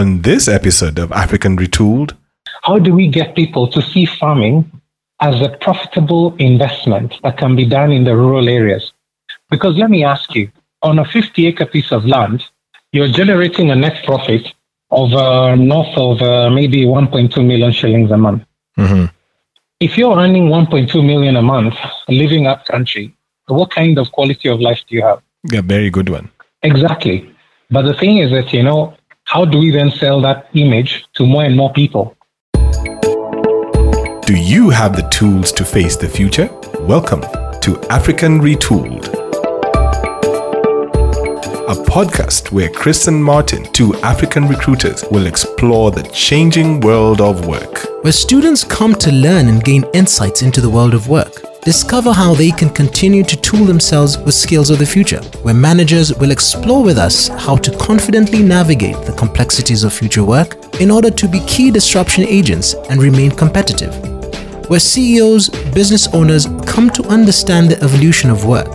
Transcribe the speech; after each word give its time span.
On 0.00 0.22
this 0.22 0.48
episode 0.48 0.98
of 0.98 1.12
African 1.12 1.58
Retooled, 1.58 2.16
how 2.62 2.78
do 2.78 2.94
we 2.94 3.06
get 3.06 3.34
people 3.34 3.68
to 3.68 3.82
see 3.82 4.06
farming 4.06 4.64
as 5.20 5.42
a 5.42 5.50
profitable 5.60 6.34
investment 6.36 7.16
that 7.22 7.36
can 7.36 7.54
be 7.54 7.66
done 7.66 7.92
in 7.92 8.04
the 8.04 8.16
rural 8.16 8.48
areas? 8.48 8.94
Because 9.50 9.76
let 9.76 9.90
me 9.90 10.02
ask 10.02 10.34
you, 10.34 10.50
on 10.80 10.98
a 11.00 11.04
50 11.04 11.46
acre 11.48 11.66
piece 11.66 11.92
of 11.92 12.06
land, 12.06 12.42
you're 12.92 13.08
generating 13.08 13.70
a 13.70 13.76
net 13.76 14.02
profit 14.06 14.54
of 14.90 15.12
uh, 15.12 15.54
north 15.56 15.94
of 15.98 16.22
uh, 16.22 16.48
maybe 16.48 16.86
1.2 16.86 17.46
million 17.46 17.70
shillings 17.70 18.10
a 18.10 18.16
month. 18.16 18.42
Mm-hmm. 18.78 19.04
If 19.80 19.98
you're 19.98 20.18
earning 20.18 20.48
1.2 20.48 20.94
million 21.04 21.36
a 21.36 21.42
month 21.42 21.74
living 22.08 22.46
up 22.46 22.64
country, 22.64 23.14
what 23.48 23.70
kind 23.70 23.98
of 23.98 24.10
quality 24.12 24.48
of 24.48 24.60
life 24.60 24.82
do 24.88 24.96
you 24.96 25.02
have? 25.02 25.20
Yeah, 25.52 25.60
very 25.60 25.90
good 25.90 26.08
one. 26.08 26.30
Exactly. 26.62 27.36
But 27.70 27.82
the 27.82 27.92
thing 27.92 28.16
is 28.16 28.30
that, 28.30 28.54
you 28.54 28.62
know, 28.62 28.96
how 29.30 29.44
do 29.44 29.58
we 29.58 29.70
then 29.70 29.92
sell 29.92 30.20
that 30.20 30.48
image 30.54 31.06
to 31.14 31.24
more 31.24 31.44
and 31.44 31.56
more 31.56 31.72
people? 31.72 32.16
Do 34.26 34.36
you 34.36 34.70
have 34.70 34.96
the 34.96 35.08
tools 35.12 35.52
to 35.52 35.64
face 35.64 35.96
the 35.96 36.08
future? 36.08 36.48
Welcome 36.80 37.20
to 37.60 37.80
African 37.90 38.40
Retooled 38.40 39.20
a 41.70 41.72
podcast 41.72 42.50
where 42.50 42.68
Chris 42.68 43.06
and 43.06 43.24
Martin, 43.24 43.62
two 43.72 43.94
African 44.02 44.48
recruiters, 44.48 45.04
will 45.12 45.28
explore 45.28 45.92
the 45.92 46.02
changing 46.02 46.80
world 46.80 47.20
of 47.20 47.46
work. 47.46 47.86
Where 48.02 48.12
students 48.12 48.64
come 48.64 48.96
to 48.96 49.12
learn 49.12 49.46
and 49.46 49.62
gain 49.62 49.84
insights 49.94 50.42
into 50.42 50.60
the 50.60 50.68
world 50.68 50.94
of 50.94 51.06
work. 51.06 51.44
Discover 51.62 52.14
how 52.14 52.32
they 52.32 52.50
can 52.52 52.70
continue 52.70 53.22
to 53.22 53.36
tool 53.36 53.66
themselves 53.66 54.16
with 54.16 54.34
skills 54.34 54.70
of 54.70 54.78
the 54.78 54.86
future, 54.86 55.20
where 55.42 55.52
managers 55.52 56.14
will 56.14 56.30
explore 56.30 56.82
with 56.82 56.96
us 56.96 57.28
how 57.28 57.54
to 57.56 57.76
confidently 57.76 58.42
navigate 58.42 58.96
the 59.04 59.12
complexities 59.12 59.84
of 59.84 59.92
future 59.92 60.24
work 60.24 60.56
in 60.80 60.90
order 60.90 61.10
to 61.10 61.28
be 61.28 61.40
key 61.40 61.70
disruption 61.70 62.24
agents 62.24 62.72
and 62.88 63.02
remain 63.02 63.30
competitive. 63.30 63.94
Where 64.70 64.80
CEOs, 64.80 65.50
business 65.74 66.08
owners 66.14 66.46
come 66.64 66.88
to 66.90 67.04
understand 67.08 67.68
the 67.68 67.82
evolution 67.84 68.30
of 68.30 68.46
work, 68.46 68.68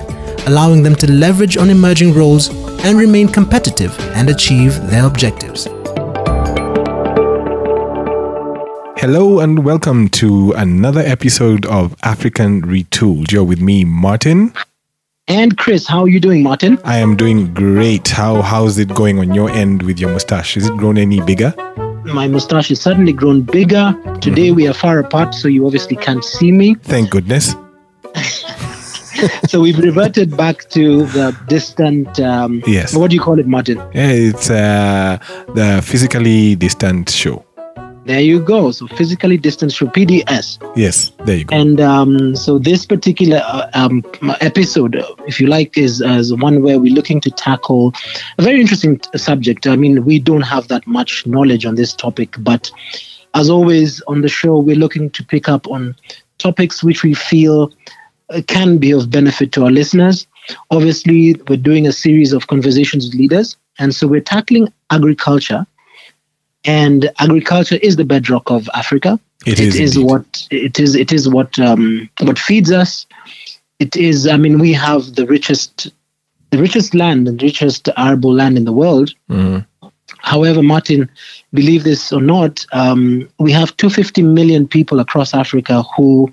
allowing 0.46 0.84
them 0.84 0.96
to 0.98 1.12
leverage 1.12 1.58
on 1.58 1.72
emerging 1.72 2.14
roles 2.14 2.50
and 2.86 3.00
remain 3.00 3.28
competitive 3.28 4.00
and 4.14 4.30
achieve 4.30 4.76
their 4.92 5.08
objectives. 5.08 5.68
Hello 8.98 9.42
and 9.42 9.66
welcome 9.66 10.08
to 10.10 10.54
another 10.54 11.02
episode 11.02 11.66
of 11.66 11.94
African 12.04 12.62
Retooled. 12.62 13.30
You're 13.30 13.44
with 13.44 13.60
me, 13.60 13.84
Martin. 13.84 14.54
And 15.28 15.58
Chris, 15.58 15.86
how 15.86 16.04
are 16.04 16.08
you 16.08 16.22
doing, 16.22 16.42
Martin? 16.42 16.80
I 16.86 16.98
am 16.98 17.18
doing 17.18 17.54
great. 17.54 18.08
How 18.08 18.42
how's 18.42 18.80
it 18.80 18.96
going 18.96 19.20
on 19.20 19.34
your 19.34 19.50
end 19.50 19.84
with 19.84 20.00
your 20.00 20.12
mustache? 20.12 20.56
Is 20.56 20.70
it 20.70 20.78
grown 20.78 20.98
any 20.98 21.20
bigger? 21.20 21.54
My 22.06 22.30
mustache 22.30 22.70
has 22.70 22.80
suddenly 22.80 23.12
grown 23.12 23.42
bigger. 23.42 23.94
Today 24.22 24.48
mm-hmm. 24.48 24.56
we 24.56 24.68
are 24.70 24.74
far 24.74 25.00
apart, 25.00 25.36
so 25.36 25.50
you 25.50 25.66
obviously 25.66 25.98
can't 25.98 26.24
see 26.24 26.54
me. 26.54 26.76
Thank 26.76 27.10
goodness. 27.10 27.54
so 29.48 29.60
we've 29.60 29.78
reverted 29.78 30.38
back 30.38 30.70
to 30.70 31.06
the 31.08 31.38
distant. 31.50 32.18
Um, 32.22 32.64
yes. 32.66 32.96
What 32.96 33.10
do 33.10 33.16
you 33.16 33.22
call 33.22 33.40
it, 33.40 33.46
Martin? 33.46 33.78
Yeah, 33.94 34.12
it's 34.12 34.50
uh, 34.50 35.18
the 35.54 35.84
physically 35.84 36.56
distant 36.56 37.10
show. 37.10 37.46
There 38.06 38.22
you 38.22 38.40
go. 38.40 38.70
So 38.70 38.88
physically 38.88 39.38
distant 39.38 39.72
show, 39.72 39.88
PDS. 39.88 40.60
Yes, 40.76 41.12
there 41.26 41.38
you 41.38 41.46
go. 41.46 41.56
And 41.56 41.82
um, 41.82 42.36
so 42.36 42.60
this 42.60 42.86
particular 42.86 43.42
uh, 43.44 43.68
um, 43.74 44.04
episode, 44.42 45.04
if 45.28 45.42
you 45.42 45.48
like, 45.48 45.76
is, 45.76 46.02
is 46.02 46.32
one 46.34 46.62
where 46.62 46.80
we're 46.80 46.94
looking 46.94 47.20
to 47.22 47.32
tackle 47.32 47.94
a 48.38 48.44
very 48.44 48.62
interesting 48.62 49.02
subject. 49.16 49.66
I 49.66 49.76
mean, 49.76 50.06
we 50.06 50.20
don't 50.20 50.44
have 50.44 50.68
that 50.68 50.86
much 50.86 51.26
knowledge 51.26 51.66
on 51.66 51.76
this 51.76 51.94
topic, 51.94 52.36
but 52.40 52.70
as 53.34 53.50
always 53.50 54.02
on 54.04 54.22
the 54.22 54.30
show, 54.30 54.60
we're 54.60 54.76
looking 54.76 55.10
to 55.10 55.24
pick 55.24 55.50
up 55.50 55.68
on 55.68 55.96
topics 56.38 56.84
which 56.84 57.04
we 57.04 57.16
feel 57.16 57.74
uh, 58.30 58.42
can 58.48 58.78
be 58.78 58.92
of 58.92 59.10
benefit 59.10 59.52
to 59.54 59.64
our 59.64 59.72
listeners. 59.72 60.28
Obviously, 60.70 61.34
we're 61.48 61.58
doing 61.58 61.88
a 61.88 61.92
series 61.92 62.34
of 62.34 62.46
conversations 62.48 63.06
with 63.06 63.16
leaders, 63.16 63.58
and 63.80 63.96
so 63.96 64.08
we're 64.08 64.22
tackling 64.22 64.72
agriculture. 64.92 65.66
And 66.66 67.12
agriculture 67.20 67.78
is 67.82 67.96
the 67.96 68.06
bedrock 68.06 68.50
of 68.50 68.70
Africa. 68.74 69.20
it, 69.46 69.60
it 69.60 69.68
is, 69.68 69.80
is 69.80 70.00
what 70.00 70.48
it 70.50 70.80
is. 70.80 70.96
It 70.96 71.12
is 71.12 71.30
what 71.30 71.58
um, 71.60 72.10
what 72.22 72.40
feeds 72.40 72.72
us. 72.72 73.06
It 73.80 73.96
is. 73.96 74.28
I 74.28 74.38
mean, 74.38 74.60
we 74.60 74.74
have 74.74 75.16
the 75.16 75.26
richest, 75.28 75.92
the 76.52 76.58
richest 76.58 76.96
land 76.96 77.28
and 77.28 77.42
richest 77.42 77.90
arable 77.98 78.34
land 78.34 78.58
in 78.58 78.66
the 78.66 78.72
world. 78.72 79.14
Mm-hmm. 79.30 79.60
However, 80.20 80.64
Martin, 80.64 81.10
believe 81.54 81.84
this 81.84 82.12
or 82.12 82.22
not, 82.22 82.66
um, 82.72 83.30
we 83.38 83.52
have 83.52 83.76
250 83.78 84.24
million 84.24 84.68
people 84.68 85.00
across 85.00 85.34
Africa 85.34 85.84
who 85.96 86.32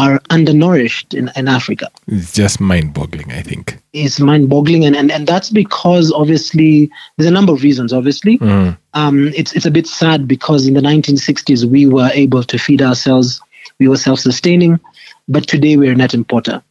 are 0.00 0.20
undernourished 0.30 1.12
in, 1.12 1.30
in 1.36 1.46
Africa. 1.46 1.90
It's 2.06 2.32
just 2.32 2.60
mind 2.60 2.94
boggling, 2.94 3.30
I 3.32 3.42
think. 3.42 3.78
It's 3.92 4.18
mind 4.18 4.48
boggling. 4.48 4.84
And, 4.86 4.96
and, 4.96 5.10
and 5.12 5.26
that's 5.26 5.50
because 5.50 6.10
obviously 6.10 6.90
there's 7.16 7.28
a 7.28 7.32
number 7.32 7.52
of 7.52 7.62
reasons, 7.62 7.92
obviously. 7.92 8.38
Mm. 8.38 8.78
Um, 8.94 9.28
it's, 9.36 9.52
it's 9.52 9.66
a 9.66 9.70
bit 9.70 9.86
sad 9.86 10.26
because 10.26 10.66
in 10.66 10.74
the 10.74 10.80
1960s 10.80 11.64
we 11.66 11.86
were 11.86 12.10
able 12.14 12.42
to 12.44 12.58
feed 12.58 12.80
ourselves, 12.80 13.42
we 13.78 13.88
were 13.88 13.98
self 13.98 14.20
sustaining, 14.20 14.80
but 15.28 15.46
today 15.46 15.76
we're 15.76 15.92
a 15.92 15.96
net 15.96 16.14
importer. 16.14 16.62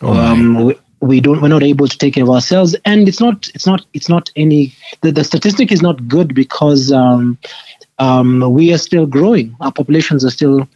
Oh 0.00 0.12
um, 0.12 0.64
we, 0.64 0.74
we 1.00 1.20
don't 1.20 1.40
we're 1.42 1.48
not 1.48 1.62
able 1.62 1.86
to 1.86 1.98
take 1.98 2.14
care 2.14 2.24
of 2.24 2.30
ourselves 2.30 2.74
and 2.84 3.06
it's 3.06 3.20
not 3.20 3.48
it's 3.54 3.66
not 3.66 3.84
it's 3.92 4.08
not 4.08 4.30
any 4.36 4.74
the, 5.02 5.12
the 5.12 5.22
statistic 5.22 5.70
is 5.70 5.82
not 5.82 6.08
good 6.08 6.34
because 6.34 6.90
um, 6.90 7.38
um, 7.98 8.52
we 8.52 8.72
are 8.72 8.78
still 8.78 9.06
growing 9.06 9.54
our 9.60 9.70
populations 9.70 10.24
are 10.24 10.30
still 10.30 10.68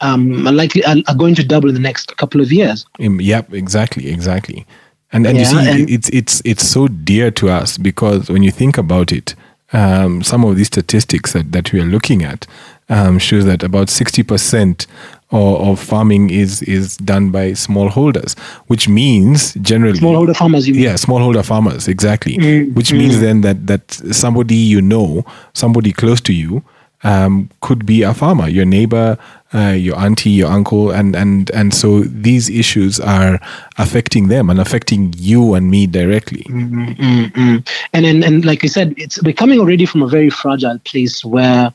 um, 0.00 0.44
likely 0.44 0.84
are, 0.84 0.96
are, 1.06 1.14
going 1.14 1.34
to 1.36 1.44
double 1.44 1.68
in 1.68 1.74
the 1.74 1.80
next 1.80 2.16
couple 2.16 2.40
of 2.40 2.52
years. 2.52 2.84
Yep, 2.98 3.52
exactly, 3.52 4.08
exactly. 4.08 4.66
And 5.12 5.26
and 5.26 5.38
yeah, 5.38 5.42
you 5.42 5.48
see, 5.48 5.70
and 5.70 5.90
it's 5.90 6.08
it's 6.10 6.42
it's 6.44 6.68
so 6.68 6.88
dear 6.88 7.30
to 7.32 7.48
us 7.48 7.78
because 7.78 8.28
when 8.28 8.42
you 8.42 8.50
think 8.50 8.76
about 8.76 9.12
it, 9.12 9.34
um, 9.72 10.22
some 10.22 10.44
of 10.44 10.56
these 10.56 10.66
statistics 10.66 11.32
that, 11.32 11.52
that 11.52 11.72
we 11.72 11.80
are 11.80 11.84
looking 11.84 12.22
at 12.22 12.46
um, 12.88 13.18
shows 13.18 13.44
that 13.44 13.62
about 13.62 13.88
sixty 13.88 14.22
percent 14.22 14.86
of, 15.30 15.60
of, 15.60 15.80
farming 15.80 16.30
is 16.30 16.62
is 16.62 16.96
done 16.98 17.30
by 17.30 17.52
smallholders, 17.52 18.38
which 18.66 18.88
means 18.88 19.54
generally 19.54 19.98
smallholder 19.98 20.36
farmers. 20.36 20.66
You 20.66 20.74
mean? 20.74 20.82
Yeah, 20.82 20.94
smallholder 20.94 21.44
farmers, 21.44 21.88
exactly. 21.88 22.36
Mm, 22.36 22.74
which 22.74 22.90
mm. 22.90 22.98
means 22.98 23.20
then 23.20 23.42
that 23.42 23.66
that 23.66 23.90
somebody 24.12 24.56
you 24.56 24.82
know, 24.82 25.24
somebody 25.54 25.92
close 25.92 26.20
to 26.22 26.34
you, 26.34 26.62
um, 27.02 27.50
could 27.60 27.86
be 27.86 28.02
a 28.02 28.14
farmer, 28.14 28.48
your 28.48 28.64
neighbor, 28.64 29.18
uh, 29.54 29.74
your 29.76 29.96
auntie, 29.96 30.30
your 30.30 30.50
uncle, 30.50 30.90
and 30.90 31.16
and 31.16 31.50
and 31.50 31.72
so 31.72 32.00
these 32.00 32.50
issues 32.50 33.00
are 33.00 33.40
affecting 33.78 34.28
them 34.28 34.50
and 34.50 34.60
affecting 34.60 35.14
you 35.16 35.54
and 35.54 35.70
me 35.70 35.86
directly. 35.86 36.42
Mm-hmm, 36.44 36.84
mm-hmm. 36.84 37.56
And 37.92 38.06
and 38.06 38.24
and 38.24 38.44
like 38.44 38.64
I 38.64 38.68
said, 38.68 38.94
it's 38.96 39.22
we're 39.22 39.32
coming 39.32 39.58
already 39.58 39.86
from 39.86 40.02
a 40.02 40.08
very 40.08 40.30
fragile 40.30 40.78
place 40.80 41.24
where. 41.24 41.72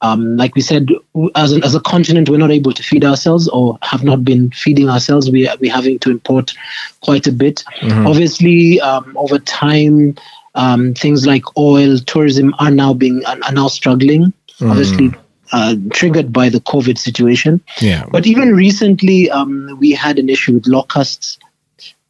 Um, 0.00 0.36
like 0.36 0.54
we 0.54 0.60
said, 0.60 0.90
as, 1.34 1.50
an, 1.50 1.64
as 1.64 1.74
a 1.74 1.80
continent, 1.80 2.28
we're 2.28 2.38
not 2.38 2.52
able 2.52 2.70
to 2.70 2.84
feed 2.84 3.04
ourselves 3.04 3.48
or 3.48 3.76
have 3.82 4.04
not 4.04 4.24
been 4.24 4.52
feeding 4.52 4.88
ourselves. 4.88 5.28
We, 5.28 5.50
we're 5.60 5.72
having 5.72 5.98
to 5.98 6.12
import 6.12 6.54
quite 7.00 7.26
a 7.26 7.32
bit. 7.32 7.64
Mm-hmm. 7.80 8.06
Obviously, 8.06 8.80
um, 8.80 9.16
over 9.18 9.40
time, 9.40 10.14
um, 10.54 10.94
things 10.94 11.26
like 11.26 11.42
oil, 11.56 11.98
tourism 11.98 12.54
are 12.60 12.70
now 12.70 12.94
being 12.94 13.24
are 13.26 13.52
now 13.52 13.66
struggling. 13.66 14.32
Mm. 14.60 14.70
Obviously, 14.70 15.10
uh, 15.52 15.74
triggered 15.92 16.32
by 16.32 16.48
the 16.48 16.60
COVID 16.60 16.98
situation. 16.98 17.60
Yeah. 17.80 18.06
But 18.10 18.26
even 18.26 18.54
recently, 18.54 19.30
um, 19.30 19.76
we 19.80 19.92
had 19.92 20.18
an 20.18 20.28
issue 20.28 20.54
with 20.54 20.66
locusts. 20.66 21.38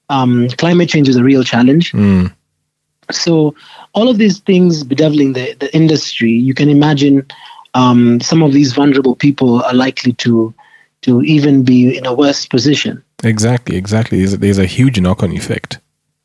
Um, 0.08 0.48
climate 0.50 0.88
change 0.88 1.08
is 1.08 1.16
a 1.16 1.24
real 1.24 1.44
challenge. 1.44 1.92
Mm. 1.92 2.32
So 3.10 3.54
all 3.92 4.08
of 4.08 4.18
these 4.18 4.38
things 4.40 4.84
bedeviling 4.84 5.32
the, 5.32 5.54
the 5.54 5.74
industry, 5.74 6.30
you 6.30 6.54
can 6.54 6.68
imagine 6.68 7.26
um, 7.74 8.20
some 8.20 8.42
of 8.42 8.52
these 8.52 8.72
vulnerable 8.72 9.14
people 9.14 9.62
are 9.62 9.74
likely 9.74 10.12
to 10.14 10.54
to 11.02 11.22
even 11.22 11.62
be 11.62 11.96
in 11.96 12.06
a 12.06 12.12
worse 12.12 12.44
position. 12.46 13.02
Exactly, 13.22 13.76
exactly. 13.76 14.18
There's, 14.18 14.36
there's 14.38 14.58
a 14.58 14.66
huge 14.66 15.00
knock-on 15.00 15.32
effect. 15.32 15.78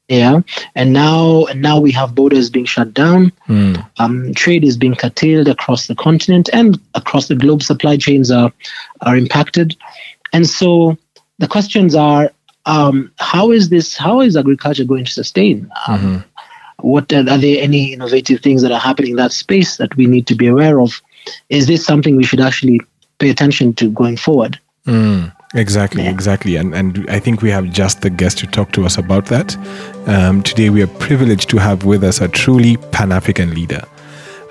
Yeah, 0.09 0.41
and 0.75 0.91
now 0.91 1.45
and 1.45 1.61
now 1.61 1.79
we 1.79 1.91
have 1.93 2.13
borders 2.13 2.49
being 2.49 2.65
shut 2.65 2.93
down. 2.93 3.31
Mm. 3.47 3.89
Um, 3.99 4.33
trade 4.33 4.65
is 4.65 4.75
being 4.75 4.95
curtailed 4.95 5.47
across 5.47 5.87
the 5.87 5.95
continent 5.95 6.49
and 6.51 6.77
across 6.93 7.29
the 7.29 7.35
globe. 7.35 7.63
Supply 7.63 7.95
chains 7.95 8.29
are 8.29 8.51
are 9.01 9.15
impacted, 9.15 9.77
and 10.33 10.45
so 10.45 10.97
the 11.39 11.47
questions 11.47 11.95
are: 11.95 12.31
um, 12.65 13.13
How 13.19 13.51
is 13.51 13.69
this? 13.69 13.95
How 13.95 14.19
is 14.19 14.35
agriculture 14.35 14.83
going 14.83 15.05
to 15.05 15.11
sustain? 15.11 15.71
Um, 15.87 15.99
mm-hmm. 15.99 16.87
What 16.87 17.13
are, 17.13 17.29
are 17.29 17.37
there 17.37 17.63
any 17.63 17.93
innovative 17.93 18.41
things 18.41 18.61
that 18.61 18.73
are 18.73 18.79
happening 18.79 19.11
in 19.11 19.17
that 19.17 19.31
space 19.31 19.77
that 19.77 19.95
we 19.95 20.05
need 20.05 20.27
to 20.27 20.35
be 20.35 20.47
aware 20.47 20.81
of? 20.81 21.01
Is 21.47 21.67
this 21.67 21.85
something 21.85 22.17
we 22.17 22.25
should 22.25 22.41
actually 22.41 22.81
pay 23.19 23.29
attention 23.29 23.73
to 23.75 23.89
going 23.89 24.17
forward? 24.17 24.59
Mm. 24.85 25.33
Exactly, 25.55 26.07
exactly. 26.07 26.55
And, 26.55 26.73
and 26.73 27.05
I 27.09 27.19
think 27.19 27.41
we 27.41 27.51
have 27.51 27.69
just 27.71 28.01
the 28.01 28.09
guest 28.09 28.39
to 28.39 28.47
talk 28.47 28.71
to 28.71 28.85
us 28.85 28.97
about 28.97 29.25
that. 29.27 29.55
Um, 30.07 30.41
today, 30.41 30.69
we 30.71 30.81
are 30.81 30.87
privileged 30.87 31.49
to 31.49 31.57
have 31.57 31.85
with 31.85 32.03
us 32.03 32.21
a 32.21 32.27
truly 32.27 32.77
Pan 32.77 33.11
African 33.11 33.53
leader. 33.53 33.83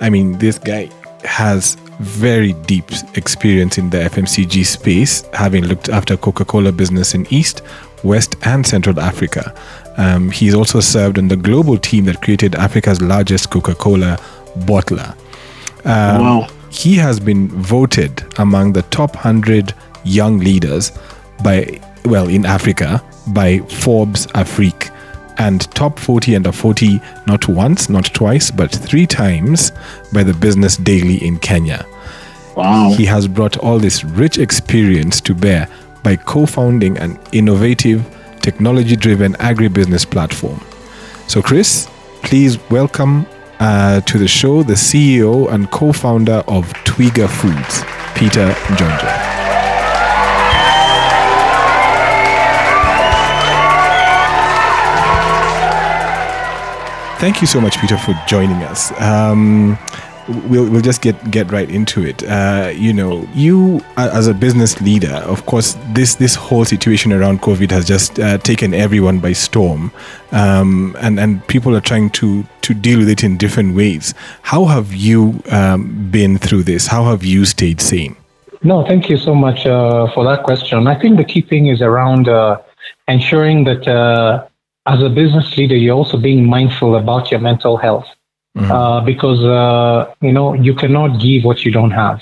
I 0.01 0.11
mean, 0.11 0.39
this 0.39 0.59
guy 0.59 0.91
has 1.25 1.75
very 2.01 2.53
deep 2.53 2.91
experience 3.15 3.79
in 3.79 3.91
the 3.91 3.99
FMCG 3.99 4.65
space, 4.65 5.23
having 5.33 5.65
looked 5.65 5.89
after 5.89 6.17
Coca 6.17 6.45
Cola 6.45 6.71
business 6.71 7.15
in 7.15 7.27
East, 7.33 7.63
West, 8.05 8.37
and 8.43 8.67
Central 8.67 8.99
Africa. 9.01 9.55
Um, 9.97 10.31
he's 10.31 10.55
also 10.55 10.81
served 10.81 11.19
on 11.19 11.29
the 11.29 11.37
global 11.37 11.79
team 11.79 12.05
that 12.07 12.23
created 12.23 12.55
Africa's 12.55 13.01
largest 13.01 13.51
Coca 13.51 13.75
Cola 13.75 14.19
bottler. 14.61 15.17
Um, 15.85 16.23
wow. 16.23 16.49
He 16.71 16.97
has 16.97 17.21
been 17.21 17.49
voted 17.49 18.25
among 18.39 18.73
the 18.73 18.83
top 18.83 19.15
100 19.15 19.75
young 20.05 20.39
leaders 20.39 20.93
by, 21.43 21.81
well, 22.05 22.29
in 22.29 22.47
Africa 22.47 23.03
by 23.29 23.59
Forbes 23.61 24.27
Afrique 24.35 24.91
and 25.39 25.71
top 25.75 25.99
40 25.99 26.37
under 26.37 26.53
40 26.53 27.01
not 27.27 27.49
once, 27.49 27.89
not 27.89 28.05
twice, 28.07 28.51
but 28.51 28.71
three 28.71 29.07
times 29.07 29.73
by 30.13 30.23
the 30.23 30.35
Business 30.35 30.77
Daily 30.77 31.25
in 31.25 31.39
Kenya. 31.39 31.87
Wow. 32.57 32.93
He 32.97 33.05
has 33.07 33.27
brought 33.27 33.57
all 33.59 33.79
this 33.79 34.05
rich 34.05 34.39
experience 34.39 35.21
to 35.23 35.35
bear 35.35 35.69
by 36.03 36.17
co 36.17 36.47
founding 36.47 36.99
an 36.99 37.19
innovative, 37.33 38.05
technology 38.41 38.97
driven 38.97 39.33
agribusiness 39.35 40.09
platform. 40.09 40.61
So, 41.29 41.41
Chris, 41.41 41.89
please 42.23 42.59
welcome 42.71 43.27
uh, 43.59 44.01
to 44.03 44.19
the 44.19 44.29
show 44.29 44.63
the 44.63 44.75
CEO 44.75 45.51
and 45.51 45.71
co 45.71 45.93
founder 45.93 46.43
of 46.47 46.73
Twiga 46.85 47.29
Foods, 47.29 47.83
Peter 48.15 48.53
Njonjo. 48.75 49.42
Thank 57.23 57.41
you 57.41 57.47
so 57.47 57.61
much, 57.61 57.79
Peter, 57.79 57.97
for 57.97 58.21
joining 58.27 58.65
us. 58.65 58.91
Um, 59.01 59.79
we'll 60.49 60.69
we'll 60.69 60.81
just 60.81 61.03
get 61.03 61.31
get 61.31 61.53
right 61.53 61.71
into 61.71 62.05
it. 62.05 62.25
Uh, 62.25 62.73
you 62.75 62.93
know, 62.93 63.29
you 63.33 63.81
as 63.97 64.27
a 64.27 64.35
business 64.35 64.81
leader, 64.81 65.23
of 65.29 65.47
course, 65.47 65.77
this 65.93 66.17
this 66.17 66.35
whole 66.35 66.65
situation 66.65 67.13
around 67.13 67.41
COVID 67.41 67.71
has 67.71 67.87
just 67.87 68.19
uh, 68.19 68.39
taken 68.39 68.75
everyone 68.75 69.21
by 69.21 69.35
storm, 69.35 69.93
um, 70.33 70.97
and 70.99 71.21
and 71.21 71.47
people 71.47 71.77
are 71.77 71.81
trying 71.81 72.11
to 72.11 72.43
to 72.63 72.75
deal 72.75 72.99
with 72.99 73.09
it 73.09 73.23
in 73.23 73.37
different 73.37 73.77
ways. 73.77 74.15
How 74.43 74.65
have 74.65 74.93
you 74.93 75.41
um, 75.53 76.11
been 76.11 76.39
through 76.39 76.65
this? 76.65 76.89
How 76.89 77.05
have 77.05 77.25
you 77.25 77.45
stayed 77.45 77.81
sane? 77.81 78.17
No, 78.65 78.85
thank 78.85 79.09
you 79.09 79.17
so 79.17 79.33
much 79.33 79.65
uh, 79.65 80.11
for 80.13 80.25
that 80.25 80.43
question. 80.43 80.89
I 80.89 80.99
think 80.99 81.19
the 81.19 81.25
key 81.25 81.43
thing 81.43 81.69
is 81.69 81.83
around 81.83 82.29
uh, 82.29 82.61
ensuring 83.07 83.63
that 83.63 83.87
uh, 83.87 84.45
as 84.87 85.03
a 85.03 85.09
business 85.09 85.57
leader, 85.57 85.77
you're 85.77 85.97
also 85.97 86.17
being 86.17 86.47
mindful 86.47 86.97
about 86.97 87.31
your 87.31 87.41
mental 87.41 87.77
health 87.77 88.07
mm-hmm. 88.57 88.71
uh, 88.71 89.01
because, 89.01 89.43
uh, 89.45 90.13
you 90.21 90.33
know, 90.33 90.55
you 90.55 90.75
cannot 90.75 91.21
give 91.21 91.45
what 91.45 91.65
you 91.65 91.71
don't 91.71 91.93
have. 91.93 92.21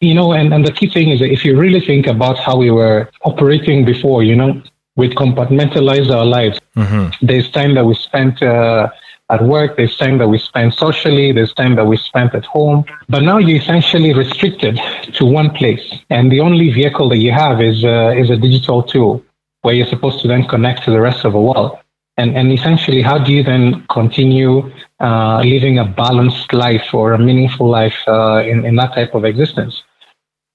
You 0.00 0.14
know, 0.14 0.32
and, 0.32 0.52
and 0.52 0.66
the 0.66 0.72
key 0.72 0.90
thing 0.90 1.10
is 1.10 1.20
that 1.20 1.30
if 1.30 1.44
you 1.44 1.58
really 1.58 1.80
think 1.80 2.06
about 2.06 2.38
how 2.38 2.56
we 2.56 2.70
were 2.70 3.10
operating 3.22 3.84
before, 3.84 4.22
you 4.22 4.36
know, 4.36 4.62
we 4.96 5.08
compartmentalize 5.08 6.10
our 6.10 6.24
lives. 6.24 6.60
Mm-hmm. 6.76 7.26
There's 7.26 7.50
time 7.50 7.74
that 7.74 7.84
we 7.84 7.94
spent 7.94 8.42
uh, 8.42 8.90
at 9.30 9.42
work, 9.42 9.76
there's 9.76 9.96
time 9.96 10.18
that 10.18 10.28
we 10.28 10.38
spend 10.38 10.74
socially, 10.74 11.32
there's 11.32 11.54
time 11.54 11.74
that 11.76 11.86
we 11.86 11.96
spent 11.96 12.34
at 12.34 12.44
home. 12.44 12.84
But 13.08 13.22
now 13.22 13.38
you're 13.38 13.60
essentially 13.60 14.12
restricted 14.12 14.78
to 15.14 15.24
one 15.24 15.50
place. 15.50 15.94
And 16.10 16.30
the 16.30 16.40
only 16.40 16.70
vehicle 16.70 17.08
that 17.08 17.18
you 17.18 17.32
have 17.32 17.62
is, 17.62 17.84
uh, 17.84 18.14
is 18.16 18.28
a 18.30 18.36
digital 18.36 18.82
tool 18.82 19.24
where 19.62 19.74
you're 19.74 19.86
supposed 19.86 20.20
to 20.20 20.28
then 20.28 20.46
connect 20.46 20.84
to 20.84 20.90
the 20.90 21.00
rest 21.00 21.24
of 21.24 21.32
the 21.32 21.40
world. 21.40 21.78
And, 22.16 22.36
and 22.36 22.52
essentially, 22.52 23.02
how 23.02 23.18
do 23.18 23.32
you 23.32 23.42
then 23.42 23.84
continue 23.90 24.70
uh, 25.00 25.40
living 25.40 25.78
a 25.78 25.84
balanced 25.84 26.52
life 26.52 26.94
or 26.94 27.12
a 27.12 27.18
meaningful 27.18 27.68
life 27.68 27.96
uh, 28.06 28.42
in, 28.44 28.64
in 28.64 28.76
that 28.76 28.94
type 28.94 29.14
of 29.14 29.24
existence? 29.24 29.82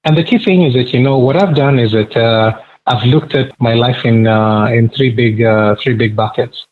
And 0.06 0.18
the 0.18 0.24
key 0.24 0.40
thing 0.40 0.62
is 0.62 0.74
that, 0.76 0.94
you 0.94 1.02
know, 1.02 1.18
what 1.18 1.36
I've 1.36 1.56
done 1.56 1.78
is 1.78 1.92
that 1.92 2.16
uh, 2.16 2.58
I've 2.88 3.04
looked 3.04 3.36
at 3.36 3.60
my 3.60 3.74
life 3.74 4.06
in, 4.06 4.26
uh, 4.26 4.68
in 4.68 4.90
three, 4.90 5.10
big, 5.10 5.42
uh, 5.42 5.76
three 5.76 5.96
big 5.96 6.16
buckets. 6.16 6.66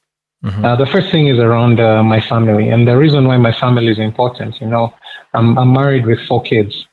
Mm-hmm. 0.45 0.63
Uh, 0.63 0.75
the 0.77 0.85
first 0.85 1.11
thing 1.11 1.27
is 1.27 1.37
around 1.37 1.77
my 2.07 2.21
family. 2.21 2.69
And 2.69 2.87
the 2.87 2.95
reason 2.95 3.27
why 3.27 3.35
my 3.35 3.51
family 3.51 3.87
is 3.87 3.99
important, 3.99 4.61
you 4.61 4.67
know, 4.67 4.93
I'm, 5.33 5.57
I'm 5.57 5.73
married 5.73 6.05
with 6.05 6.21
four 6.27 6.41
kids. 6.41 6.87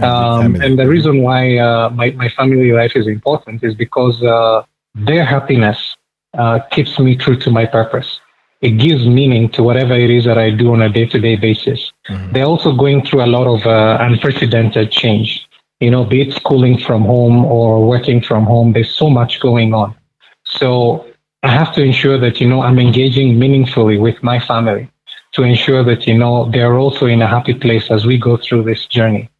Um, 0.00 0.56
and 0.56 0.78
the 0.78 0.88
reason 0.88 1.22
why 1.22 1.56
my, 1.90 2.10
my 2.12 2.28
family 2.30 2.72
life 2.72 2.96
is 2.96 3.06
important 3.06 3.62
is 3.62 3.76
because 3.76 4.18
their 4.94 5.24
happiness 5.24 5.96
uh, 6.34 6.60
keeps 6.70 6.98
me 6.98 7.16
true 7.16 7.36
to 7.36 7.50
my 7.50 7.66
purpose. 7.66 8.20
It 8.60 8.72
gives 8.72 9.06
meaning 9.06 9.48
to 9.52 9.62
whatever 9.62 9.94
it 9.94 10.10
is 10.10 10.24
that 10.26 10.36
I 10.36 10.50
do 10.50 10.72
on 10.72 10.82
a 10.82 10.88
day 10.88 11.06
to 11.06 11.18
day 11.18 11.36
basis. 11.36 11.92
Mm-hmm. 12.08 12.32
They're 12.32 12.44
also 12.44 12.74
going 12.74 13.04
through 13.06 13.24
a 13.24 13.26
lot 13.26 13.46
of 13.46 13.66
uh, 13.66 13.98
unprecedented 14.00 14.92
change. 14.92 15.48
You 15.80 15.90
know, 15.90 16.04
be 16.04 16.20
it 16.20 16.34
schooling 16.34 16.78
from 16.78 17.04
home 17.04 17.44
or 17.46 17.86
working 17.86 18.20
from 18.20 18.44
home, 18.44 18.74
there's 18.74 18.94
so 18.94 19.08
much 19.08 19.40
going 19.40 19.72
on. 19.72 19.96
So 20.44 21.06
I 21.42 21.48
have 21.48 21.72
to 21.74 21.82
ensure 21.82 22.18
that, 22.18 22.38
you 22.40 22.48
know, 22.48 22.60
I'm 22.60 22.78
engaging 22.78 23.38
meaningfully 23.38 23.96
with 23.96 24.22
my 24.22 24.38
family 24.38 24.90
to 25.32 25.42
ensure 25.42 25.82
that, 25.84 26.06
you 26.06 26.18
know, 26.18 26.50
they're 26.50 26.76
also 26.76 27.06
in 27.06 27.22
a 27.22 27.26
happy 27.26 27.54
place 27.54 27.90
as 27.90 28.04
we 28.04 28.18
go 28.18 28.36
through 28.36 28.64
this 28.64 28.86
journey. 28.86 29.30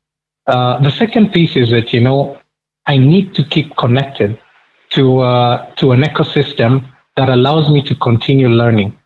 Uh, 0.46 0.80
the 0.80 0.90
second 0.90 1.32
piece 1.32 1.56
is 1.56 1.70
that, 1.70 1.92
you 1.92 2.00
know, 2.00 2.40
I 2.86 2.96
need 2.96 3.34
to 3.34 3.44
keep 3.44 3.76
connected 3.76 4.40
to 4.90 5.20
uh, 5.20 5.74
to 5.76 5.92
an 5.92 6.02
ecosystem 6.02 6.86
that 7.16 7.28
allows 7.28 7.70
me 7.70 7.82
to 7.82 7.94
continue 7.96 8.48
learning. 8.48 8.96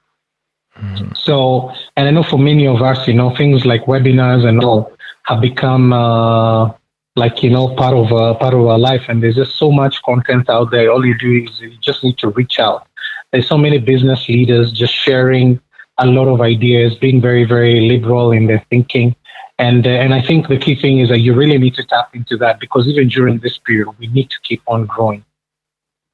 Mm-hmm. 0.79 1.13
So, 1.15 1.73
and 1.97 2.09
I 2.09 2.11
know 2.11 2.23
for 2.23 2.39
many 2.39 2.67
of 2.67 2.83
us, 2.83 3.07
you 3.07 3.15
know, 3.15 3.35
things 3.37 3.65
like 3.65 3.85
webinars 3.85 4.47
and 4.47 4.63
all 4.63 4.93
have 5.25 5.41
become 5.41 5.93
uh, 5.93 6.73
like 7.17 7.43
you 7.43 7.51
know 7.51 7.75
part 7.75 7.95
of 7.95 8.13
uh, 8.13 8.35
part 8.35 8.55
of 8.55 8.67
our 8.67 8.79
life, 8.79 9.05
and 9.09 9.23
there's 9.23 9.37
just 9.37 9.57
so 9.57 9.71
much 9.71 10.03
content 10.03 10.51
out 10.51 10.71
there. 10.71 10.91
All 10.91 11.05
you 11.05 11.17
do 11.17 11.45
is 11.45 11.61
you 11.61 11.77
just 11.81 12.03
need 12.03 12.19
to 12.19 12.31
reach 12.31 12.59
out. 12.59 12.87
There's 13.33 13.49
so 13.49 13.59
many 13.59 13.79
business 13.79 14.29
leaders 14.29 14.73
just 14.73 14.95
sharing 14.95 15.61
a 15.99 16.07
lot 16.07 16.27
of 16.27 16.41
ideas, 16.41 16.95
being 16.97 17.21
very 17.21 17.45
very 17.45 17.89
liberal 17.89 18.33
in 18.33 18.47
their 18.47 18.65
thinking. 18.71 19.15
And, 19.59 19.87
uh, 19.87 19.91
and 19.91 20.13
I 20.13 20.21
think 20.21 20.49
the 20.49 20.59
key 20.59 20.75
thing 20.75 20.99
is 20.99 21.09
that 21.11 21.21
you 21.21 21.33
really 21.33 21.59
need 21.59 21.75
to 21.77 21.85
tap 21.85 22.15
into 22.15 22.37
that 22.39 22.59
because 22.59 22.89
even 22.89 23.09
during 23.09 23.39
this 23.39 23.57
period, 23.59 23.89
we 23.99 24.09
need 24.09 24.29
to 24.31 24.37
keep 24.43 24.63
on 24.67 24.87
growing. 24.87 25.25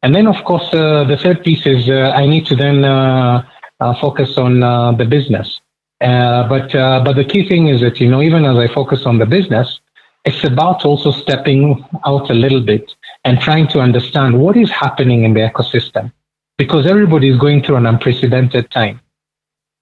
And 0.02 0.14
then, 0.14 0.26
of 0.26 0.44
course, 0.44 0.73
uh, 0.73 1.05
the 1.05 1.17
third 1.17 1.44
piece 1.44 1.67
is 1.67 1.88
uh, 1.88 2.12
I 2.14 2.26
need 2.26 2.47
to 2.47 2.56
then 2.56 2.85
uh, 2.85 3.44
uh 3.81 3.94
focus 4.00 4.38
on 4.38 4.62
uh, 4.62 4.93
the 4.93 5.05
business. 5.05 5.61
Uh, 6.00 6.49
but 6.49 6.73
but 7.05 7.14
the 7.14 7.25
key 7.25 7.47
thing 7.47 7.69
is 7.69 7.81
that 7.82 8.00
you 8.00 8.08
know 8.11 8.23
even 8.23 8.44
as 8.47 8.56
I 8.56 8.69
focus 8.73 9.05
on 9.05 9.19
the 9.19 9.26
business, 9.26 9.81
it's 10.24 10.44
about 10.44 10.84
also 10.86 11.10
stepping 11.10 11.84
out 12.06 12.31
a 12.31 12.34
little 12.34 12.63
bit 12.63 12.94
and 13.24 13.39
trying 13.41 13.69
to 13.69 13.81
understand 13.81 14.41
what 14.41 14.56
is 14.56 14.70
happening 14.70 15.24
in 15.24 15.34
the 15.34 15.41
ecosystem, 15.41 16.10
because 16.56 16.86
everybody 16.86 17.29
is 17.29 17.39
going 17.39 17.63
through 17.63 17.77
an 17.77 17.86
unprecedented 17.86 18.70
time, 18.70 18.98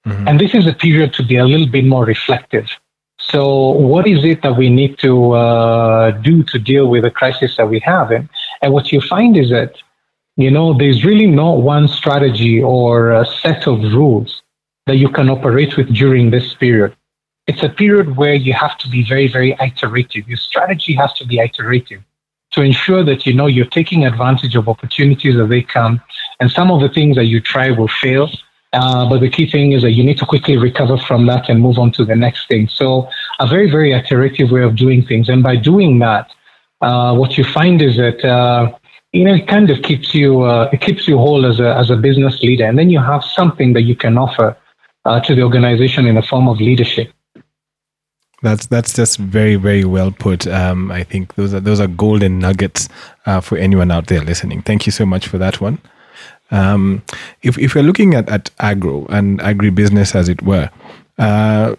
mm-hmm. 0.04 0.26
and 0.26 0.40
this 0.40 0.54
is 0.54 0.66
a 0.66 0.72
period 0.72 1.12
to 1.14 1.22
be 1.22 1.36
a 1.36 1.44
little 1.44 1.68
bit 1.68 1.84
more 1.84 2.04
reflective. 2.04 2.68
So, 3.20 3.70
what 3.70 4.08
is 4.08 4.24
it 4.24 4.42
that 4.42 4.56
we 4.56 4.70
need 4.70 4.98
to 4.98 5.12
do 6.22 6.42
to 6.42 6.58
deal 6.58 6.88
with 6.88 7.04
the 7.04 7.12
crisis 7.12 7.56
that 7.58 7.68
we 7.68 7.78
have? 7.80 8.10
And, 8.10 8.28
and 8.60 8.72
what 8.72 8.90
you 8.90 9.00
find 9.00 9.36
is 9.36 9.50
that 9.50 9.76
you 10.38 10.52
know, 10.52 10.72
there's 10.72 11.04
really 11.04 11.26
no 11.26 11.50
one 11.50 11.88
strategy 11.88 12.62
or 12.62 13.10
a 13.10 13.26
set 13.26 13.66
of 13.66 13.80
rules 13.80 14.40
that 14.86 14.96
you 14.96 15.08
can 15.08 15.28
operate 15.28 15.76
with 15.76 15.92
during 15.92 16.30
this 16.30 16.54
period. 16.54 16.96
It's 17.48 17.64
a 17.64 17.68
period 17.68 18.16
where 18.16 18.34
you 18.34 18.52
have 18.52 18.78
to 18.78 18.88
be 18.88 19.02
very, 19.02 19.26
very 19.26 19.56
iterative. 19.60 20.28
Your 20.28 20.36
strategy 20.36 20.94
has 20.94 21.12
to 21.14 21.26
be 21.26 21.40
iterative 21.40 22.02
to 22.52 22.62
ensure 22.62 23.02
that 23.02 23.26
you 23.26 23.34
know 23.34 23.46
you're 23.46 23.66
taking 23.66 24.06
advantage 24.06 24.54
of 24.54 24.68
opportunities 24.68 25.34
as 25.36 25.48
they 25.48 25.62
come. 25.62 26.00
And 26.38 26.52
some 26.52 26.70
of 26.70 26.80
the 26.80 26.88
things 26.88 27.16
that 27.16 27.26
you 27.26 27.40
try 27.40 27.72
will 27.72 27.88
fail. 27.88 28.30
Uh, 28.72 29.08
but 29.08 29.18
the 29.18 29.30
key 29.30 29.50
thing 29.50 29.72
is 29.72 29.82
that 29.82 29.92
you 29.92 30.04
need 30.04 30.18
to 30.18 30.26
quickly 30.26 30.56
recover 30.56 30.98
from 30.98 31.26
that 31.26 31.48
and 31.48 31.60
move 31.60 31.78
on 31.78 31.90
to 31.92 32.04
the 32.04 32.14
next 32.14 32.46
thing. 32.46 32.68
So, 32.68 33.08
a 33.40 33.46
very, 33.46 33.68
very 33.68 33.92
iterative 33.92 34.52
way 34.52 34.62
of 34.62 34.76
doing 34.76 35.04
things. 35.04 35.28
And 35.28 35.42
by 35.42 35.56
doing 35.56 35.98
that, 35.98 36.30
uh, 36.80 37.16
what 37.16 37.36
you 37.36 37.44
find 37.44 37.82
is 37.82 37.96
that 37.96 38.24
uh, 38.24 38.70
you 39.12 39.24
know, 39.24 39.34
it 39.34 39.48
kind 39.48 39.70
of 39.70 39.82
keeps 39.82 40.14
you 40.14 40.42
uh, 40.42 40.68
it 40.72 40.80
keeps 40.80 41.08
you 41.08 41.16
whole 41.16 41.46
as 41.46 41.60
a 41.60 41.74
as 41.76 41.90
a 41.90 41.96
business 41.96 42.42
leader, 42.42 42.64
and 42.66 42.78
then 42.78 42.90
you 42.90 43.00
have 43.00 43.24
something 43.24 43.72
that 43.72 43.82
you 43.82 43.96
can 43.96 44.18
offer 44.18 44.56
uh, 45.04 45.20
to 45.20 45.34
the 45.34 45.42
organization 45.42 46.06
in 46.06 46.14
the 46.14 46.22
form 46.22 46.48
of 46.48 46.60
leadership. 46.60 47.12
That's 48.42 48.66
that's 48.66 48.92
just 48.92 49.18
very 49.18 49.56
very 49.56 49.84
well 49.84 50.10
put. 50.12 50.46
Um, 50.46 50.92
I 50.92 51.02
think 51.04 51.34
those 51.34 51.54
are 51.54 51.60
those 51.60 51.80
are 51.80 51.86
golden 51.86 52.38
nuggets 52.38 52.88
uh, 53.26 53.40
for 53.40 53.56
anyone 53.56 53.90
out 53.90 54.06
there 54.08 54.20
listening. 54.20 54.62
Thank 54.62 54.86
you 54.86 54.92
so 54.92 55.06
much 55.06 55.26
for 55.26 55.38
that 55.38 55.60
one. 55.60 55.80
Um, 56.50 57.02
if 57.42 57.58
if 57.58 57.74
we're 57.74 57.82
looking 57.82 58.14
at 58.14 58.28
at 58.28 58.50
agro 58.58 59.06
and 59.06 59.40
agribusiness 59.40 60.14
as 60.14 60.28
it 60.28 60.42
were, 60.42 60.70
uh, 61.18 61.74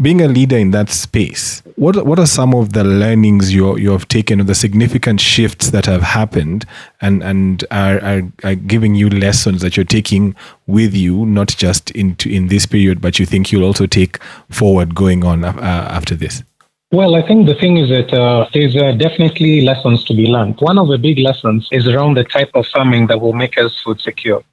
being 0.00 0.20
a 0.20 0.28
leader 0.28 0.56
in 0.56 0.72
that 0.72 0.90
space, 0.90 1.62
what 1.76 2.04
what 2.04 2.18
are 2.18 2.26
some 2.26 2.54
of 2.54 2.72
the 2.72 2.82
learnings 2.82 3.54
you 3.54 3.76
you 3.78 3.92
have 3.92 4.08
taken, 4.08 4.40
or 4.40 4.44
the 4.44 4.54
significant 4.54 5.20
shifts 5.20 5.70
that 5.70 5.86
have 5.86 6.02
happened, 6.02 6.66
and 7.00 7.22
and 7.22 7.64
are, 7.70 8.00
are, 8.02 8.22
are 8.42 8.54
giving 8.54 8.94
you 8.94 9.08
lessons 9.08 9.60
that 9.62 9.76
you're 9.76 9.84
taking 9.84 10.34
with 10.66 10.94
you, 10.94 11.24
not 11.26 11.48
just 11.48 11.90
into 11.92 12.28
in 12.28 12.48
this 12.48 12.66
period, 12.66 13.00
but 13.00 13.18
you 13.18 13.26
think 13.26 13.52
you'll 13.52 13.64
also 13.64 13.86
take 13.86 14.18
forward 14.50 14.94
going 14.94 15.24
on 15.24 15.44
uh, 15.44 15.52
after 15.90 16.16
this. 16.16 16.42
Well, 16.90 17.16
I 17.16 17.26
think 17.26 17.46
the 17.46 17.54
thing 17.54 17.76
is 17.76 17.88
that 17.88 18.12
uh, 18.12 18.48
there's 18.52 18.76
uh, 18.76 18.92
definitely 18.92 19.62
lessons 19.62 20.04
to 20.04 20.14
be 20.14 20.26
learned. 20.26 20.60
One 20.60 20.78
of 20.78 20.88
the 20.88 20.98
big 20.98 21.18
lessons 21.18 21.68
is 21.72 21.88
around 21.88 22.16
the 22.16 22.24
type 22.24 22.50
of 22.54 22.66
farming 22.66 23.08
that 23.08 23.20
will 23.20 23.32
make 23.32 23.58
us 23.58 23.80
food 23.82 24.00
secure. 24.00 24.44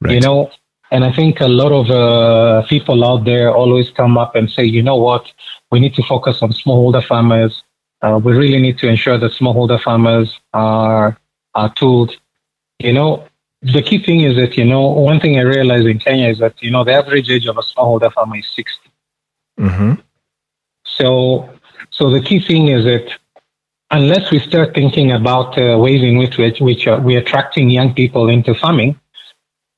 Right. 0.00 0.14
You 0.14 0.20
know, 0.20 0.50
and 0.90 1.04
I 1.04 1.12
think 1.12 1.40
a 1.40 1.48
lot 1.48 1.72
of 1.72 1.90
uh, 1.90 2.66
people 2.66 3.04
out 3.04 3.24
there 3.24 3.54
always 3.54 3.90
come 3.90 4.16
up 4.16 4.34
and 4.34 4.50
say, 4.50 4.64
you 4.64 4.82
know 4.82 4.96
what, 4.96 5.30
we 5.70 5.80
need 5.80 5.94
to 5.94 6.02
focus 6.02 6.42
on 6.42 6.50
smallholder 6.50 7.04
farmers. 7.06 7.62
Uh, 8.00 8.20
we 8.22 8.32
really 8.32 8.60
need 8.60 8.78
to 8.78 8.88
ensure 8.88 9.18
that 9.18 9.32
smallholder 9.32 9.80
farmers 9.82 10.38
are 10.52 11.18
are 11.54 11.72
tooled. 11.74 12.16
You 12.78 12.92
know, 12.92 13.28
the 13.62 13.82
key 13.82 14.02
thing 14.02 14.20
is 14.20 14.36
that 14.36 14.56
you 14.56 14.64
know 14.64 14.86
one 14.86 15.20
thing 15.20 15.38
I 15.38 15.42
realized 15.42 15.86
in 15.86 15.98
Kenya 15.98 16.28
is 16.28 16.38
that 16.38 16.54
you 16.62 16.70
know 16.70 16.84
the 16.84 16.92
average 16.92 17.28
age 17.28 17.46
of 17.46 17.58
a 17.58 17.62
smallholder 17.62 18.12
farmer 18.12 18.36
is 18.38 18.48
60. 18.54 18.90
Mm-hmm. 19.58 19.92
So, 20.84 21.48
so 21.90 22.10
the 22.10 22.20
key 22.20 22.40
thing 22.40 22.68
is 22.68 22.84
that 22.84 23.10
unless 23.90 24.30
we 24.30 24.38
start 24.38 24.74
thinking 24.74 25.12
about 25.12 25.58
uh, 25.58 25.78
ways 25.78 26.02
in 26.02 26.18
which, 26.18 26.38
we, 26.38 26.50
which 26.60 26.86
we're 26.86 27.20
attracting 27.20 27.70
young 27.70 27.94
people 27.94 28.28
into 28.28 28.54
farming, 28.54 28.98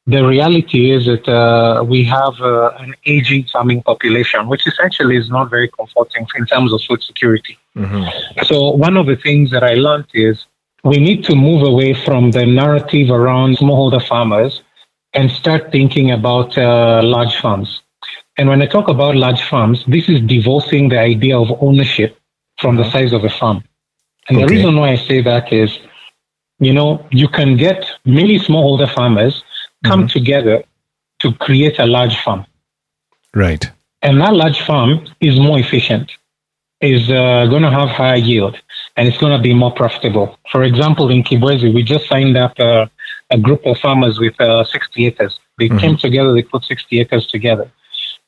the 0.06 0.26
reality 0.26 0.90
is 0.90 1.06
that 1.06 1.28
uh, 1.28 1.84
we 1.84 2.02
have 2.04 2.40
uh, 2.40 2.70
an 2.78 2.94
aging 3.06 3.44
farming 3.44 3.82
population, 3.82 4.48
which 4.48 4.66
essentially 4.66 5.16
is 5.16 5.28
not 5.30 5.50
very 5.50 5.68
comforting 5.68 6.26
in 6.36 6.46
terms 6.46 6.72
of 6.72 6.80
food 6.82 7.02
security. 7.02 7.58
Mm-hmm. 7.76 8.42
So, 8.44 8.70
one 8.70 8.96
of 8.96 9.06
the 9.06 9.16
things 9.16 9.50
that 9.50 9.62
I 9.62 9.74
learned 9.74 10.06
is 10.14 10.46
we 10.84 10.98
need 10.98 11.24
to 11.24 11.34
move 11.34 11.62
away 11.62 11.94
from 11.94 12.30
the 12.30 12.46
narrative 12.46 13.10
around 13.10 13.58
smallholder 13.58 14.04
farmers 14.06 14.62
and 15.12 15.30
start 15.30 15.70
thinking 15.70 16.10
about 16.10 16.56
uh, 16.56 17.02
large 17.04 17.36
farms. 17.36 17.82
And 18.38 18.48
when 18.48 18.62
I 18.62 18.66
talk 18.66 18.88
about 18.88 19.16
large 19.16 19.42
farms, 19.42 19.84
this 19.86 20.08
is 20.08 20.20
divorcing 20.22 20.88
the 20.88 20.98
idea 20.98 21.38
of 21.38 21.48
ownership 21.60 22.16
from 22.58 22.76
the 22.76 22.90
size 22.90 23.12
of 23.12 23.24
a 23.24 23.28
farm. 23.28 23.62
And 24.28 24.38
okay. 24.38 24.46
the 24.46 24.54
reason 24.54 24.76
why 24.76 24.90
I 24.90 24.96
say 24.96 25.20
that 25.22 25.52
is, 25.52 25.78
you 26.58 26.72
know, 26.72 27.06
you 27.10 27.28
can 27.28 27.56
get 27.56 27.84
many 28.04 28.38
smallholder 28.38 28.92
farmers 28.94 29.42
come 29.84 30.00
mm-hmm. 30.00 30.18
together 30.18 30.64
to 31.20 31.32
create 31.34 31.78
a 31.78 31.86
large 31.86 32.16
farm. 32.20 32.46
Right. 33.34 33.70
And 34.02 34.20
that 34.20 34.34
large 34.34 34.60
farm 34.62 35.06
is 35.20 35.38
more 35.38 35.58
efficient, 35.58 36.10
is 36.80 37.10
uh, 37.10 37.46
going 37.46 37.62
to 37.62 37.70
have 37.70 37.88
higher 37.88 38.16
yield, 38.16 38.56
and 38.96 39.06
it's 39.06 39.18
going 39.18 39.36
to 39.36 39.42
be 39.42 39.54
more 39.54 39.72
profitable. 39.72 40.38
For 40.50 40.62
example, 40.62 41.10
in 41.10 41.22
Kibwezi, 41.22 41.72
we 41.74 41.82
just 41.82 42.08
signed 42.08 42.36
up 42.36 42.58
uh, 42.58 42.86
a 43.30 43.38
group 43.38 43.64
of 43.66 43.78
farmers 43.78 44.18
with 44.18 44.40
uh, 44.40 44.64
60 44.64 45.06
acres. 45.06 45.38
They 45.58 45.68
mm-hmm. 45.68 45.78
came 45.78 45.96
together, 45.96 46.32
they 46.32 46.42
put 46.42 46.64
60 46.64 47.00
acres 47.00 47.26
together. 47.26 47.70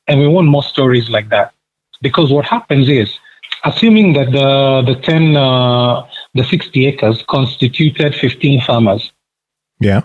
And 0.06 0.20
we 0.20 0.28
want 0.28 0.48
more 0.48 0.62
stories 0.62 1.08
like 1.08 1.30
that. 1.30 1.54
Because 2.02 2.30
what 2.30 2.44
happens 2.44 2.88
is, 2.88 3.18
assuming 3.64 4.12
that 4.14 4.32
the, 4.32 4.92
the 4.92 5.00
10, 5.00 5.36
uh, 5.36 6.06
the 6.34 6.44
60 6.44 6.86
acres 6.86 7.24
constituted 7.28 8.14
15 8.14 8.60
farmers. 8.60 9.12
Yeah 9.80 10.02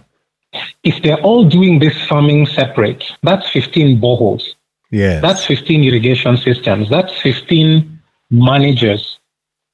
if 0.83 1.01
they're 1.03 1.21
all 1.21 1.43
doing 1.43 1.79
this 1.79 1.95
farming 2.07 2.45
separate, 2.47 3.03
that's 3.23 3.49
15 3.49 3.99
boreholes. 4.01 4.43
Yeah. 4.91 5.19
That's 5.19 5.45
15 5.45 5.83
irrigation 5.83 6.37
systems. 6.37 6.89
That's 6.89 7.13
15 7.21 8.01
managers 8.29 9.19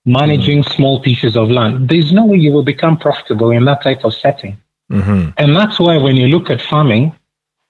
managing 0.06 0.64
mm-hmm. 0.64 0.76
small 0.76 1.00
pieces 1.02 1.38
of 1.38 1.50
land. 1.50 1.90
There's 1.90 2.12
no 2.12 2.26
way 2.26 2.38
you 2.38 2.52
will 2.52 2.64
become 2.64 2.98
profitable 2.98 3.52
in 3.52 3.66
that 3.66 3.84
type 3.84 4.04
of 4.04 4.14
setting. 4.14 4.58
Mm-hmm. 4.92 5.30
And 5.38 5.56
that's 5.56 5.80
why 5.80 5.98
when 5.98 6.16
you 6.16 6.28
look 6.28 6.50
at 6.50 6.62
farming, 6.62 7.16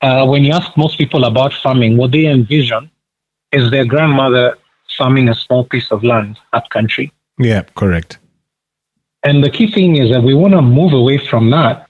uh, 0.01 0.25
when 0.25 0.43
you 0.43 0.51
ask 0.51 0.75
most 0.75 0.97
people 0.97 1.25
about 1.25 1.53
farming, 1.53 1.97
what 1.97 2.11
they 2.11 2.25
envision 2.25 2.89
is 3.51 3.69
their 3.71 3.85
grandmother 3.85 4.57
farming 4.97 5.29
a 5.29 5.35
small 5.35 5.63
piece 5.63 5.91
of 5.91 6.03
land 6.03 6.39
up 6.53 6.69
country. 6.69 7.11
Yeah, 7.39 7.63
correct. 7.75 8.19
And 9.23 9.43
the 9.43 9.49
key 9.49 9.71
thing 9.71 9.95
is 9.95 10.11
that 10.11 10.21
we 10.21 10.33
want 10.33 10.53
to 10.53 10.61
move 10.61 10.93
away 10.93 11.17
from 11.17 11.49
that 11.51 11.87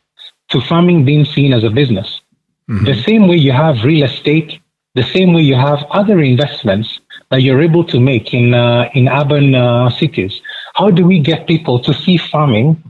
to 0.53 0.61
farming 0.61 1.03
being 1.03 1.25
seen 1.25 1.51
as 1.53 1.63
a 1.63 1.69
business. 1.69 2.21
Mm-hmm. 2.69 2.85
The 2.85 2.95
same 3.03 3.27
way 3.27 3.35
you 3.35 3.51
have 3.51 3.83
real 3.83 4.05
estate, 4.05 4.61
the 4.95 5.03
same 5.03 5.33
way 5.33 5.41
you 5.41 5.55
have 5.55 5.83
other 5.91 6.19
investments 6.21 6.99
that 7.29 7.41
you're 7.41 7.61
able 7.61 7.83
to 7.85 7.99
make 7.99 8.33
in 8.33 8.53
uh, 8.53 8.89
in 8.93 9.09
urban 9.09 9.55
uh, 9.55 9.89
cities. 9.89 10.41
How 10.75 10.89
do 10.89 11.05
we 11.05 11.19
get 11.19 11.47
people 11.47 11.79
to 11.79 11.93
see 11.93 12.17
farming 12.17 12.81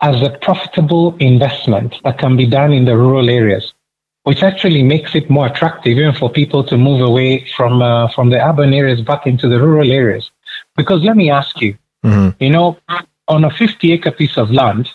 as 0.00 0.20
a 0.22 0.30
profitable 0.46 1.16
investment 1.18 1.94
that 2.04 2.18
can 2.18 2.36
be 2.36 2.46
done 2.46 2.72
in 2.72 2.84
the 2.84 2.96
rural 2.96 3.30
areas, 3.30 3.72
which 4.24 4.42
actually 4.42 4.82
makes 4.82 5.14
it 5.14 5.30
more 5.30 5.46
attractive 5.46 5.96
even 5.96 6.14
for 6.14 6.28
people 6.28 6.64
to 6.64 6.76
move 6.76 7.00
away 7.00 7.46
from 7.56 7.80
uh, 7.80 8.08
from 8.08 8.30
the 8.30 8.40
urban 8.48 8.72
areas 8.74 9.00
back 9.00 9.26
into 9.26 9.48
the 9.48 9.60
rural 9.60 9.90
areas? 9.90 10.30
Because 10.76 11.02
let 11.02 11.16
me 11.16 11.30
ask 11.30 11.60
you, 11.60 11.72
mm-hmm. 12.04 12.30
you 12.42 12.50
know, 12.50 12.76
on 13.28 13.44
a 13.44 13.50
50 13.50 13.92
acre 13.92 14.10
piece 14.10 14.36
of 14.36 14.50
land, 14.50 14.90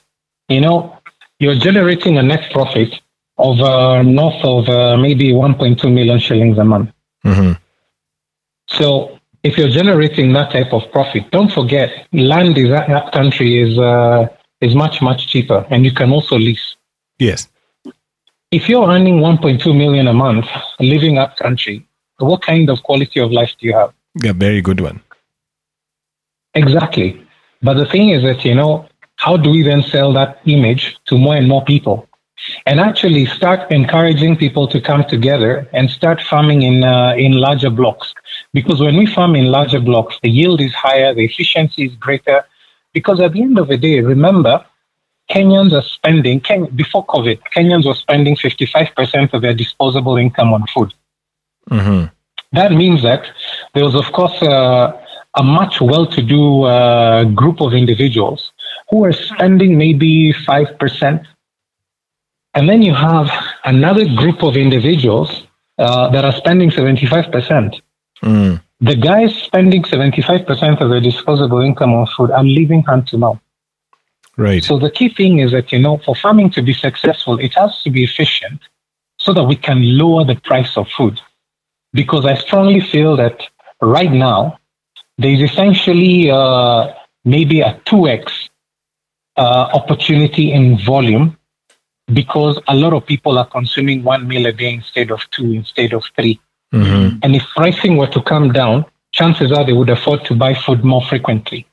you 0.49 0.61
know, 0.61 0.96
you're 1.39 1.55
generating 1.55 2.17
a 2.17 2.23
net 2.23 2.51
profit 2.51 3.01
of 3.37 3.59
uh, 3.59 4.01
north 4.01 4.43
of 4.43 4.67
uh, 4.69 4.97
maybe 4.97 5.31
1.2 5.31 5.93
million 5.93 6.19
shillings 6.19 6.57
a 6.57 6.63
month. 6.63 6.89
Mm-hmm. 7.25 7.53
So 8.69 9.19
if 9.43 9.57
you're 9.57 9.69
generating 9.69 10.33
that 10.33 10.51
type 10.51 10.73
of 10.73 10.91
profit, 10.91 11.29
don't 11.31 11.51
forget 11.51 12.07
land 12.11 12.57
in 12.57 12.69
that 12.71 13.11
country 13.11 13.59
is 13.59 13.77
uh, 13.77 14.27
is 14.61 14.75
much 14.75 15.01
much 15.01 15.27
cheaper, 15.27 15.65
and 15.69 15.85
you 15.85 15.93
can 15.93 16.11
also 16.11 16.37
lease. 16.37 16.75
Yes. 17.19 17.47
If 18.49 18.69
you're 18.69 18.89
earning 18.89 19.19
1.2 19.19 19.77
million 19.77 20.07
a 20.07 20.13
month 20.13 20.45
living 20.79 21.17
up 21.17 21.35
country, 21.37 21.85
what 22.17 22.41
kind 22.41 22.69
of 22.69 22.81
quality 22.83 23.19
of 23.19 23.31
life 23.31 23.51
do 23.59 23.67
you 23.67 23.75
have? 23.75 23.93
A 24.23 24.33
very 24.33 24.61
good 24.61 24.79
one. 24.79 25.01
Exactly. 26.53 27.21
But 27.61 27.75
the 27.75 27.85
thing 27.85 28.09
is 28.09 28.23
that 28.23 28.45
you 28.45 28.55
know 28.55 28.87
how 29.17 29.35
do 29.35 29.49
we 29.49 29.63
then 29.63 29.83
sell 29.83 30.13
that 30.13 30.39
image 30.45 30.97
to 31.07 31.17
more 31.17 31.35
and 31.35 31.47
more 31.47 31.63
people? 31.65 32.07
And 32.65 32.79
actually 32.79 33.25
start 33.25 33.71
encouraging 33.71 34.37
people 34.37 34.67
to 34.67 34.79
come 34.79 35.03
together 35.03 35.67
and 35.73 35.89
start 35.89 36.21
farming 36.21 36.61
in, 36.61 36.83
uh, 36.83 37.13
in 37.17 37.33
larger 37.33 37.71
blocks. 37.71 38.13
Because 38.53 38.79
when 38.79 38.95
we 38.95 39.07
farm 39.07 39.35
in 39.35 39.45
larger 39.45 39.79
blocks, 39.79 40.17
the 40.21 40.29
yield 40.29 40.61
is 40.61 40.73
higher, 40.73 41.13
the 41.13 41.25
efficiency 41.25 41.85
is 41.85 41.95
greater. 41.95 42.45
Because 42.93 43.19
at 43.19 43.33
the 43.33 43.41
end 43.41 43.57
of 43.57 43.67
the 43.67 43.77
day, 43.77 43.99
remember, 44.01 44.63
Kenyans 45.31 45.73
are 45.73 45.81
spending, 45.81 46.39
Ken, 46.39 46.65
before 46.75 47.05
COVID, 47.07 47.41
Kenyans 47.55 47.85
were 47.85 47.95
spending 47.95 48.35
55% 48.35 49.33
of 49.33 49.41
their 49.41 49.53
disposable 49.53 50.15
income 50.17 50.53
on 50.53 50.65
food. 50.73 50.93
Mm-hmm. 51.71 52.05
That 52.53 52.71
means 52.71 53.01
that 53.01 53.25
there 53.73 53.83
was, 53.83 53.95
of 53.95 54.11
course, 54.13 54.41
uh, 54.41 54.93
a 55.35 55.43
much 55.43 55.81
well 55.81 56.05
to 56.07 56.21
do 56.21 56.63
uh, 56.63 57.25
group 57.25 57.61
of 57.61 57.73
individuals 57.73 58.51
who 58.89 59.03
are 59.03 59.13
spending 59.13 59.77
maybe 59.77 60.33
5%. 60.33 61.25
And 62.53 62.69
then 62.69 62.81
you 62.81 62.93
have 62.93 63.29
another 63.65 64.05
group 64.05 64.43
of 64.43 64.55
individuals 64.55 65.43
uh, 65.77 66.09
that 66.09 66.25
are 66.25 66.31
spending 66.31 66.69
75%. 66.69 67.81
Mm. 68.23 68.61
The 68.79 68.95
guys 68.95 69.35
spending 69.35 69.83
75% 69.83 70.81
of 70.81 70.89
their 70.89 71.01
disposable 71.01 71.61
income 71.61 71.93
on 71.93 72.07
food 72.15 72.31
are 72.31 72.43
living 72.43 72.83
hand 72.83 73.07
to 73.07 73.17
mouth. 73.17 73.39
Right. 74.37 74.63
So 74.63 74.77
the 74.77 74.91
key 74.91 75.09
thing 75.09 75.39
is 75.39 75.51
that, 75.51 75.71
you 75.71 75.79
know, 75.79 75.97
for 75.97 76.15
farming 76.15 76.51
to 76.51 76.61
be 76.61 76.73
successful, 76.73 77.39
it 77.39 77.55
has 77.55 77.81
to 77.83 77.89
be 77.89 78.03
efficient 78.03 78.61
so 79.17 79.33
that 79.33 79.43
we 79.43 79.55
can 79.55 79.97
lower 79.97 80.23
the 80.23 80.35
price 80.35 80.77
of 80.77 80.87
food. 80.89 81.19
Because 81.93 82.25
I 82.25 82.35
strongly 82.35 82.81
feel 82.81 83.15
that 83.17 83.41
right 83.81 84.11
now, 84.11 84.59
there 85.17 85.31
is 85.31 85.41
essentially 85.41 86.29
uh, 86.29 86.93
maybe 87.25 87.61
a 87.61 87.81
2x 87.87 88.49
uh, 89.37 89.69
opportunity 89.73 90.51
in 90.51 90.77
volume 90.79 91.37
because 92.13 92.59
a 92.67 92.75
lot 92.75 92.93
of 92.93 93.05
people 93.05 93.37
are 93.37 93.47
consuming 93.47 94.03
one 94.03 94.27
meal 94.27 94.45
a 94.45 94.51
day 94.51 94.73
instead 94.73 95.11
of 95.11 95.19
two, 95.31 95.51
instead 95.51 95.93
of 95.93 96.03
3 96.15 96.39
mm-hmm. 96.73 97.19
And 97.21 97.35
if 97.35 97.43
pricing 97.55 97.97
were 97.97 98.07
to 98.07 98.21
come 98.21 98.51
down, 98.51 98.85
chances 99.11 99.51
are 99.51 99.65
they 99.65 99.73
would 99.73 99.89
afford 99.89 100.25
to 100.25 100.35
buy 100.35 100.53
food 100.53 100.83
more 100.83 101.01
frequently. 101.01 101.67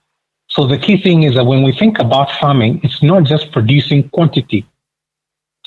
So 0.48 0.66
the 0.66 0.78
key 0.78 1.00
thing 1.00 1.22
is 1.24 1.34
that 1.34 1.44
when 1.44 1.62
we 1.62 1.72
think 1.72 1.98
about 1.98 2.30
farming, 2.32 2.80
it's 2.82 3.02
not 3.02 3.24
just 3.24 3.52
producing 3.52 4.08
quantity. 4.10 4.66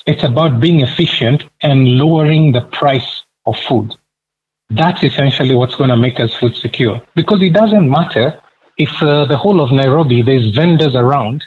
It's 0.06 0.22
about 0.22 0.60
being 0.60 0.80
efficient 0.80 1.44
and 1.62 1.98
lowering 1.98 2.52
the 2.52 2.62
price 2.62 3.24
of 3.44 3.58
food. 3.58 3.94
That's 4.70 5.02
essentially 5.02 5.54
what's 5.54 5.74
going 5.74 5.90
to 5.90 5.96
make 5.96 6.20
us 6.20 6.32
food 6.34 6.56
secure. 6.56 7.02
Because 7.14 7.42
it 7.42 7.52
doesn't 7.52 7.88
matter 7.88 8.40
if 8.76 9.02
uh, 9.02 9.24
the 9.24 9.36
whole 9.36 9.60
of 9.60 9.72
Nairobi, 9.72 10.22
there's 10.22 10.54
vendors 10.54 10.94
around 10.94 11.44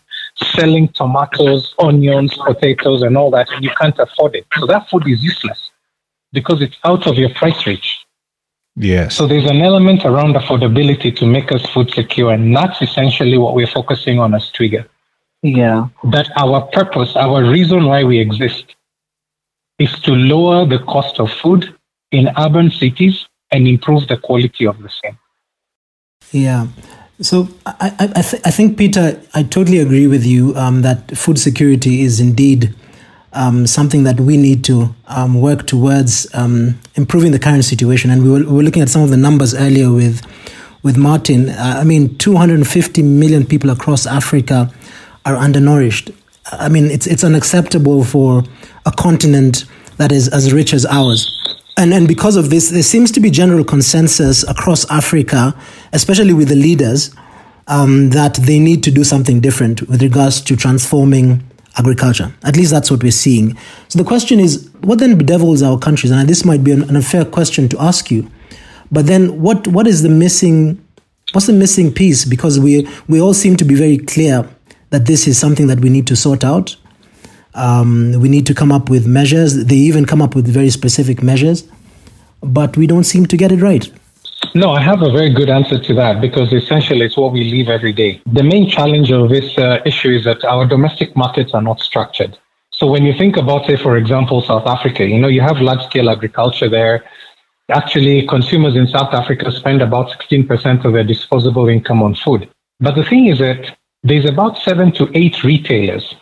selling 0.55 0.87
tomatoes, 0.89 1.73
onions, 1.79 2.37
potatoes, 2.37 3.01
and 3.01 3.17
all 3.17 3.31
that, 3.31 3.49
and 3.51 3.63
you 3.63 3.71
can't 3.79 3.97
afford 3.99 4.35
it. 4.35 4.45
So 4.57 4.65
that 4.67 4.89
food 4.89 5.07
is 5.07 5.23
useless 5.23 5.71
because 6.33 6.61
it's 6.61 6.77
out 6.83 7.07
of 7.07 7.15
your 7.15 7.29
price 7.33 7.65
range. 7.65 8.05
Yes. 8.75 9.15
So 9.15 9.27
there's 9.27 9.49
an 9.49 9.61
element 9.61 10.05
around 10.05 10.35
affordability 10.35 11.15
to 11.17 11.25
make 11.25 11.51
us 11.51 11.65
food 11.67 11.91
secure, 11.91 12.31
and 12.31 12.55
that's 12.55 12.81
essentially 12.81 13.37
what 13.37 13.53
we're 13.53 13.67
focusing 13.67 14.19
on 14.19 14.33
as 14.33 14.49
Twiga. 14.51 14.87
Yeah. 15.41 15.87
That 16.11 16.29
our 16.37 16.61
purpose, 16.67 17.15
our 17.15 17.43
reason 17.43 17.85
why 17.85 18.03
we 18.03 18.19
exist, 18.19 18.75
is 19.79 19.91
to 20.01 20.11
lower 20.11 20.65
the 20.65 20.79
cost 20.79 21.19
of 21.19 21.31
food 21.31 21.75
in 22.11 22.29
urban 22.37 22.69
cities 22.69 23.27
and 23.51 23.67
improve 23.67 24.07
the 24.07 24.17
quality 24.17 24.65
of 24.65 24.81
the 24.81 24.89
same. 25.03 25.17
Yeah. 26.31 26.67
So 27.21 27.47
I, 27.65 27.93
I, 27.99 28.21
th- 28.21 28.41
I 28.45 28.51
think, 28.51 28.77
Peter, 28.77 29.21
I 29.35 29.43
totally 29.43 29.77
agree 29.77 30.07
with 30.07 30.25
you 30.25 30.55
um, 30.55 30.81
that 30.81 31.15
food 31.15 31.37
security 31.37 32.01
is 32.01 32.19
indeed 32.19 32.73
um, 33.33 33.67
something 33.67 34.03
that 34.03 34.19
we 34.19 34.37
need 34.37 34.63
to 34.65 34.93
um, 35.07 35.39
work 35.39 35.67
towards 35.67 36.27
um, 36.33 36.79
improving 36.95 37.31
the 37.31 37.39
current 37.39 37.63
situation. 37.63 38.09
And 38.09 38.23
we 38.23 38.31
were, 38.31 38.39
we 38.39 38.57
were, 38.57 38.63
looking 38.63 38.81
at 38.81 38.89
some 38.89 39.03
of 39.03 39.09
the 39.09 39.17
numbers 39.17 39.53
earlier 39.53 39.91
with 39.91 40.21
with 40.83 40.97
Martin. 40.97 41.49
Uh, 41.49 41.77
I 41.79 41.83
mean, 41.83 42.17
250 42.17 43.03
million 43.03 43.45
people 43.45 43.69
across 43.69 44.07
Africa 44.07 44.73
are 45.25 45.35
undernourished. 45.35 46.09
I 46.51 46.69
mean, 46.69 46.85
it's 46.85 47.05
it's 47.05 47.23
unacceptable 47.23 48.03
for 48.03 48.43
a 48.85 48.91
continent 48.91 49.65
that 49.97 50.11
is 50.11 50.27
as 50.27 50.51
rich 50.51 50.73
as 50.73 50.85
ours. 50.87 51.40
And, 51.77 51.93
and 51.93 52.07
because 52.07 52.35
of 52.35 52.49
this, 52.49 52.69
there 52.69 52.83
seems 52.83 53.11
to 53.11 53.19
be 53.19 53.29
general 53.29 53.63
consensus 53.63 54.43
across 54.47 54.89
Africa, 54.91 55.55
especially 55.93 56.33
with 56.33 56.49
the 56.49 56.55
leaders, 56.55 57.15
um, 57.67 58.09
that 58.09 58.35
they 58.35 58.59
need 58.59 58.83
to 58.83 58.91
do 58.91 59.03
something 59.03 59.39
different 59.39 59.81
with 59.83 60.01
regards 60.01 60.41
to 60.41 60.55
transforming 60.55 61.43
agriculture. 61.77 62.33
At 62.43 62.57
least 62.57 62.71
that's 62.71 62.91
what 62.91 63.01
we're 63.01 63.11
seeing. 63.11 63.57
So 63.87 63.97
the 63.97 64.05
question 64.05 64.39
is, 64.39 64.69
what 64.81 64.99
then 64.99 65.17
bedevils 65.17 65.63
our 65.63 65.79
countries? 65.79 66.11
And 66.11 66.27
this 66.27 66.43
might 66.43 66.63
be 66.63 66.71
an, 66.71 66.83
an 66.83 66.95
unfair 66.95 67.25
question 67.25 67.69
to 67.69 67.79
ask 67.79 68.11
you, 68.11 68.29
but 68.91 69.05
then 69.07 69.41
what 69.41 69.67
what 69.67 69.87
is 69.87 70.01
the 70.01 70.09
missing? 70.09 70.83
What's 71.31 71.47
the 71.47 71.53
missing 71.53 71.93
piece? 71.93 72.25
Because 72.25 72.59
we 72.59 72.87
we 73.07 73.21
all 73.21 73.33
seem 73.33 73.55
to 73.57 73.63
be 73.63 73.75
very 73.75 73.97
clear 73.97 74.47
that 74.89 75.05
this 75.05 75.27
is 75.27 75.37
something 75.37 75.67
that 75.67 75.79
we 75.79 75.89
need 75.89 76.07
to 76.07 76.15
sort 76.15 76.43
out. 76.43 76.75
Um, 77.53 78.13
we 78.19 78.29
need 78.29 78.45
to 78.47 78.53
come 78.53 78.71
up 78.71 78.89
with 78.89 79.05
measures. 79.05 79.65
They 79.65 79.75
even 79.75 80.05
come 80.05 80.21
up 80.21 80.35
with 80.35 80.47
very 80.47 80.69
specific 80.69 81.21
measures, 81.21 81.67
but 82.41 82.77
we 82.77 82.87
don't 82.87 83.03
seem 83.03 83.25
to 83.27 83.37
get 83.37 83.51
it 83.51 83.61
right. 83.61 83.91
No, 84.55 84.71
I 84.71 84.81
have 84.81 85.01
a 85.01 85.11
very 85.11 85.33
good 85.33 85.49
answer 85.49 85.79
to 85.79 85.93
that 85.95 86.19
because 86.19 86.51
essentially 86.51 87.05
it's 87.05 87.15
what 87.15 87.31
we 87.31 87.43
live 87.43 87.69
every 87.69 87.93
day. 87.93 88.21
The 88.25 88.43
main 88.43 88.69
challenge 88.69 89.11
of 89.11 89.29
this 89.29 89.57
uh, 89.57 89.79
issue 89.85 90.09
is 90.09 90.25
that 90.25 90.43
our 90.43 90.65
domestic 90.65 91.15
markets 91.15 91.53
are 91.53 91.61
not 91.61 91.79
structured. 91.79 92.37
So 92.71 92.87
when 92.87 93.05
you 93.05 93.13
think 93.13 93.37
about, 93.37 93.67
say, 93.67 93.77
for 93.77 93.95
example, 93.95 94.41
South 94.41 94.65
Africa, 94.65 95.05
you 95.05 95.19
know, 95.19 95.27
you 95.27 95.41
have 95.41 95.57
large 95.57 95.85
scale 95.85 96.09
agriculture 96.09 96.69
there. 96.69 97.03
Actually, 97.69 98.25
consumers 98.27 98.75
in 98.75 98.87
South 98.87 99.13
Africa 99.13 99.51
spend 99.51 99.81
about 99.81 100.09
16% 100.09 100.83
of 100.83 100.93
their 100.93 101.03
disposable 101.03 101.69
income 101.69 102.01
on 102.01 102.15
food. 102.15 102.49
But 102.79 102.95
the 102.95 103.03
thing 103.05 103.27
is 103.27 103.39
that 103.39 103.77
there's 104.03 104.25
about 104.25 104.57
seven 104.57 104.91
to 104.93 105.09
eight 105.13 105.43
retailers 105.43 106.15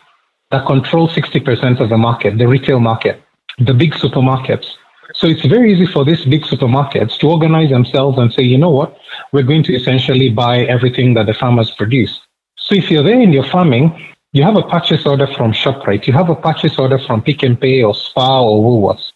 that 0.50 0.66
control 0.66 1.08
60% 1.08 1.80
of 1.80 1.88
the 1.88 1.96
market, 1.96 2.38
the 2.38 2.48
retail 2.48 2.80
market, 2.80 3.22
the 3.58 3.74
big 3.74 3.92
supermarkets. 3.94 4.66
So 5.14 5.26
it's 5.26 5.44
very 5.44 5.72
easy 5.72 5.86
for 5.86 6.04
these 6.04 6.24
big 6.24 6.42
supermarkets 6.42 7.18
to 7.18 7.28
organize 7.28 7.70
themselves 7.70 8.18
and 8.18 8.32
say, 8.32 8.42
you 8.42 8.58
know 8.58 8.70
what, 8.70 8.96
we're 9.32 9.44
going 9.44 9.62
to 9.64 9.74
essentially 9.74 10.28
buy 10.28 10.60
everything 10.64 11.14
that 11.14 11.26
the 11.26 11.34
farmers 11.34 11.70
produce. 11.70 12.20
So 12.56 12.74
if 12.74 12.90
you're 12.90 13.02
there 13.02 13.20
in 13.20 13.32
your 13.32 13.44
farming, 13.44 14.14
you 14.32 14.42
have 14.44 14.56
a 14.56 14.62
purchase 14.62 15.06
order 15.06 15.26
from 15.26 15.52
ShopRite, 15.52 16.06
you 16.06 16.12
have 16.12 16.30
a 16.30 16.36
purchase 16.36 16.78
order 16.78 16.98
from 16.98 17.22
Pick 17.22 17.42
n 17.42 17.56
Pay 17.56 17.82
or 17.82 17.94
Spar 17.94 18.42
or 18.42 18.62
Woolworths. 18.62 19.12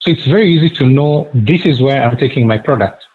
So 0.00 0.10
it's 0.10 0.26
very 0.26 0.50
easy 0.50 0.70
to 0.76 0.86
know 0.86 1.30
this 1.34 1.64
is 1.66 1.80
where 1.80 2.02
I'm 2.02 2.16
taking 2.16 2.46
my 2.46 2.58
product. 2.58 3.06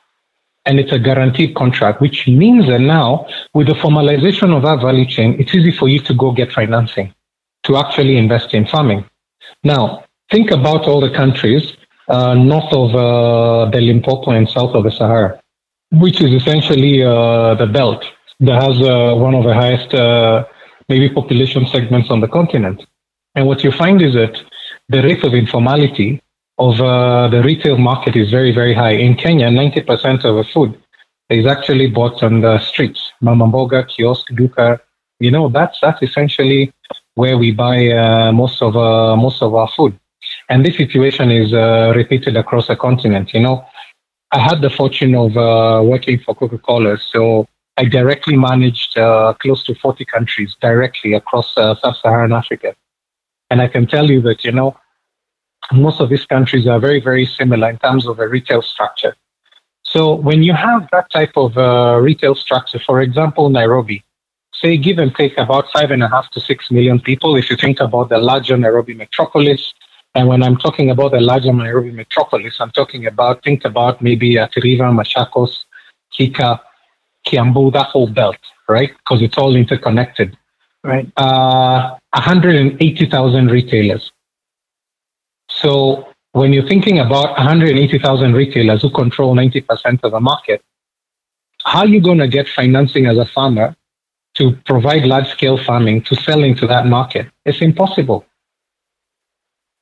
And 0.68 0.80
it's 0.80 0.92
a 0.92 0.98
guaranteed 0.98 1.56
contract, 1.56 2.02
which 2.02 2.28
means 2.28 2.66
that 2.68 2.80
now, 2.80 3.28
with 3.54 3.68
the 3.68 3.74
formalization 3.74 4.56
of 4.56 4.64
that 4.64 4.82
value 4.82 5.06
chain, 5.06 5.36
it's 5.40 5.54
easy 5.54 5.72
for 5.72 5.88
you 5.88 6.00
to 6.00 6.14
go 6.16 6.32
get 6.32 6.52
financing 6.52 7.14
to 7.66 7.78
actually 7.78 8.18
invest 8.18 8.54
in 8.54 8.66
farming. 8.66 9.06
Now, 9.64 10.06
think 10.32 10.52
about 10.52 10.88
all 10.88 11.02
the 11.02 11.14
countries 11.14 11.76
uh, 12.08 12.34
north 12.36 12.72
of 12.72 12.96
uh, 12.96 13.70
the 13.72 13.82
Limpopo 13.82 14.32
and 14.32 14.48
south 14.50 14.76
of 14.76 14.84
the 14.84 14.92
Sahara, 14.92 15.42
which 15.92 16.22
is 16.22 16.32
essentially 16.34 17.04
uh, 17.04 17.56
the 17.56 17.66
belt 17.66 18.06
that 18.42 18.62
has 18.62 18.82
uh, 18.82 19.16
one 19.16 19.34
of 19.34 19.44
the 19.44 19.54
highest, 19.54 19.94
uh, 19.94 20.46
maybe, 20.90 21.10
population 21.10 21.66
segments 21.68 22.10
on 22.12 22.20
the 22.20 22.28
continent. 22.28 22.84
And 23.36 23.48
what 23.48 23.64
you 23.64 23.72
find 23.72 24.02
is 24.02 24.14
that 24.14 24.42
the 24.90 25.02
rate 25.02 25.24
of 25.24 25.34
informality 25.34 26.22
of 26.58 26.80
uh, 26.80 27.28
the 27.30 27.42
retail 27.44 27.78
market 27.78 28.16
is 28.16 28.30
very, 28.30 28.54
very 28.54 28.74
high. 28.74 28.92
In 28.92 29.16
Kenya, 29.16 29.48
90% 29.48 30.24
of 30.26 30.36
the 30.36 30.46
food 30.54 30.80
is 31.30 31.46
actually 31.46 31.88
bought 31.88 32.22
on 32.24 32.42
the 32.42 32.60
streets, 32.60 33.12
mama 33.22 33.48
mboga, 33.48 33.88
kiosk, 33.88 34.28
duka. 34.32 34.80
You 35.20 35.32
know, 35.32 35.50
that's 35.50 35.80
that's 35.82 36.02
essentially 36.02 36.74
where 37.16 37.38
we 37.38 37.52
buy 37.52 38.32
most 38.32 38.62
of 38.62 38.74
most 39.18 39.42
of 39.42 39.54
our 39.56 39.70
food. 39.76 39.98
And 40.50 40.66
this 40.66 40.78
situation 40.78 41.32
is 41.32 41.54
uh, 41.54 41.94
repeated 41.96 42.38
across 42.38 42.68
the 42.68 42.76
continent. 42.76 43.34
You 43.34 43.42
know, 43.42 43.66
I 44.32 44.40
had 44.40 44.62
the 44.62 44.70
fortune 44.70 45.16
of 45.16 45.36
uh, 45.38 45.82
working 45.84 46.20
for 46.20 46.36
Coca 46.36 46.58
Cola. 46.58 46.98
So 46.98 47.48
I 47.78 47.86
directly 47.86 48.38
managed 48.38 48.98
uh, 48.98 49.34
close 49.42 49.64
to 49.66 49.76
40 49.76 50.06
countries 50.06 50.56
directly 50.62 51.14
across 51.14 51.58
uh, 51.58 51.76
sub 51.76 51.96
Saharan 51.98 52.32
Africa. 52.32 52.76
And 53.50 53.62
I 53.62 53.68
can 53.68 53.88
tell 53.88 54.10
you 54.10 54.22
that, 54.22 54.46
you 54.46 54.52
know, 54.52 54.78
most 55.74 56.00
of 56.00 56.10
these 56.10 56.26
countries 56.26 56.68
are 56.68 56.80
very, 56.80 57.02
very 57.02 57.26
similar 57.26 57.70
in 57.70 57.78
terms 57.80 58.08
of 58.08 58.20
a 58.20 58.28
retail 58.28 58.62
structure. 58.62 59.16
So 59.84 60.14
when 60.14 60.44
you 60.44 60.54
have 60.54 60.88
that 60.92 61.12
type 61.12 61.34
of 61.36 61.58
uh, 61.58 62.00
retail 62.02 62.36
structure, 62.36 62.80
for 62.80 63.02
example, 63.02 63.50
Nairobi, 63.50 64.04
say 64.62 64.78
give 64.78 64.98
and 65.00 65.14
take 65.16 65.38
about 65.38 65.66
five 65.72 65.92
and 65.92 66.04
a 66.04 66.08
half 66.08 66.30
to 66.32 66.40
six 66.40 66.72
million 66.72 67.00
people. 67.00 67.36
If 67.36 67.50
you 67.50 67.58
think 67.58 67.80
about 67.80 68.10
the 68.10 68.18
larger 68.18 68.58
Nairobi 68.58 68.94
metropolis, 68.94 69.74
and 70.16 70.28
when 70.28 70.42
I'm 70.44 70.58
talking 70.58 70.90
about 70.90 71.12
the 71.12 71.20
larger 71.20 71.52
Nairobi 71.52 71.92
metropolis, 71.92 72.56
I'm 72.60 72.72
talking 72.72 73.06
about, 73.06 73.44
think 73.44 73.66
about 73.66 74.02
maybe 74.02 74.38
Athi 74.38 74.62
River, 74.64 74.86
Machakos, 74.86 75.66
Thika, 76.18 76.62
Kiambu, 77.28 77.74
that 77.74 77.88
whole 77.88 78.08
belt, 78.08 78.38
right? 78.70 78.92
Because 78.98 79.22
it's 79.22 79.38
all 79.38 79.56
interconnected. 79.56 80.38
Right. 80.84 81.12
Uh, 81.18 81.98
180,000 82.14 83.48
retailers. 83.48 84.12
So 85.50 86.08
when 86.32 86.54
you're 86.54 86.68
thinking 86.68 87.00
about 87.00 87.32
180,000 87.38 88.34
retailers 88.34 88.82
who 88.84 88.90
control 88.92 89.36
90% 89.36 90.00
of 90.04 90.12
the 90.12 90.20
market, 90.20 90.62
how 91.64 91.80
are 91.80 91.88
you 91.88 92.00
going 92.00 92.20
to 92.20 92.28
get 92.28 92.48
financing 92.48 93.08
as 93.08 93.18
a 93.18 93.26
farmer 93.26 93.76
to 94.36 94.56
provide 94.66 95.06
large 95.06 95.30
scale 95.30 95.58
farming 95.58 96.04
to 96.04 96.16
sell 96.16 96.44
into 96.44 96.68
that 96.68 96.86
market? 96.86 97.28
It's 97.46 97.62
impossible. 97.62 98.26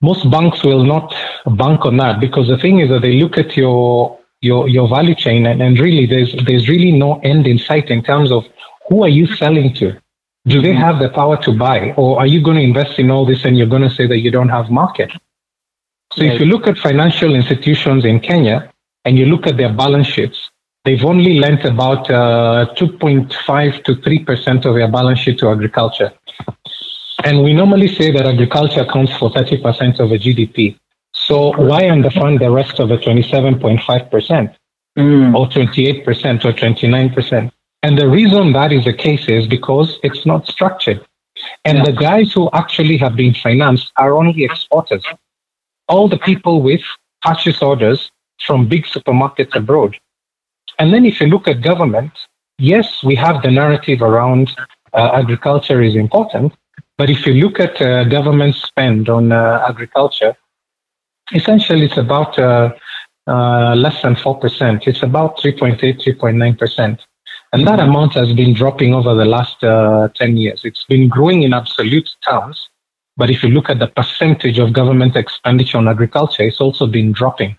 Most 0.01 0.29
banks 0.29 0.63
will 0.63 0.83
not 0.83 1.15
bank 1.45 1.85
on 1.85 1.97
that 1.97 2.19
because 2.19 2.47
the 2.47 2.57
thing 2.57 2.79
is 2.79 2.89
that 2.89 3.01
they 3.01 3.13
look 3.13 3.37
at 3.37 3.55
your 3.55 4.19
your 4.41 4.67
your 4.67 4.89
value 4.89 5.15
chain 5.15 5.45
and, 5.45 5.61
and 5.61 5.79
really 5.79 6.05
there's 6.05 6.35
there's 6.45 6.67
really 6.67 6.91
no 6.91 7.19
end 7.21 7.47
in 7.47 7.57
sight 7.57 7.89
in 7.89 8.03
terms 8.03 8.31
of 8.31 8.43
who 8.89 9.03
are 9.03 9.09
you 9.09 9.25
selling 9.25 9.73
to? 9.75 9.97
Do 10.45 10.61
they 10.61 10.73
have 10.73 10.99
the 10.99 11.07
power 11.07 11.41
to 11.43 11.57
buy 11.57 11.93
or 11.93 12.19
are 12.19 12.27
you 12.27 12.43
going 12.43 12.57
to 12.57 12.63
invest 12.63 12.99
in 12.99 13.09
all 13.09 13.25
this 13.25 13.45
and 13.45 13.57
you're 13.57 13.73
going 13.75 13.87
to 13.89 13.89
say 13.89 14.05
that 14.07 14.17
you 14.19 14.29
don't 14.29 14.49
have 14.49 14.69
market? 14.69 15.11
So 16.11 16.23
if 16.23 16.39
you 16.39 16.45
look 16.45 16.67
at 16.67 16.77
financial 16.77 17.33
institutions 17.33 18.03
in 18.03 18.19
kenya 18.19 18.71
and 19.05 19.17
you 19.17 19.25
look 19.25 19.47
at 19.47 19.55
their 19.55 19.73
balance 19.73 20.07
sheets 20.07 20.51
they've 20.85 21.05
only 21.05 21.39
lent 21.39 21.63
about 21.65 22.09
uh, 22.09 22.73
2.5 22.75 23.83
to 23.83 23.95
3% 23.95 24.65
of 24.65 24.75
their 24.75 24.91
balance 24.91 25.19
sheet 25.19 25.39
to 25.39 25.49
agriculture 25.49 26.11
and 27.23 27.41
we 27.41 27.53
normally 27.53 27.87
say 27.87 28.11
that 28.11 28.25
agriculture 28.25 28.81
accounts 28.81 29.15
for 29.17 29.31
30% 29.31 29.99
of 29.99 30.09
the 30.09 30.19
GDP. 30.19 30.77
So 31.13 31.55
why 31.55 31.83
underfund 31.83 32.39
the 32.39 32.51
rest 32.51 32.79
of 32.79 32.89
the 32.89 32.97
27.5% 32.97 34.55
mm. 34.97 35.35
or 35.35 35.47
28% 35.47 36.45
or 36.45 36.51
29%? 36.51 37.51
And 37.81 37.97
the 37.97 38.09
reason 38.09 38.53
that 38.53 38.71
is 38.73 38.85
the 38.85 38.93
case 38.93 39.27
is 39.29 39.47
because 39.47 39.99
it's 40.03 40.25
not 40.25 40.47
structured. 40.47 41.05
And 41.63 41.77
yeah. 41.79 41.85
the 41.85 41.91
guys 41.93 42.33
who 42.33 42.49
actually 42.53 42.97
have 42.97 43.15
been 43.15 43.33
financed 43.33 43.91
are 43.97 44.13
only 44.13 44.43
exporters. 44.43 45.05
All 45.87 46.07
the 46.09 46.19
people 46.19 46.61
with 46.61 46.81
purchase 47.21 47.61
orders 47.61 48.11
from 48.45 48.67
big 48.67 48.85
supermarkets 48.85 49.55
abroad. 49.55 49.95
And 50.79 50.93
then 50.93 51.05
if 51.05 51.19
you 51.21 51.27
look 51.27 51.47
at 51.47 51.61
government, 51.61 52.11
yes, 52.57 53.03
we 53.03 53.15
have 53.15 53.41
the 53.41 53.51
narrative 53.51 54.01
around 54.01 54.55
uh, 54.93 55.11
agriculture 55.13 55.81
is 55.81 55.95
important, 55.95 56.53
but 56.97 57.09
if 57.09 57.25
you 57.25 57.33
look 57.33 57.59
at 57.59 57.81
uh, 57.81 58.03
government 58.05 58.55
spend 58.55 59.09
on 59.09 59.31
uh, 59.31 59.65
agriculture, 59.67 60.35
essentially 61.33 61.85
it's 61.85 61.97
about 61.97 62.37
uh, 62.37 62.71
uh 63.25 63.73
less 63.75 64.01
than 64.01 64.15
4%. 64.15 64.87
It's 64.87 65.03
about 65.03 65.37
3.8, 65.37 65.79
3.9%. 65.79 66.99
And 67.53 67.67
that 67.67 67.79
amount 67.79 68.15
has 68.15 68.33
been 68.33 68.53
dropping 68.53 68.93
over 68.95 69.13
the 69.13 69.25
last 69.25 69.63
uh, 69.63 70.09
10 70.15 70.37
years. 70.37 70.61
It's 70.65 70.85
been 70.85 71.07
growing 71.07 71.43
in 71.43 71.53
absolute 71.53 72.09
terms. 72.27 72.69
But 73.15 73.29
if 73.29 73.43
you 73.43 73.49
look 73.49 73.69
at 73.69 73.77
the 73.77 73.87
percentage 73.87 74.57
of 74.57 74.73
government 74.73 75.15
expenditure 75.15 75.77
on 75.77 75.87
agriculture, 75.87 76.41
it's 76.43 76.59
also 76.59 76.87
been 76.87 77.11
dropping. 77.11 77.55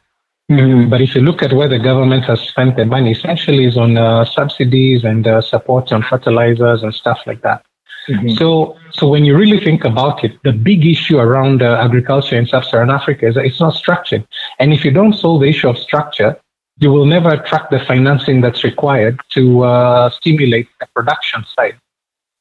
Mm-hmm. 0.50 0.90
But 0.90 1.00
if 1.00 1.14
you 1.14 1.22
look 1.22 1.42
at 1.42 1.52
where 1.52 1.68
the 1.68 1.78
government 1.78 2.24
has 2.24 2.40
spent 2.40 2.76
the 2.76 2.84
money, 2.84 3.12
essentially 3.12 3.64
is 3.64 3.78
on 3.78 3.96
uh, 3.96 4.24
subsidies 4.26 5.04
and 5.04 5.26
uh, 5.26 5.40
support 5.40 5.90
on 5.92 6.02
fertilizers 6.02 6.82
and 6.82 6.94
stuff 6.94 7.20
like 7.26 7.40
that. 7.42 7.64
Mm-hmm. 8.08 8.30
So, 8.36 8.76
so 8.92 9.08
when 9.08 9.24
you 9.24 9.34
really 9.34 9.58
think 9.58 9.84
about 9.84 10.22
it, 10.22 10.32
the 10.44 10.52
big 10.52 10.86
issue 10.86 11.18
around 11.18 11.62
uh, 11.62 11.80
agriculture 11.82 12.36
in 12.36 12.46
sub-Saharan 12.46 12.90
Africa 12.90 13.28
is 13.28 13.34
that 13.36 13.46
it's 13.46 13.60
not 13.60 13.74
structured. 13.74 14.26
And 14.58 14.74
if 14.74 14.84
you 14.84 14.90
don't 14.90 15.14
solve 15.14 15.40
the 15.40 15.48
issue 15.48 15.70
of 15.70 15.78
structure, 15.78 16.38
you 16.78 16.92
will 16.92 17.06
never 17.06 17.30
attract 17.30 17.70
the 17.70 17.80
financing 17.80 18.42
that's 18.42 18.62
required 18.64 19.18
to 19.30 19.64
uh, 19.64 20.10
stimulate 20.10 20.68
the 20.80 20.86
production 20.94 21.44
side. 21.56 21.76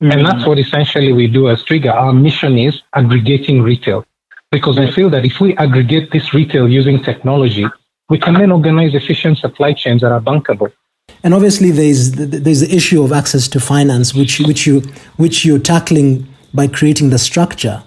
Mm-hmm. 0.01 0.11
And 0.11 0.25
that's 0.25 0.45
what 0.45 0.59
essentially 0.59 1.13
we 1.13 1.27
do 1.27 1.49
as 1.49 1.63
Twiga. 1.63 1.93
Our 1.93 2.11
mission 2.11 2.57
is 2.57 2.81
aggregating 2.93 3.61
retail 3.61 4.05
because 4.51 4.77
we 4.77 4.91
feel 4.91 5.09
that 5.11 5.23
if 5.23 5.39
we 5.39 5.55
aggregate 5.55 6.11
this 6.11 6.33
retail 6.33 6.67
using 6.67 7.01
technology, 7.01 7.65
we 8.13 8.19
can 8.19 8.35
then 8.35 8.51
organize 8.51 8.93
efficient 8.93 9.39
supply 9.39 9.73
chains 9.73 10.01
that 10.01 10.11
are 10.11 10.21
bankable. 10.21 10.71
And 11.23 11.33
obviously, 11.33 11.71
there's 11.71 12.11
there's 12.45 12.61
the 12.65 12.71
issue 12.79 13.01
of 13.05 13.11
access 13.11 13.47
to 13.53 13.59
finance, 13.59 14.13
which 14.13 14.33
which 14.49 14.67
you 14.67 14.81
which 15.23 15.43
you're 15.45 15.63
tackling 15.73 16.09
by 16.53 16.67
creating 16.67 17.09
the 17.09 17.17
structure. 17.17 17.77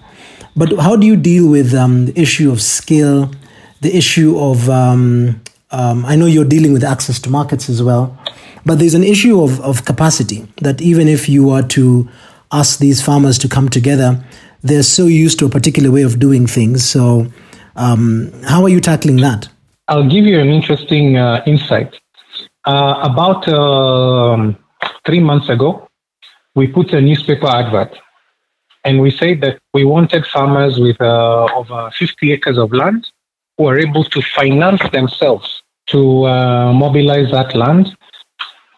But 0.53 0.69
how 0.85 0.97
do 0.97 1.07
you 1.07 1.15
deal 1.15 1.45
with 1.49 1.73
um, 1.73 2.07
the 2.07 2.19
issue 2.25 2.51
of 2.51 2.61
skill, 2.61 3.31
the 3.79 3.95
issue 4.01 4.37
of 4.37 4.69
um, 4.69 5.39
um, 5.71 6.05
I 6.05 6.17
know 6.17 6.25
you're 6.25 6.51
dealing 6.55 6.73
with 6.73 6.83
access 6.83 7.19
to 7.21 7.29
markets 7.29 7.69
as 7.69 7.81
well, 7.81 8.05
but 8.65 8.79
there's 8.79 8.97
an 9.01 9.07
issue 9.15 9.41
of, 9.41 9.61
of 9.61 9.85
capacity 9.85 10.45
that 10.61 10.81
even 10.81 11.07
if 11.07 11.29
you 11.29 11.51
are 11.51 11.65
to 11.77 12.09
ask 12.51 12.79
these 12.79 13.01
farmers 13.01 13.37
to 13.43 13.47
come 13.47 13.69
together, 13.69 14.09
they're 14.61 14.89
so 14.97 15.05
used 15.05 15.39
to 15.39 15.45
a 15.45 15.49
particular 15.49 15.89
way 15.89 16.03
of 16.03 16.19
doing 16.19 16.47
things. 16.47 16.89
So, 16.95 17.27
um, 17.75 18.33
how 18.51 18.63
are 18.63 18.69
you 18.75 18.81
tackling 18.81 19.17
that? 19.27 19.47
I'll 19.87 20.07
give 20.07 20.25
you 20.25 20.39
an 20.39 20.49
interesting 20.49 21.17
uh, 21.17 21.43
insight. 21.45 21.99
Uh, 22.65 22.99
about 23.03 23.47
uh, 23.47 24.53
three 25.05 25.21
months 25.21 25.47
ago, 25.49 25.87
we 26.55 26.67
put 26.67 26.91
a 26.91 26.99
newspaper 26.99 27.47
advert 27.47 27.97
and 28.83 29.01
we 29.01 29.11
said 29.11 29.41
that 29.41 29.59
we 29.73 29.85
wanted 29.85 30.25
farmers 30.25 30.79
with 30.79 30.99
uh, 30.99 31.47
over 31.55 31.89
50 31.91 32.31
acres 32.33 32.57
of 32.57 32.73
land 32.73 33.07
who 33.57 33.67
are 33.67 33.77
able 33.77 34.03
to 34.03 34.21
finance 34.21 34.81
themselves 34.91 35.63
to 35.87 36.25
uh, 36.25 36.73
mobilize 36.73 37.31
that 37.31 37.55
land 37.55 37.95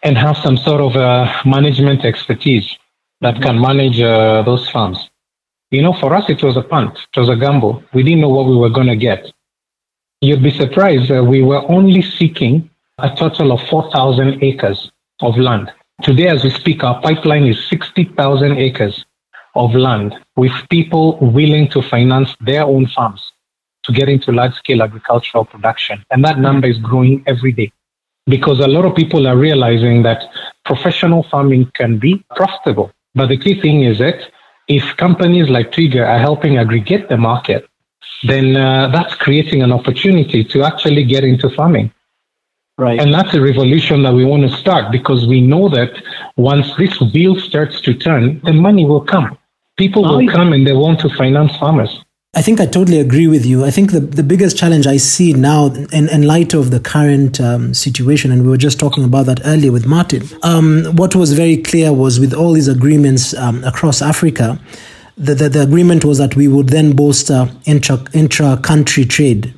and 0.04 0.18
have 0.18 0.38
some 0.38 0.58
sort 0.58 0.82
of 0.82 0.96
uh, 0.96 1.32
management 1.46 2.06
expertise 2.06 2.78
that 3.22 3.42
can 3.42 3.60
manage 3.60 4.00
uh, 4.00 4.44
those 4.44 4.70
farms. 4.70 5.10
You 5.72 5.82
know, 5.82 5.94
for 5.94 6.16
us, 6.16 6.30
it 6.30 6.42
was 6.42 6.56
a 6.58 6.62
punt, 6.62 6.98
it 7.14 7.20
was 7.20 7.30
a 7.30 7.36
gamble. 7.36 7.84
We 7.94 8.04
didn't 8.04 8.22
know 8.22 8.30
what 8.30 8.48
we 8.48 8.56
were 8.56 8.70
going 8.70 8.88
to 8.88 8.96
get. 8.96 9.32
You'd 10.22 10.44
be 10.44 10.52
surprised 10.52 11.10
that 11.10 11.24
we 11.24 11.42
were 11.42 11.64
only 11.72 12.02
seeking 12.02 12.70
a 12.98 13.16
total 13.16 13.54
of 13.54 13.62
4,000 13.70 14.44
acres 14.44 14.92
of 15.22 15.38
land. 15.38 15.72
Today, 16.02 16.28
as 16.28 16.44
we 16.44 16.50
speak, 16.50 16.84
our 16.84 17.02
pipeline 17.02 17.46
is 17.46 17.70
60,000 17.70 18.58
acres 18.58 19.06
of 19.56 19.74
land 19.74 20.16
with 20.36 20.52
people 20.70 21.18
willing 21.22 21.70
to 21.70 21.82
finance 21.82 22.36
their 22.42 22.64
own 22.64 22.88
farms 22.88 23.32
to 23.84 23.94
get 23.94 24.10
into 24.10 24.34
large 24.34 24.56
scale 24.56 24.82
agricultural 24.82 25.46
production. 25.46 26.04
And 26.12 26.26
that 26.26 26.38
number 26.38 26.68
is 26.68 26.80
growing 26.80 27.24
every 27.26 27.54
day 27.54 27.72
because 28.26 28.60
a 28.60 28.68
lot 28.68 28.84
of 28.84 28.96
people 28.96 29.26
are 29.26 29.38
realizing 29.38 30.04
that 30.04 30.22
professional 30.66 31.24
farming 31.24 31.72
can 31.76 31.98
be 31.98 32.26
profitable. 32.36 32.92
But 33.16 33.28
the 33.28 33.38
key 33.38 33.60
thing 33.62 33.84
is 33.84 34.00
that 34.00 34.20
if 34.68 34.98
companies 34.98 35.50
like 35.50 35.72
Twiga 35.72 36.06
are 36.06 36.20
helping 36.20 36.58
aggregate 36.58 37.08
the 37.08 37.18
market, 37.18 37.70
then 38.24 38.56
uh, 38.56 38.88
that's 38.90 39.16
creating 39.16 39.62
an 39.62 39.72
opportunity 39.72 40.44
to 40.44 40.64
actually 40.64 41.04
get 41.04 41.24
into 41.24 41.50
farming. 41.50 41.92
Right. 42.78 43.00
And 43.00 43.14
that's 43.14 43.34
a 43.34 43.42
revolution 43.42 44.04
that 44.04 44.14
we 44.14 44.24
want 44.24 44.50
to 44.50 44.56
start 44.56 44.92
because 44.92 45.28
we 45.28 45.42
know 45.42 45.68
that 45.70 46.02
once 46.38 46.74
this 46.78 47.00
wheel 47.14 47.36
starts 47.38 47.82
to 47.82 47.94
turn, 47.94 48.40
the 48.42 48.54
money 48.54 48.86
will 48.86 49.02
come. 49.02 49.38
People 49.78 50.04
will 50.04 50.28
come 50.30 50.54
and 50.54 50.66
they 50.66 50.74
want 50.74 51.00
to 51.02 51.10
finance 51.10 51.56
farmers. 51.58 52.04
I 52.36 52.44
think 52.44 52.62
I 52.62 52.68
totally 52.68 53.00
agree 53.00 53.28
with 53.28 53.44
you. 53.44 53.66
I 53.66 53.72
think 53.72 53.92
the, 53.92 54.00
the 54.00 54.22
biggest 54.22 54.56
challenge 54.56 54.86
I 54.86 54.98
see 54.98 55.34
now, 55.34 55.66
in, 55.92 56.08
in 56.10 56.22
light 56.24 56.54
of 56.54 56.70
the 56.70 56.80
current 56.80 57.42
um, 57.42 57.74
situation, 57.74 58.32
and 58.32 58.44
we 58.44 58.50
were 58.50 58.58
just 58.58 58.80
talking 58.80 59.04
about 59.04 59.26
that 59.26 59.42
earlier 59.46 59.72
with 59.72 59.88
Martin, 59.88 60.22
um, 60.44 60.86
what 60.96 61.16
was 61.16 61.34
very 61.34 61.58
clear 61.58 61.92
was 61.92 62.20
with 62.20 62.34
all 62.34 62.54
these 62.54 62.68
agreements 62.68 63.34
um, 63.34 63.64
across 63.64 64.02
Africa, 64.02 64.60
the, 65.20 65.36
the, 65.36 65.50
the, 65.50 65.62
agreement 65.62 66.06
was 66.06 66.18
that 66.18 66.36
we 66.38 66.48
would 66.48 66.70
then 66.70 66.96
bolster 66.96 67.52
intra, 67.66 68.04
intra-country 68.14 69.04
trade. 69.04 69.54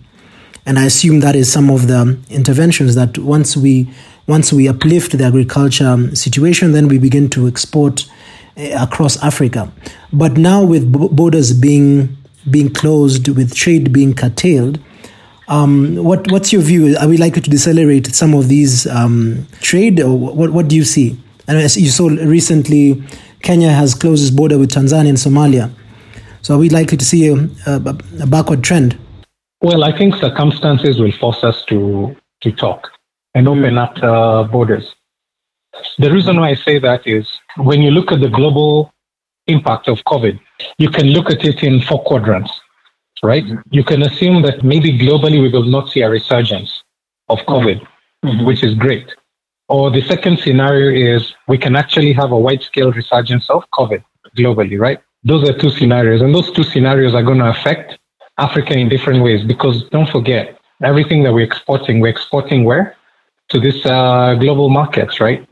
And 0.66 0.80
I 0.80 0.86
assume 0.86 1.20
that 1.20 1.36
is 1.36 1.52
some 1.52 1.70
of 1.70 1.88
the 1.88 2.20
interventions 2.30 2.96
that 2.96 3.18
once 3.18 3.56
we 3.56 3.90
once 4.28 4.54
we 4.54 4.68
uplift 4.68 5.18
the 5.18 5.24
agriculture 5.24 6.16
situation, 6.16 6.72
then 6.72 6.88
we 6.88 7.00
begin 7.00 7.30
to 7.32 7.48
export 7.48 8.08
uh, 8.56 8.70
across 8.80 9.22
Africa. 9.24 9.72
But 10.14 10.38
now 10.38 10.64
with 10.64 10.92
borders 10.92 11.54
being 11.54 12.18
being 12.50 12.74
closed, 12.74 13.28
with 13.28 13.56
trade 13.56 13.92
being 13.92 14.14
curtailed, 14.14 14.80
um, 15.48 15.96
what 15.96 16.32
what's 16.32 16.54
your 16.54 16.62
view? 16.62 16.96
Are 16.98 17.08
we 17.08 17.18
likely 17.18 17.42
to 17.42 17.50
decelerate 17.50 18.08
some 18.16 18.34
of 18.34 18.48
these 18.48 18.88
um, 18.88 19.48
trade, 19.62 20.00
or 20.00 20.18
what 20.18 20.52
what 20.52 20.68
do 20.68 20.76
you 20.76 20.84
see? 20.84 21.20
And 21.48 21.58
as 21.58 21.76
you 21.76 21.90
saw 21.90 22.08
recently, 22.08 23.04
Kenya 23.42 23.70
has 23.70 23.94
closed 23.94 24.24
its 24.24 24.36
border 24.36 24.58
with 24.58 24.72
Tanzania 24.72 25.10
and 25.10 25.18
Somalia. 25.18 25.72
So 26.42 26.56
are 26.56 26.58
we 26.58 26.70
likely 26.70 26.98
to 26.98 27.06
see 27.06 27.28
a, 27.28 27.36
a, 27.68 27.96
a 28.22 28.28
backward 28.28 28.64
trend? 28.64 28.98
Well, 29.62 29.84
I 29.84 29.96
think 29.96 30.16
circumstances 30.16 31.00
will 31.00 31.12
force 31.12 31.44
us 31.44 31.64
to 31.66 32.16
to 32.42 32.52
talk 32.52 32.90
and 33.36 33.48
open 33.48 33.78
up 33.78 33.96
uh, 34.02 34.44
borders. 34.44 34.96
The 36.00 36.12
reason 36.12 36.40
why 36.40 36.50
I 36.50 36.56
say 36.56 36.80
that 36.80 37.06
is 37.06 37.28
when 37.58 37.82
you 37.82 37.92
look 37.92 38.12
at 38.12 38.20
the 38.20 38.30
global 38.30 38.92
impact 39.48 39.88
of 39.88 40.00
COVID, 40.06 40.40
you 40.78 40.90
can 40.90 41.08
look 41.08 41.30
at 41.30 41.46
it 41.46 41.64
in 41.64 41.82
four 41.82 42.04
quadrants, 42.04 42.52
right? 43.24 43.44
Mm-hmm. 43.44 43.62
You 43.70 43.84
can 43.84 44.02
assume 44.02 44.42
that 44.42 44.64
maybe 44.64 44.98
globally 44.98 45.42
we 45.42 45.50
will 45.50 45.64
not 45.64 45.90
see 45.90 46.02
a 46.02 46.10
resurgence 46.10 46.84
of 47.30 47.40
COVID, 47.40 47.86
mm-hmm. 48.26 48.46
which 48.46 48.64
is 48.64 48.74
great. 48.74 49.14
Or 49.72 49.90
the 49.90 50.02
second 50.02 50.40
scenario 50.40 50.90
is 51.16 51.34
we 51.48 51.58
can 51.58 51.78
actually 51.78 52.12
have 52.12 52.34
a 52.34 52.38
wide 52.38 52.62
scale 52.62 52.92
resurgence 52.92 53.50
of 53.50 53.64
COVID 53.72 54.04
globally, 54.38 54.78
right? 54.78 55.00
Those 55.24 55.48
are 55.50 55.58
two 55.58 55.70
scenarios. 55.70 56.22
And 56.22 56.36
those 56.36 56.52
two 56.52 56.64
scenarios 56.64 57.14
are 57.16 57.24
going 57.24 57.38
to 57.38 57.50
affect 57.50 57.98
Africa 58.38 58.74
in 58.78 58.90
different 58.90 59.24
ways 59.24 59.46
because 59.46 59.88
don't 59.90 60.10
forget, 60.10 60.60
everything 60.84 61.24
that 61.24 61.32
we're 61.34 61.46
exporting, 61.46 62.02
we're 62.02 62.10
exporting 62.10 62.66
where? 62.66 62.98
To 63.52 63.62
this 63.62 63.86
uh, 63.86 64.36
global 64.36 64.70
markets, 64.70 65.22
right? 65.22 65.48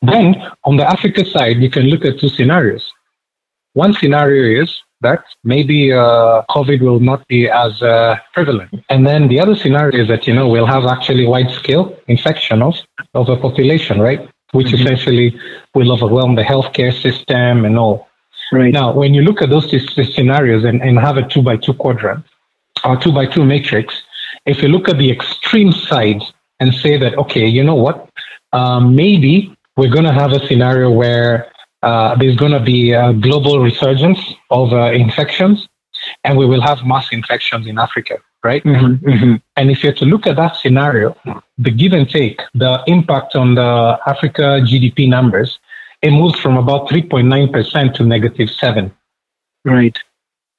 Then 0.00 0.36
on 0.64 0.78
the 0.78 0.88
Africa 0.88 1.26
side, 1.26 1.58
you 1.58 1.68
can 1.68 1.84
look 1.92 2.06
at 2.06 2.18
two 2.18 2.30
scenarios. 2.30 2.90
One 3.84 3.92
scenario 4.00 4.62
is 4.62 4.70
that 5.02 5.22
maybe 5.44 5.92
uh, 5.92 6.42
COVID 6.50 6.80
will 6.80 6.98
not 6.98 7.20
be 7.28 7.48
as 7.48 7.80
uh, 7.80 8.16
prevalent. 8.34 8.70
And 8.90 9.06
then 9.06 9.28
the 9.28 9.38
other 9.38 9.54
scenario 9.54 10.02
is 10.02 10.08
that, 10.08 10.26
you 10.26 10.34
know, 10.34 10.48
we'll 10.48 10.72
have 10.76 10.84
actually 10.96 11.24
wide 11.34 11.52
scale 11.52 11.96
infection 12.08 12.60
of, 12.60 12.74
of 13.14 13.28
a 13.28 13.36
population, 13.36 14.00
right? 14.00 14.22
Which 14.50 14.68
mm-hmm. 14.68 14.82
essentially 14.82 15.28
will 15.76 15.92
overwhelm 15.92 16.34
the 16.34 16.42
healthcare 16.42 16.92
system 17.04 17.64
and 17.64 17.78
all. 17.78 18.08
Right. 18.50 18.72
Now, 18.72 18.88
when 18.92 19.14
you 19.14 19.22
look 19.22 19.42
at 19.42 19.50
those 19.50 19.70
scenarios 20.14 20.64
and, 20.64 20.82
and 20.82 20.98
have 20.98 21.16
a 21.16 21.28
two 21.28 21.42
by 21.42 21.56
two 21.56 21.74
quadrant 21.74 22.24
or 22.84 22.96
two 22.96 23.12
by 23.12 23.26
two 23.26 23.44
matrix, 23.44 24.02
if 24.44 24.60
you 24.60 24.68
look 24.68 24.88
at 24.88 24.98
the 24.98 25.10
extreme 25.16 25.70
side 25.70 26.22
and 26.58 26.74
say 26.74 26.96
that, 26.96 27.16
okay, 27.16 27.46
you 27.46 27.62
know 27.62 27.76
what, 27.86 28.10
um, 28.52 28.96
maybe 28.96 29.54
we're 29.76 29.94
going 29.96 30.08
to 30.12 30.18
have 30.22 30.32
a 30.32 30.44
scenario 30.48 30.90
where 30.90 31.52
uh, 31.82 32.16
there's 32.16 32.36
going 32.36 32.52
to 32.52 32.60
be 32.60 32.92
a 32.92 33.12
global 33.12 33.60
resurgence 33.60 34.18
of 34.50 34.72
uh, 34.72 34.92
infections, 34.92 35.68
and 36.24 36.36
we 36.36 36.46
will 36.46 36.60
have 36.60 36.84
mass 36.84 37.08
infections 37.12 37.66
in 37.66 37.78
Africa, 37.78 38.18
right? 38.42 38.62
Mm-hmm, 38.64 39.08
mm-hmm. 39.08 39.34
And 39.56 39.70
if 39.70 39.82
you're 39.82 39.92
to 39.94 40.04
look 40.04 40.26
at 40.26 40.36
that 40.36 40.56
scenario, 40.56 41.16
the 41.56 41.70
give 41.70 41.92
and 41.92 42.08
take, 42.08 42.40
the 42.54 42.82
impact 42.86 43.36
on 43.36 43.54
the 43.54 43.98
Africa 44.06 44.60
GDP 44.62 45.08
numbers, 45.08 45.58
it 46.02 46.10
moves 46.10 46.38
from 46.38 46.56
about 46.56 46.88
3.9% 46.88 47.94
to 47.94 48.04
negative 48.04 48.50
7. 48.50 48.92
Right. 49.64 49.98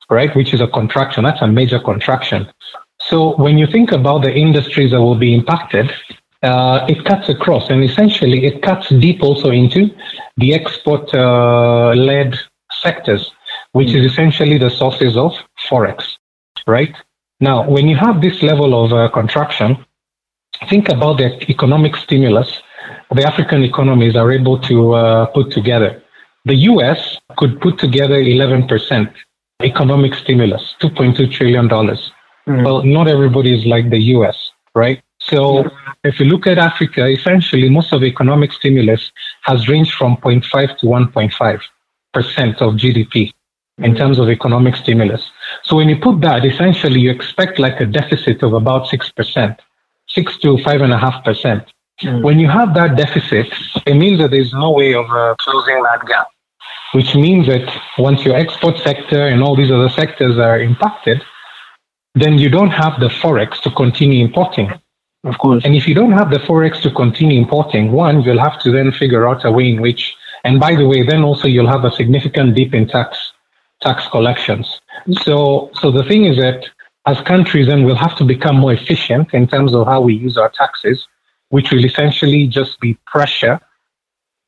Right, 0.10 0.36
which 0.36 0.54
is 0.54 0.62
a 0.62 0.68
contraction. 0.68 1.24
That's 1.24 1.42
a 1.42 1.48
major 1.48 1.80
contraction. 1.80 2.48
So 3.00 3.36
when 3.38 3.58
you 3.58 3.68
think 3.68 3.92
about 3.92 4.24
the 4.24 4.34
industries 4.34 4.92
that 4.92 5.02
will 5.02 5.16
be 5.16 5.34
impacted, 5.34 5.92
uh, 6.43 6.86
it 6.88 7.04
cuts 7.06 7.30
across 7.30 7.69
and 7.69 7.84
essentially 7.84 8.45
it 8.45 8.62
cuts 8.62 8.89
deep 8.89 9.21
also 9.21 9.52
into 9.52 9.89
the 10.38 10.54
export 10.54 11.13
uh, 11.13 11.93
led 11.93 12.36
sectors, 12.71 13.32
which 13.73 13.89
mm. 13.89 13.95
is 13.95 14.12
essentially 14.12 14.58
the 14.58 14.69
sources 14.69 15.17
of 15.17 15.34
forex, 15.69 16.17
right? 16.67 16.95
Now, 17.41 17.69
when 17.69 17.88
you 17.88 17.95
have 17.95 18.21
this 18.21 18.41
level 18.43 18.86
of 18.86 18.93
uh, 18.93 19.10
contraction, 19.10 19.86
think 20.69 20.89
about 20.89 21.17
the 21.17 21.49
economic 21.49 21.95
stimulus 21.95 22.62
the 23.12 23.25
African 23.25 23.63
economies 23.63 24.15
are 24.15 24.32
able 24.32 24.60
to 24.60 24.93
uh, 24.93 25.25
put 25.28 25.52
together. 25.52 26.02
The 26.45 26.56
US 26.71 27.17
could 27.38 27.60
put 27.60 27.78
together 27.80 28.15
11% 28.15 29.13
economic 29.63 30.13
stimulus, 30.13 30.75
$2.2 30.82 31.32
trillion. 31.32 31.67
Mm. 31.67 32.65
Well, 32.65 32.84
not 32.84 33.08
everybody 33.08 33.58
is 33.58 33.65
like 33.65 33.89
the 33.89 33.99
US, 34.15 34.52
right? 34.75 35.02
So 35.30 35.70
if 36.04 36.20
you 36.20 36.26
look 36.26 36.48
at 36.48 36.58
Africa, 36.58 37.08
essentially 37.08 37.70
most 37.70 37.94
of 37.94 38.02
the 38.02 38.08
economic 38.08 38.52
stimulus 38.52 39.12
has 39.44 39.68
ranged 39.68 39.94
from 39.94 40.18
0.5 40.18 40.78
to 40.80 40.86
1.5 40.86 41.62
percent 42.13 42.62
of 42.62 42.74
GDP 42.74 43.34
in 43.78 43.96
terms 43.96 44.20
of 44.20 44.30
economic 44.30 44.76
stimulus. 44.76 45.32
So 45.63 45.76
when 45.76 45.89
you 45.89 45.98
put 45.98 46.22
that, 46.22 46.46
essentially 46.46 47.00
you 47.00 47.12
expect 47.12 47.60
like 47.60 47.80
a 47.80 47.86
deficit 47.86 48.44
of 48.44 48.54
about 48.54 48.88
six 48.88 49.12
percent, 49.12 49.60
six 50.08 50.38
to 50.39 50.58
five 50.63 50.82
and 50.82 50.94
a 50.94 50.98
half 50.98 51.24
percent. 51.24 51.63
Mm. 52.02 52.24
When 52.24 52.39
you 52.39 52.50
have 52.50 52.74
that 52.76 52.96
deficit, 52.96 53.48
it 53.86 53.94
means 53.96 54.20
that 54.20 54.32
there's 54.32 54.54
no 54.54 54.72
way 54.72 54.94
of 54.94 55.06
uh, 55.10 55.36
closing 55.39 55.82
that 55.84 56.06
gap, 56.08 56.28
which 56.94 57.15
means 57.15 57.48
that 57.48 57.65
once 57.98 58.24
your 58.26 58.36
export 58.36 58.78
sector 58.80 59.28
and 59.28 59.44
all 59.44 59.56
these 59.56 59.72
other 59.72 59.89
sectors 59.89 60.38
are 60.38 60.60
impacted, 60.60 61.22
then 62.15 62.38
you 62.38 62.50
don't 62.50 62.72
have 62.72 63.00
the 63.00 63.08
forex 63.08 63.62
to 63.62 63.72
continue 63.72 64.26
importing. 64.26 64.72
Of 65.24 65.38
course. 65.38 65.66
And 65.66 65.76
if 65.76 65.88
you 65.88 65.94
don't 65.94 66.14
have 66.14 66.30
the 66.30 66.38
forex 66.38 66.82
to 66.82 66.92
continue 66.92 67.40
importing, 67.40 67.92
one, 67.92 68.22
you'll 68.22 68.40
have 68.40 68.60
to 68.62 68.72
then 68.72 68.92
figure 68.92 69.28
out 69.28 69.44
a 69.44 69.52
way 69.52 69.70
in 69.70 69.82
which, 69.82 70.16
and 70.46 70.60
by 70.60 70.76
the 70.76 70.88
way, 70.88 71.06
then 71.06 71.24
also 71.24 71.48
you'll 71.48 71.68
have 71.68 71.84
a 71.84 71.92
significant 71.92 72.56
dip 72.56 72.74
in 72.74 72.88
tax 72.88 73.34
tax 73.82 74.08
collections. 74.08 74.82
So, 75.24 75.72
so 75.74 75.90
the 75.92 76.04
thing 76.04 76.26
is 76.26 76.38
that 76.38 76.66
as 77.06 77.20
countries, 77.22 77.68
then 77.68 77.86
we'll 77.86 77.96
have 77.96 78.16
to 78.18 78.26
become 78.26 78.58
more 78.58 78.74
efficient 78.74 79.34
in 79.34 79.48
terms 79.48 79.74
of 79.74 79.88
how 79.88 80.02
we 80.02 80.14
use 80.14 80.38
our 80.38 80.50
taxes, 80.50 81.08
which 81.50 81.72
will 81.72 81.84
essentially 81.84 82.48
just 82.48 82.80
be 82.82 82.98
pressure 83.08 83.60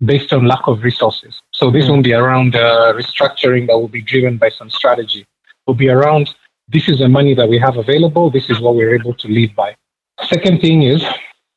based 0.03 0.33
on 0.33 0.45
lack 0.45 0.67
of 0.67 0.83
resources. 0.83 1.41
So 1.51 1.71
this 1.71 1.85
mm. 1.85 1.89
won't 1.89 2.03
be 2.03 2.13
around 2.13 2.55
uh, 2.55 2.93
restructuring 2.93 3.67
that 3.67 3.77
will 3.77 3.87
be 3.87 4.01
driven 4.01 4.37
by 4.37 4.49
some 4.49 4.69
strategy. 4.69 5.21
It 5.21 5.27
will 5.65 5.75
be 5.75 5.89
around 5.89 6.33
this 6.67 6.87
is 6.87 6.99
the 6.99 7.09
money 7.09 7.33
that 7.35 7.49
we 7.49 7.57
have 7.59 7.77
available. 7.77 8.29
This 8.29 8.49
is 8.49 8.59
what 8.59 8.75
we're 8.75 8.95
able 8.95 9.13
to 9.15 9.27
live 9.27 9.53
by. 9.55 9.75
Second 10.27 10.61
thing 10.61 10.83
is 10.83 11.03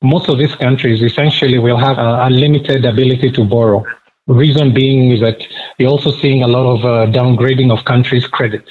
most 0.03 0.29
of 0.29 0.39
these 0.39 0.55
countries 0.55 1.03
essentially 1.03 1.59
will 1.59 1.79
have 1.79 1.99
a, 1.99 2.27
a 2.27 2.31
limited 2.31 2.85
ability 2.85 3.31
to 3.33 3.45
borrow. 3.45 3.85
Reason 4.27 4.73
being 4.73 5.11
is 5.11 5.21
that 5.21 5.47
you're 5.79 5.91
also 5.91 6.11
seeing 6.11 6.43
a 6.43 6.47
lot 6.47 6.67
of 6.67 6.85
uh, 6.85 7.13
downgrading 7.13 7.71
of 7.71 7.85
countries' 7.85 8.27
credit 8.27 8.65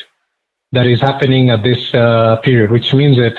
that 0.72 0.88
is 0.88 1.00
happening 1.00 1.52
at 1.52 1.64
this 1.64 1.94
uh, 1.94 2.38
period, 2.38 2.72
which 2.72 2.94
means 2.94 3.18
that 3.18 3.36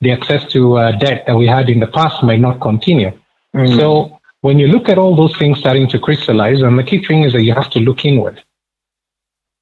the 0.00 0.10
access 0.10 0.50
to 0.52 0.78
uh, 0.78 0.92
debt 0.92 1.24
that 1.26 1.36
we 1.36 1.46
had 1.46 1.68
in 1.68 1.80
the 1.80 1.86
past 1.86 2.22
might 2.22 2.40
not 2.40 2.60
continue. 2.60 3.12
Mm. 3.54 3.76
So 3.76 4.18
when 4.40 4.58
you 4.58 4.68
look 4.68 4.88
at 4.88 4.98
all 4.98 5.14
those 5.14 5.36
things 5.36 5.58
starting 5.58 5.88
to 5.88 5.98
crystallize, 5.98 6.62
and 6.62 6.78
the 6.78 6.84
key 6.84 7.04
thing 7.04 7.24
is 7.24 7.32
that 7.34 7.42
you 7.42 7.52
have 7.52 7.70
to 7.70 7.80
look 7.80 8.04
inward. 8.04 8.42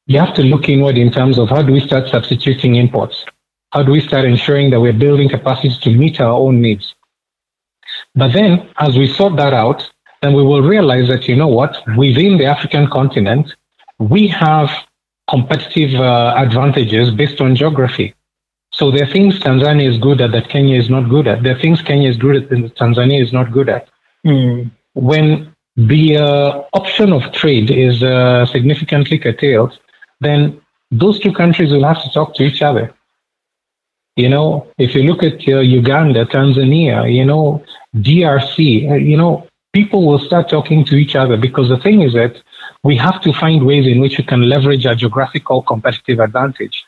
You 0.07 0.21
have 0.21 0.35
to 0.35 0.43
look 0.43 0.69
inward 0.69 0.97
in 0.97 1.11
terms 1.11 1.39
of 1.39 1.49
how 1.49 1.63
do 1.63 1.73
we 1.73 1.81
start 1.81 2.09
substituting 2.09 2.77
imports? 2.77 3.25
How 3.77 3.83
do 3.83 3.93
we 3.93 4.01
start 4.01 4.25
ensuring 4.25 4.71
that 4.71 4.81
we're 4.81 4.95
building 4.95 5.29
capacity 5.29 5.77
to 5.83 5.91
meet 5.91 6.19
our 6.19 6.33
own 6.33 6.63
needs? 6.63 6.95
But 8.15 8.33
then, 8.33 8.71
as 8.79 8.97
we 8.97 9.07
sort 9.07 9.37
that 9.37 9.53
out, 9.53 9.87
then 10.23 10.33
we 10.33 10.43
will 10.43 10.63
realize 10.63 11.09
that, 11.09 11.29
you 11.29 11.37
know 11.37 11.49
what, 11.49 11.77
within 11.95 12.39
the 12.39 12.47
African 12.47 12.89
continent, 12.89 13.55
we 13.99 14.29
have 14.29 14.71
competitive 15.29 16.01
uh, 16.01 16.33
advantages 16.39 17.11
based 17.11 17.43
on 17.43 17.55
geography. 17.55 18.15
So 18.73 18.91
there 18.91 19.03
are 19.03 19.13
things 19.13 19.39
Tanzania 19.41 19.87
is 19.91 19.99
good 19.99 20.23
at 20.23 20.33
that 20.33 20.49
Kenya 20.49 20.79
is 20.79 20.89
not 20.89 21.11
good 21.11 21.27
at. 21.27 21.43
There 21.43 21.55
are 21.55 21.61
things 21.61 21.83
Kenya 21.83 22.09
is 22.09 22.17
good 22.17 22.37
at 22.37 22.49
that 22.49 22.77
Tanzania 22.77 23.23
is 23.23 23.35
not 23.35 23.53
good 23.53 23.69
at. 23.69 23.91
Mm. 24.25 24.71
When 24.95 25.55
the 25.77 26.17
uh, 26.17 26.63
option 26.73 27.13
of 27.13 27.31
trade 27.33 27.71
is 27.71 28.03
uh, 28.03 28.47
significantly 28.47 29.19
curtailed, 29.19 29.79
then 30.23 30.63
those 30.91 31.21
two 31.21 31.33
countries 31.35 31.73
will 31.73 31.85
have 31.85 32.03
to 32.05 32.11
talk 32.11 32.35
to 32.37 32.43
each 32.43 32.63
other. 32.63 32.96
You 34.17 34.31
know, 34.31 34.67
if 34.79 34.95
you 34.95 35.03
look 35.03 35.23
at 35.23 35.47
uh, 35.47 35.61
Uganda, 35.61 36.25
Tanzania, 36.25 37.13
you 37.13 37.25
know, 37.25 37.63
DRC, 37.97 38.91
uh, 38.91 38.95
you 38.95 39.17
know, 39.17 39.47
people 39.75 40.07
will 40.07 40.19
start 40.19 40.49
talking 40.49 40.85
to 40.87 40.97
each 40.97 41.15
other 41.15 41.37
because 41.37 41.69
the 41.69 41.79
thing 41.79 42.01
is 42.01 42.15
that 42.15 42.43
we 42.83 42.97
have 42.97 43.21
to 43.21 43.33
find 43.33 43.67
ways 43.67 43.87
in 43.87 44.01
which 44.01 44.17
we 44.17 44.25
can 44.25 44.43
leverage 44.49 44.87
our 44.87 44.95
geographical 44.95 45.63
competitive 45.63 46.19
advantage. 46.19 46.85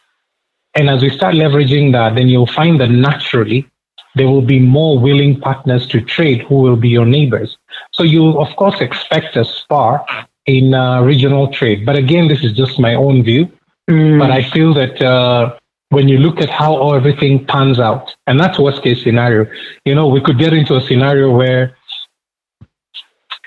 And 0.74 0.88
as 0.88 1.02
we 1.02 1.10
start 1.10 1.34
leveraging 1.34 1.92
that, 1.92 2.14
then 2.16 2.28
you'll 2.28 2.46
find 2.46 2.80
that 2.80 2.90
naturally 2.90 3.68
there 4.14 4.26
will 4.26 4.48
be 4.56 4.58
more 4.58 4.98
willing 4.98 5.38
partners 5.38 5.86
to 5.88 6.00
trade 6.00 6.42
who 6.42 6.56
will 6.56 6.76
be 6.76 6.88
your 6.88 7.04
neighbors. 7.04 7.58
So 7.92 8.02
you, 8.04 8.38
of 8.40 8.54
course, 8.56 8.80
expect 8.80 9.36
a 9.36 9.44
spar 9.44 10.04
in 10.46 10.72
uh, 10.74 11.02
regional 11.02 11.52
trade. 11.52 11.84
But 11.84 11.96
again, 11.96 12.28
this 12.28 12.42
is 12.42 12.52
just 12.52 12.80
my 12.80 12.94
own 12.94 13.22
view. 13.22 13.50
Mm. 13.90 14.18
But 14.18 14.30
I 14.30 14.42
feel 14.42 14.72
that 14.74 15.00
uh, 15.02 15.56
when 15.90 16.08
you 16.08 16.18
look 16.18 16.40
at 16.40 16.50
how 16.50 16.92
everything 16.92 17.44
pans 17.46 17.80
out, 17.80 18.14
and 18.26 18.38
that's 18.38 18.58
worst 18.58 18.82
case 18.82 19.02
scenario. 19.02 19.50
You 19.84 19.94
know, 19.94 20.08
we 20.08 20.20
could 20.20 20.38
get 20.38 20.52
into 20.52 20.76
a 20.76 20.80
scenario 20.80 21.34
where 21.34 21.76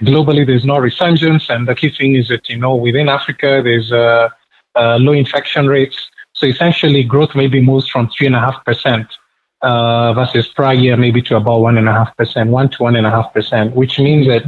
globally 0.02 0.46
there's 0.46 0.66
no 0.66 0.78
resurgence, 0.78 1.50
and 1.50 1.68
the 1.68 1.76
key 1.76 1.90
thing 1.90 2.16
is 2.16 2.28
that 2.30 2.50
you 2.50 2.58
know 2.58 2.76
within 2.76 3.10
Africa 3.10 3.62
there's 3.64 3.92
uh, 3.92 4.30
uh, 4.76 4.98
low 4.98 5.14
infection 5.14 5.68
rates. 5.68 6.10
So 6.34 6.48
essentially, 6.48 7.04
growth 7.04 7.36
maybe 7.36 7.62
moves 7.62 7.88
from 7.88 8.10
three 8.10 8.28
and 8.28 8.36
a 8.36 8.40
half 8.40 8.64
percent 8.66 9.08
uh, 9.62 10.14
versus 10.14 10.48
prior 10.48 10.74
year 10.74 10.98
maybe 10.98 11.22
to 11.22 11.36
about 11.36 11.62
one 11.62 11.78
and 11.78 11.88
a 11.88 11.94
half 11.94 12.16
percent, 12.18 12.50
one 12.50 12.70
to 12.70 12.84
one 12.84 12.96
and 12.96 13.06
a 13.06 13.12
half 13.12 13.32
percent, 13.34 13.76
which 13.76 14.00
means 14.00 14.28
that 14.28 14.44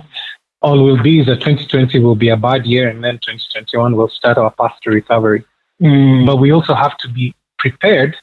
all 0.64 0.82
will 0.84 1.02
be 1.02 1.20
is 1.20 1.28
that 1.28 1.42
2020 1.42 2.00
will 2.00 2.16
be 2.16 2.30
a 2.30 2.38
bad 2.38 2.66
year, 2.66 2.90
and 2.90 3.04
then 3.04 3.16
2021 3.16 3.96
will 3.96 4.10
start 4.10 4.38
our 4.40 4.50
path 4.52 4.78
to 4.82 4.90
recovery. 4.90 5.46
Mm. 5.82 6.26
But 6.26 6.38
we 6.38 6.52
also 6.52 6.74
have 6.74 6.98
to 7.00 7.10
be 7.10 7.36
prepared 7.64 8.14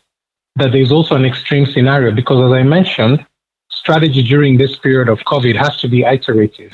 that 0.56 0.70
there's 0.72 0.92
also 0.92 1.14
an 1.20 1.24
extreme 1.24 1.66
scenario 1.74 2.10
because, 2.20 2.38
as 2.46 2.52
I 2.60 2.62
mentioned, 2.62 3.16
strategy 3.82 4.22
during 4.22 4.58
this 4.62 4.72
period 4.84 5.08
of 5.08 5.18
COVID 5.32 5.56
has 5.64 5.74
to 5.82 5.88
be 5.88 6.00
iterative. 6.14 6.72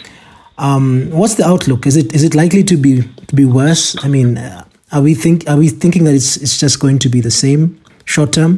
Um, 0.58 1.10
what's 1.20 1.36
the 1.40 1.46
outlook? 1.52 1.86
Is 1.86 1.96
it 1.96 2.08
is 2.16 2.22
it 2.28 2.34
likely 2.42 2.64
to 2.72 2.76
be 2.86 2.92
to 3.30 3.34
be 3.42 3.46
worse? 3.60 3.84
I 4.04 4.08
mean, 4.16 4.38
uh, 4.38 4.64
are 4.94 5.02
we 5.08 5.14
think 5.14 5.36
are 5.50 5.58
we 5.62 5.68
thinking 5.82 6.04
that 6.04 6.14
it's 6.20 6.32
it's 6.44 6.58
just 6.64 6.76
going 6.84 6.98
to 7.04 7.08
be 7.16 7.20
the 7.28 7.36
same 7.44 7.60
short 8.04 8.32
term? 8.32 8.52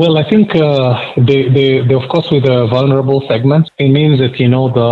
Well, 0.00 0.14
I 0.22 0.24
think 0.28 0.54
uh, 0.54 1.14
they, 1.28 1.48
they, 1.56 1.68
they, 1.88 1.94
of 1.94 2.06
course, 2.12 2.28
with 2.30 2.44
the 2.44 2.66
vulnerable 2.66 3.20
segments, 3.26 3.70
it 3.78 3.88
means 3.88 4.18
that 4.18 4.34
you 4.42 4.48
know 4.54 4.64
the 4.80 4.90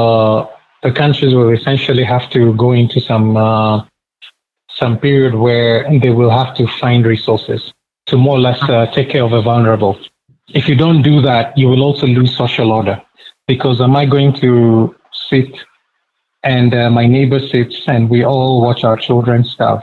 the 0.87 0.93
countries 1.03 1.33
will 1.35 1.53
essentially 1.59 2.05
have 2.15 2.27
to 2.31 2.55
go 2.65 2.73
into 2.73 2.99
some 3.11 3.37
uh, 3.37 3.85
some 4.81 4.99
period 4.99 5.35
where 5.47 5.75
they 6.03 6.13
will 6.19 6.33
have 6.41 6.55
to 6.59 6.65
find 6.83 7.01
resources 7.17 7.73
to 8.11 8.17
more 8.17 8.37
or 8.37 8.41
less 8.41 8.63
uh, 8.63 8.87
take 8.93 9.11
care 9.11 9.25
of 9.25 9.31
the 9.31 9.41
vulnerable. 9.41 9.99
If 10.53 10.69
you 10.69 10.75
don't 10.75 11.03
do 11.03 11.21
that, 11.23 11.57
you 11.57 11.69
will 11.69 11.83
also 11.83 12.07
lose 12.07 12.37
social 12.37 12.73
order. 12.73 13.01
Because 13.47 13.81
am 13.81 13.97
I 13.97 14.05
going 14.07 14.33
to 14.35 14.95
sit 15.13 15.53
and 16.43 16.75
uh, 16.75 16.91
my 16.91 17.07
neighbor 17.07 17.41
sits 17.41 17.83
and 17.87 18.11
we 18.11 18.25
all 18.25 18.61
watch 18.61 18.85
our 18.85 18.97
children 18.97 19.45
starve? 19.45 19.83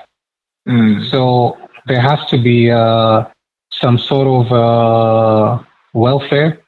Mm. 0.68 1.10
So 1.10 1.58
there 1.88 2.02
has 2.02 2.26
to 2.28 2.38
be 2.42 2.70
uh, 2.70 3.26
some 3.72 3.98
sort 3.98 4.28
of 4.28 4.52
uh, 4.52 5.64
welfare 5.94 6.62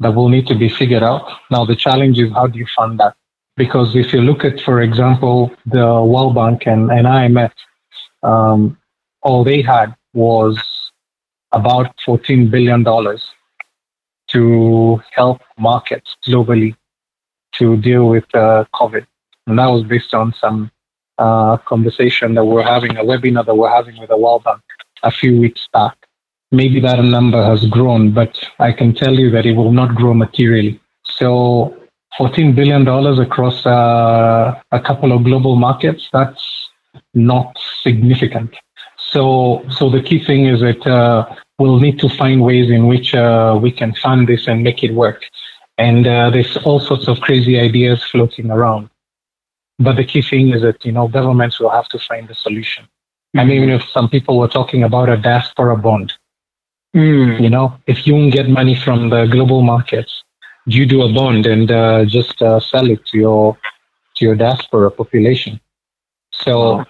that 0.00 0.12
will 0.14 0.28
need 0.28 0.46
to 0.46 0.54
be 0.54 0.68
figured 0.68 1.02
out. 1.02 1.26
Now, 1.50 1.64
the 1.64 1.76
challenge 1.76 2.18
is 2.18 2.30
how 2.32 2.46
do 2.46 2.58
you 2.58 2.66
fund 2.76 3.00
that? 3.00 3.16
Because 3.56 3.96
if 3.96 4.12
you 4.12 4.20
look 4.20 4.44
at, 4.44 4.60
for 4.60 4.80
example, 4.82 5.50
the 5.66 5.86
World 6.02 6.34
Bank 6.34 6.66
and, 6.66 6.90
and 6.90 7.06
IMF, 7.06 7.52
um, 8.22 8.78
all 9.22 9.42
they 9.42 9.62
had 9.62 9.94
was 10.12 10.77
about 11.52 11.94
$14 12.06 12.50
billion 12.50 12.84
to 14.28 15.00
help 15.12 15.40
markets 15.58 16.16
globally 16.26 16.76
to 17.54 17.76
deal 17.78 18.08
with 18.08 18.24
uh, 18.34 18.64
COVID. 18.74 19.06
And 19.46 19.58
that 19.58 19.66
was 19.66 19.82
based 19.84 20.12
on 20.14 20.34
some 20.34 20.70
uh, 21.18 21.56
conversation 21.58 22.34
that 22.34 22.44
we're 22.44 22.62
having, 22.62 22.96
a 22.96 23.02
webinar 23.02 23.44
that 23.46 23.54
we're 23.54 23.74
having 23.74 23.98
with 23.98 24.10
the 24.10 24.16
World 24.16 24.44
Bank 24.44 24.60
a 25.02 25.10
few 25.10 25.40
weeks 25.40 25.68
back. 25.72 25.96
Maybe 26.50 26.80
that 26.80 27.02
number 27.02 27.42
has 27.44 27.66
grown, 27.66 28.12
but 28.12 28.38
I 28.58 28.72
can 28.72 28.94
tell 28.94 29.14
you 29.14 29.30
that 29.30 29.44
it 29.44 29.52
will 29.52 29.72
not 29.72 29.94
grow 29.94 30.14
materially. 30.14 30.80
So 31.04 31.76
$14 32.18 32.54
billion 32.54 32.86
across 33.20 33.66
uh, 33.66 34.60
a 34.72 34.80
couple 34.80 35.12
of 35.12 35.24
global 35.24 35.56
markets, 35.56 36.08
that's 36.12 36.68
not 37.14 37.56
significant. 37.82 38.54
So, 39.10 39.64
so 39.70 39.88
the 39.88 40.02
key 40.02 40.22
thing 40.22 40.44
is 40.44 40.60
that 40.60 40.86
uh, 40.86 41.34
we'll 41.58 41.80
need 41.80 41.98
to 42.00 42.08
find 42.10 42.42
ways 42.42 42.70
in 42.70 42.86
which 42.86 43.14
uh, 43.14 43.58
we 43.60 43.70
can 43.72 43.94
fund 43.94 44.28
this 44.28 44.46
and 44.46 44.62
make 44.62 44.84
it 44.84 44.92
work. 44.92 45.24
And 45.78 46.06
uh, 46.06 46.30
there's 46.30 46.56
all 46.58 46.80
sorts 46.80 47.08
of 47.08 47.20
crazy 47.20 47.58
ideas 47.58 48.04
floating 48.04 48.50
around. 48.50 48.90
But 49.78 49.96
the 49.96 50.04
key 50.04 50.22
thing 50.22 50.52
is 50.52 50.60
that 50.62 50.84
you 50.84 50.92
know 50.92 51.08
governments 51.08 51.58
will 51.60 51.70
have 51.70 51.88
to 51.90 51.98
find 52.00 52.28
a 52.30 52.34
solution. 52.34 52.84
Mm-hmm. 52.84 53.40
I 53.40 53.44
mean, 53.44 53.56
even 53.58 53.70
if 53.70 53.82
some 53.84 54.08
people 54.08 54.38
were 54.38 54.48
talking 54.48 54.82
about 54.82 55.08
a 55.08 55.16
diaspora 55.16 55.76
bond, 55.76 56.12
mm. 56.94 57.40
you 57.40 57.48
know, 57.48 57.78
if 57.86 58.06
you 58.06 58.14
won't 58.14 58.32
get 58.32 58.48
money 58.48 58.74
from 58.74 59.08
the 59.08 59.26
global 59.26 59.62
markets, 59.62 60.24
you 60.66 60.84
do 60.84 61.02
a 61.02 61.12
bond 61.12 61.46
and 61.46 61.70
uh, 61.70 62.04
just 62.04 62.42
uh, 62.42 62.60
sell 62.60 62.90
it 62.90 63.06
to 63.06 63.16
your 63.16 63.56
to 64.16 64.24
your 64.24 64.34
diaspora 64.34 64.90
population. 64.90 65.60
So. 66.32 66.84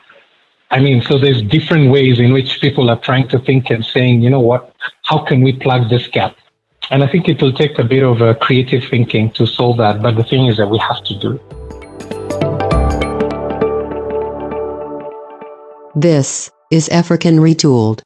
I 0.70 0.81
mean, 0.81 1.00
so 1.00 1.18
there's 1.18 1.40
different 1.40 1.90
ways 1.90 2.18
in 2.18 2.35
which 2.35 2.61
people 2.61 2.90
are 2.90 3.00
trying 3.00 3.26
to 3.28 3.38
think 3.38 3.70
and 3.70 3.83
saying, 3.83 4.20
you 4.20 4.28
know 4.28 4.40
what, 4.40 4.74
how 5.04 5.24
can 5.24 5.40
we 5.40 5.54
plug 5.54 5.88
this 5.88 6.07
gap? 6.09 6.37
And 6.90 7.02
I 7.02 7.07
think 7.07 7.26
it 7.26 7.40
will 7.40 7.54
take 7.54 7.78
a 7.78 7.85
bit 7.85 8.02
of 8.02 8.20
uh, 8.20 8.35
creative 8.35 8.85
thinking 8.85 9.31
to 9.33 9.46
solve 9.46 9.78
that. 9.78 10.02
But 10.02 10.16
the 10.16 10.24
thing 10.24 10.44
is 10.44 10.59
that 10.59 10.68
we 10.68 10.76
have 10.78 11.02
to 11.04 11.18
do 11.18 11.33
it. 11.33 11.42
This 15.94 16.50
is 16.70 16.90
African 16.90 17.38
Retooled. 17.38 18.02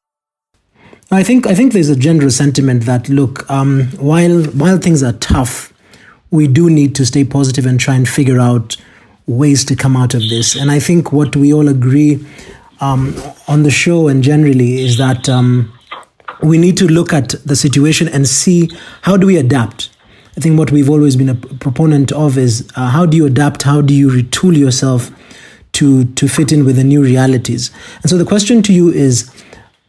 I 1.10 1.24
think 1.24 1.48
I 1.48 1.54
think 1.56 1.72
there's 1.72 1.90
a 1.90 1.96
general 1.96 2.30
sentiment 2.30 2.84
that 2.84 3.08
look, 3.08 3.50
um, 3.50 3.88
while 3.98 4.44
while 4.44 4.78
things 4.78 5.02
are 5.02 5.12
tough, 5.14 5.72
we 6.30 6.46
do 6.46 6.70
need 6.70 6.94
to 6.94 7.04
stay 7.04 7.24
positive 7.24 7.66
and 7.66 7.80
try 7.80 7.96
and 7.96 8.08
figure 8.08 8.38
out 8.38 8.76
ways 9.26 9.64
to 9.64 9.76
come 9.76 9.96
out 9.96 10.14
of 10.14 10.20
this. 10.28 10.56
And 10.56 10.70
I 10.70 10.78
think 10.78 11.12
what 11.12 11.36
we 11.36 11.52
all 11.52 11.68
agree 11.68 12.24
um, 12.82 13.14
on 13.48 13.62
the 13.62 13.70
show 13.70 14.08
and 14.08 14.22
generally 14.22 14.82
is 14.82 14.98
that 14.98 15.28
um, 15.28 15.72
we 16.42 16.58
need 16.58 16.76
to 16.76 16.86
look 16.86 17.12
at 17.12 17.30
the 17.46 17.56
situation 17.56 18.08
and 18.08 18.28
see 18.28 18.68
how 19.02 19.16
do 19.16 19.26
we 19.26 19.36
adapt. 19.38 19.88
I 20.36 20.40
think 20.40 20.58
what 20.58 20.72
we've 20.72 20.90
always 20.90 21.14
been 21.14 21.28
a 21.28 21.34
proponent 21.34 22.10
of 22.10 22.36
is 22.36 22.68
uh, 22.74 22.88
how 22.88 23.06
do 23.06 23.16
you 23.16 23.26
adapt? 23.26 23.62
How 23.62 23.80
do 23.80 23.94
you 23.94 24.08
retool 24.10 24.56
yourself 24.56 25.10
to 25.72 26.04
to 26.04 26.28
fit 26.28 26.52
in 26.52 26.64
with 26.64 26.76
the 26.76 26.84
new 26.84 27.02
realities? 27.02 27.70
And 28.02 28.10
so 28.10 28.18
the 28.18 28.24
question 28.24 28.62
to 28.62 28.72
you 28.72 28.88
is 28.88 29.30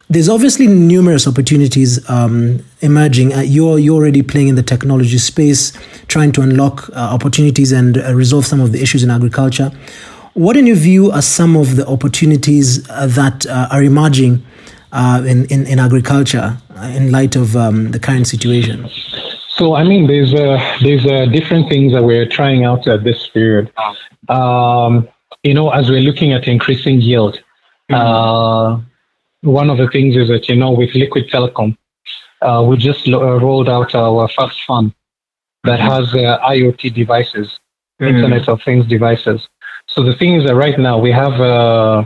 there's 0.09 0.29
obviously 0.29 0.67
numerous 0.67 1.27
opportunities 1.27 2.07
um, 2.09 2.63
emerging. 2.81 3.33
Uh, 3.33 3.39
you're 3.39 3.79
you're 3.79 3.95
already 3.95 4.21
playing 4.21 4.49
in 4.49 4.55
the 4.55 4.63
technology 4.63 5.17
space, 5.17 5.71
trying 6.07 6.31
to 6.33 6.41
unlock 6.41 6.89
uh, 6.89 6.93
opportunities 6.95 7.71
and 7.71 7.97
uh, 7.97 8.13
resolve 8.13 8.45
some 8.45 8.59
of 8.59 8.73
the 8.73 8.81
issues 8.81 9.01
in 9.01 9.09
agriculture. 9.09 9.71
What, 10.33 10.57
in 10.57 10.67
your 10.67 10.75
view, 10.75 11.11
are 11.11 11.21
some 11.21 11.55
of 11.55 11.75
the 11.75 11.87
opportunities 11.87 12.87
uh, 12.89 13.07
that 13.07 13.45
uh, 13.45 13.67
are 13.71 13.83
emerging 13.83 14.43
uh, 14.91 15.23
in, 15.25 15.45
in, 15.45 15.67
in 15.67 15.79
agriculture 15.79 16.57
in 16.83 17.11
light 17.11 17.35
of 17.35 17.55
um, 17.55 17.91
the 17.91 17.99
current 17.99 18.27
situation? 18.27 18.89
So, 19.49 19.75
I 19.75 19.83
mean, 19.83 20.07
there's 20.07 20.31
there's 20.81 21.03
different 21.31 21.69
things 21.69 21.93
that 21.93 22.03
we're 22.03 22.27
trying 22.27 22.65
out 22.65 22.87
at 22.87 23.03
this 23.03 23.27
period. 23.27 23.71
Um, 24.27 25.07
you 25.43 25.53
know, 25.53 25.69
as 25.69 25.89
we're 25.89 26.01
looking 26.01 26.33
at 26.33 26.47
increasing 26.47 27.01
yield. 27.01 27.39
Mm-hmm 27.91 28.89
one 29.43 29.69
of 29.69 29.77
the 29.77 29.89
things 29.89 30.15
is 30.15 30.29
that, 30.29 30.47
you 30.47 30.55
know, 30.55 30.71
with 30.71 30.95
Liquid 30.95 31.29
Telecom, 31.29 31.77
uh, 32.41 32.65
we 32.67 32.77
just 32.77 33.07
lo- 33.07 33.21
uh, 33.21 33.39
rolled 33.39 33.69
out 33.69 33.93
our 33.93 34.27
first 34.29 34.63
fund 34.63 34.93
that 35.63 35.79
mm-hmm. 35.79 35.89
has 35.89 36.13
uh, 36.13 36.39
IoT 36.39 36.93
devices, 36.93 37.59
mm. 38.01 38.07
Internet 38.07 38.47
of 38.47 38.61
Things 38.63 38.85
devices. 38.87 39.47
So 39.95 40.01
the 40.01 40.15
thing 40.15 40.33
is 40.33 40.47
that 40.47 40.55
right 40.55 40.77
now 40.79 40.97
we 40.97 41.11
have 41.11 41.39
uh, 41.39 42.03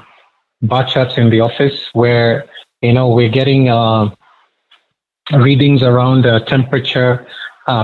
bar 0.61 0.85
charts 0.85 1.17
in 1.17 1.29
the 1.29 1.39
office 1.39 1.89
where, 1.93 2.45
you 2.81 2.91
know, 2.91 3.07
we're 3.07 3.29
getting 3.29 3.69
uh, 3.69 4.09
readings 5.31 5.83
around 5.83 6.25
uh, 6.25 6.41
temperature, 6.41 7.25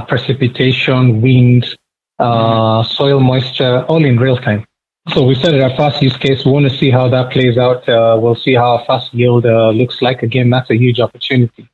precipitation, 0.10 1.22
wind, 1.22 1.78
uh, 2.20 2.84
soil 2.84 3.22
moisture, 3.22 3.84
all 3.84 4.04
in 4.04 4.20
real 4.20 4.36
time. 4.36 4.66
So 5.14 5.24
we 5.24 5.36
started 5.36 5.62
our 5.62 5.74
fast 5.78 6.02
use 6.02 6.18
case. 6.18 6.44
We 6.44 6.52
want 6.52 6.70
to 6.70 6.78
see 6.78 6.90
how 6.90 7.08
that 7.08 7.32
plays 7.32 7.58
out. 7.58 7.88
Uh, 7.88 8.18
we'll 8.22 8.36
see 8.36 8.56
how 8.56 8.84
fast 8.86 9.14
yield 9.14 9.46
uh, 9.46 9.70
looks 9.70 10.02
like. 10.02 10.22
Again, 10.22 10.50
that's 10.50 10.70
a 10.70 10.76
huge 10.76 11.00
opportunity. 11.00 11.70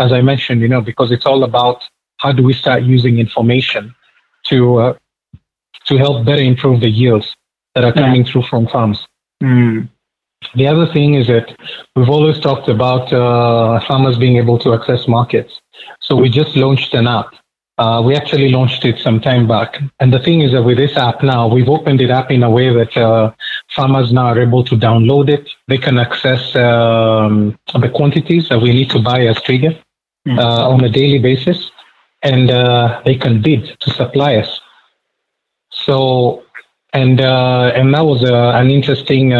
As 0.00 0.12
I 0.12 0.22
mentioned, 0.22 0.60
you 0.60 0.68
know, 0.68 0.80
because 0.80 1.12
it's 1.12 1.26
all 1.26 1.44
about 1.44 1.84
how 2.16 2.32
do 2.32 2.42
we 2.42 2.52
start 2.52 2.82
using 2.82 3.20
information 3.20 3.94
to 4.46 4.96
to 5.86 5.96
help 5.96 6.26
better 6.26 6.42
improve 6.42 6.80
the 6.80 6.90
yields 6.90 7.36
that 7.74 7.84
are 7.84 7.92
coming 7.92 8.24
through 8.24 8.42
from 8.42 8.66
farms. 8.66 9.06
Mm. 9.42 9.88
The 10.54 10.66
other 10.66 10.86
thing 10.86 11.14
is 11.14 11.26
that 11.26 11.54
we've 11.94 12.08
always 12.08 12.40
talked 12.40 12.68
about 12.68 13.12
uh, 13.12 13.80
farmers 13.86 14.18
being 14.18 14.36
able 14.36 14.58
to 14.60 14.74
access 14.74 15.06
markets. 15.06 15.60
So 16.00 16.16
we 16.16 16.30
just 16.30 16.56
launched 16.56 16.94
an 16.94 17.06
app 17.06 17.34
uh, 17.80 18.02
we 18.02 18.14
actually 18.14 18.50
launched 18.50 18.84
it 18.84 18.98
some 18.98 19.18
time 19.20 19.48
back. 19.48 19.78
And 20.00 20.12
the 20.12 20.18
thing 20.18 20.42
is 20.42 20.52
that 20.52 20.62
with 20.62 20.76
this 20.76 20.98
app 20.98 21.22
now, 21.22 21.48
we've 21.48 21.68
opened 21.68 22.02
it 22.02 22.10
up 22.10 22.30
in 22.30 22.42
a 22.42 22.50
way 22.50 22.68
that 22.74 22.94
uh, 22.94 23.32
farmers 23.74 24.12
now 24.12 24.26
are 24.26 24.38
able 24.38 24.62
to 24.64 24.76
download 24.76 25.30
it. 25.30 25.48
They 25.66 25.78
can 25.78 25.98
access 25.98 26.54
um, 26.54 27.58
the 27.72 27.88
quantities 27.88 28.50
that 28.50 28.60
we 28.60 28.74
need 28.74 28.90
to 28.90 29.00
buy 29.00 29.20
as 29.22 29.38
Twiga 29.38 29.82
mm. 30.28 30.38
uh, 30.38 30.68
on 30.68 30.84
a 30.84 30.90
daily 30.90 31.18
basis, 31.18 31.70
and 32.22 32.50
uh, 32.50 33.00
they 33.06 33.14
can 33.14 33.40
bid 33.40 33.80
to 33.80 33.90
suppliers. 33.90 34.60
So, 35.70 36.44
and 36.92 37.20
uh, 37.20 37.72
and 37.74 37.94
that 37.94 38.04
was 38.04 38.24
uh, 38.24 38.52
an 38.54 38.70
interesting 38.70 39.30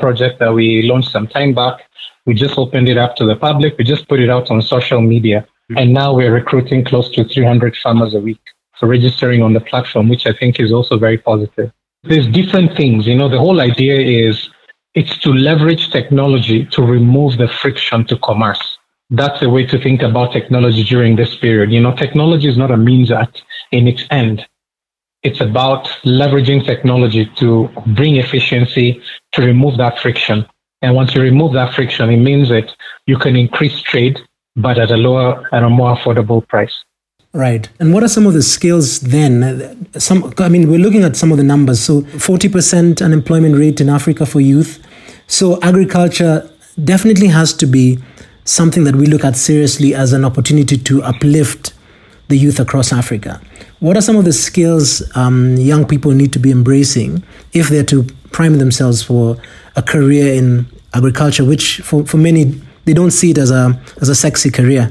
project 0.00 0.38
that 0.40 0.52
we 0.52 0.82
launched 0.82 1.10
some 1.10 1.26
time 1.26 1.54
back. 1.54 1.80
We 2.26 2.34
just 2.34 2.58
opened 2.58 2.88
it 2.88 2.98
up 2.98 3.16
to 3.16 3.24
the 3.26 3.36
public. 3.36 3.76
We 3.78 3.84
just 3.84 4.08
put 4.08 4.20
it 4.20 4.30
out 4.30 4.50
on 4.50 4.62
social 4.62 5.00
media. 5.00 5.46
And 5.76 5.94
now 5.94 6.12
we're 6.14 6.32
recruiting 6.32 6.84
close 6.84 7.08
to 7.12 7.24
300 7.24 7.76
farmers 7.76 8.14
a 8.14 8.20
week 8.20 8.40
for 8.78 8.88
registering 8.88 9.42
on 9.42 9.52
the 9.52 9.60
platform, 9.60 10.08
which 10.08 10.26
I 10.26 10.32
think 10.32 10.58
is 10.58 10.72
also 10.72 10.98
very 10.98 11.18
positive. 11.18 11.70
There's 12.02 12.26
different 12.26 12.76
things. 12.76 13.06
You 13.06 13.14
know, 13.14 13.28
the 13.28 13.38
whole 13.38 13.60
idea 13.60 14.00
is 14.00 14.50
it's 14.94 15.16
to 15.18 15.32
leverage 15.32 15.90
technology 15.90 16.66
to 16.66 16.82
remove 16.82 17.36
the 17.36 17.46
friction 17.46 18.04
to 18.06 18.16
commerce. 18.18 18.78
That's 19.10 19.42
a 19.42 19.48
way 19.48 19.66
to 19.66 19.80
think 19.80 20.02
about 20.02 20.32
technology 20.32 20.82
during 20.82 21.16
this 21.16 21.36
period. 21.36 21.70
You 21.70 21.80
know, 21.80 21.94
technology 21.94 22.48
is 22.48 22.56
not 22.56 22.70
a 22.70 22.76
means 22.76 23.10
at 23.10 23.40
in 23.70 23.86
its 23.86 24.04
end. 24.10 24.46
It's 25.22 25.40
about 25.40 25.84
leveraging 26.04 26.64
technology 26.64 27.30
to 27.36 27.68
bring 27.88 28.16
efficiency, 28.16 29.02
to 29.32 29.42
remove 29.42 29.76
that 29.76 29.98
friction. 29.98 30.46
And 30.82 30.94
once 30.94 31.14
you 31.14 31.20
remove 31.20 31.52
that 31.52 31.74
friction, 31.74 32.08
it 32.08 32.16
means 32.16 32.48
that 32.48 32.74
you 33.06 33.18
can 33.18 33.36
increase 33.36 33.82
trade, 33.82 34.18
but 34.56 34.78
at 34.78 34.90
a 34.90 34.96
lower 34.96 35.46
and 35.52 35.64
a 35.64 35.68
more 35.68 35.94
affordable 35.94 36.46
price. 36.48 36.84
Right. 37.32 37.68
And 37.78 37.94
what 37.94 38.02
are 38.02 38.08
some 38.08 38.26
of 38.26 38.32
the 38.32 38.42
skills 38.42 39.00
then? 39.00 39.86
Some, 39.98 40.32
I 40.38 40.48
mean, 40.48 40.68
we're 40.68 40.80
looking 40.80 41.04
at 41.04 41.16
some 41.16 41.30
of 41.30 41.38
the 41.38 41.44
numbers. 41.44 41.80
So, 41.80 42.00
40% 42.00 43.04
unemployment 43.04 43.56
rate 43.56 43.80
in 43.80 43.88
Africa 43.88 44.26
for 44.26 44.40
youth. 44.40 44.84
So, 45.28 45.60
agriculture 45.62 46.50
definitely 46.82 47.28
has 47.28 47.52
to 47.54 47.66
be 47.66 47.98
something 48.44 48.82
that 48.84 48.96
we 48.96 49.06
look 49.06 49.24
at 49.24 49.36
seriously 49.36 49.94
as 49.94 50.12
an 50.12 50.24
opportunity 50.24 50.76
to 50.76 51.02
uplift 51.04 51.72
the 52.30 52.38
youth 52.38 52.58
across 52.58 52.92
Africa. 52.92 53.40
What 53.80 53.96
are 53.96 54.00
some 54.00 54.16
of 54.16 54.24
the 54.24 54.32
skills 54.32 55.02
um, 55.16 55.56
young 55.56 55.86
people 55.86 56.12
need 56.12 56.32
to 56.32 56.38
be 56.38 56.50
embracing 56.50 57.22
if 57.52 57.68
they're 57.68 57.84
to 57.84 58.04
prime 58.32 58.58
themselves 58.58 59.02
for 59.02 59.36
a 59.76 59.82
career 59.82 60.34
in 60.34 60.66
agriculture, 60.94 61.44
which 61.44 61.80
for, 61.82 62.04
for 62.06 62.16
many 62.16 62.60
they 62.86 62.94
don't 62.94 63.10
see 63.10 63.30
it 63.30 63.38
as 63.38 63.50
a 63.50 63.78
as 64.00 64.08
a 64.08 64.14
sexy 64.14 64.50
career? 64.50 64.90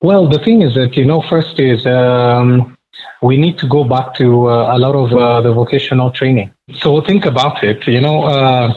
Well, 0.00 0.28
the 0.28 0.38
thing 0.38 0.62
is 0.62 0.74
that 0.74 0.96
you 0.96 1.04
know, 1.04 1.22
first 1.22 1.58
is 1.58 1.84
um, 1.86 2.76
we 3.22 3.36
need 3.36 3.58
to 3.58 3.66
go 3.68 3.84
back 3.84 4.14
to 4.14 4.48
uh, 4.48 4.76
a 4.76 4.78
lot 4.78 4.94
of 4.94 5.12
uh, 5.12 5.40
the 5.40 5.52
vocational 5.52 6.10
training. 6.10 6.52
So 6.82 7.00
think 7.00 7.26
about 7.26 7.64
it, 7.64 7.86
you 7.86 8.00
know, 8.00 8.24
uh, 8.24 8.72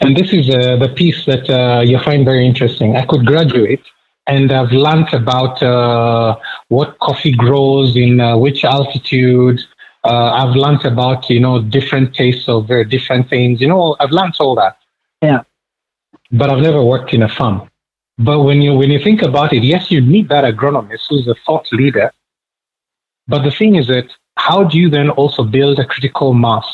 and 0.00 0.16
this 0.16 0.32
is 0.32 0.48
uh, 0.50 0.76
the 0.76 0.88
piece 0.88 1.26
that 1.26 1.48
uh, 1.50 1.80
you 1.80 1.98
find 1.98 2.24
very 2.24 2.46
interesting. 2.46 2.96
I 2.96 3.04
could 3.04 3.26
graduate 3.26 3.84
and 4.26 4.52
I've 4.52 4.72
learned 4.72 5.12
about 5.12 5.62
uh, 5.62 6.36
what 6.72 6.98
coffee 7.00 7.32
grows 7.32 7.96
in 7.96 8.20
uh, 8.20 8.36
which 8.44 8.64
altitude. 8.64 9.60
Uh, 10.04 10.30
I've 10.40 10.56
learned 10.56 10.84
about 10.84 11.28
you 11.30 11.40
know 11.44 11.62
different 11.76 12.14
tastes 12.14 12.48
of 12.48 12.66
very 12.66 12.86
different 12.96 13.28
things. 13.28 13.60
You 13.60 13.68
know, 13.68 13.96
I've 14.00 14.10
learned 14.10 14.34
all 14.40 14.54
that. 14.56 14.78
Yeah. 15.20 15.42
But 16.30 16.50
I've 16.50 16.62
never 16.68 16.82
worked 16.82 17.12
in 17.12 17.22
a 17.22 17.28
farm. 17.28 17.68
But 18.18 18.38
when 18.46 18.62
you 18.62 18.72
when 18.74 18.90
you 18.90 18.98
think 18.98 19.20
about 19.22 19.52
it, 19.52 19.62
yes, 19.62 19.90
you 19.90 20.00
need 20.00 20.28
that 20.30 20.44
agronomist 20.44 21.04
who's 21.08 21.28
a 21.28 21.36
thought 21.46 21.66
leader. 21.72 22.10
But 23.28 23.42
the 23.42 23.50
thing 23.50 23.76
is 23.76 23.86
that 23.88 24.08
how 24.36 24.64
do 24.64 24.78
you 24.78 24.88
then 24.88 25.10
also 25.10 25.44
build 25.44 25.78
a 25.78 25.86
critical 25.86 26.32
mass 26.34 26.66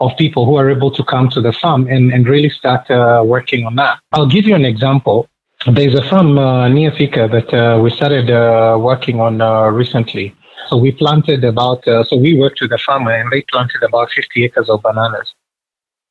of 0.00 0.10
people 0.18 0.44
who 0.44 0.56
are 0.56 0.70
able 0.70 0.90
to 0.98 1.02
come 1.02 1.28
to 1.30 1.40
the 1.40 1.52
farm 1.52 1.88
and, 1.88 2.12
and 2.12 2.28
really 2.28 2.50
start 2.50 2.90
uh, 2.90 3.22
working 3.24 3.64
on 3.66 3.76
that? 3.76 3.98
I'll 4.12 4.32
give 4.36 4.44
you 4.46 4.54
an 4.54 4.66
example. 4.66 5.28
There's 5.64 5.94
a 5.94 6.02
farm 6.02 6.38
uh, 6.38 6.68
near 6.68 6.90
Thika 6.90 7.28
that 7.28 7.52
uh, 7.52 7.80
we 7.80 7.90
started 7.90 8.30
uh, 8.30 8.78
working 8.78 9.20
on 9.20 9.40
uh, 9.40 9.68
recently. 9.68 10.34
So 10.68 10.76
we 10.76 10.92
planted 10.92 11.44
about, 11.44 11.86
uh, 11.88 12.04
so 12.04 12.16
we 12.16 12.38
worked 12.38 12.60
with 12.60 12.70
the 12.70 12.78
farmer 12.78 13.12
and 13.12 13.30
they 13.32 13.42
planted 13.42 13.82
about 13.82 14.10
50 14.10 14.44
acres 14.44 14.68
of 14.68 14.82
bananas. 14.82 15.34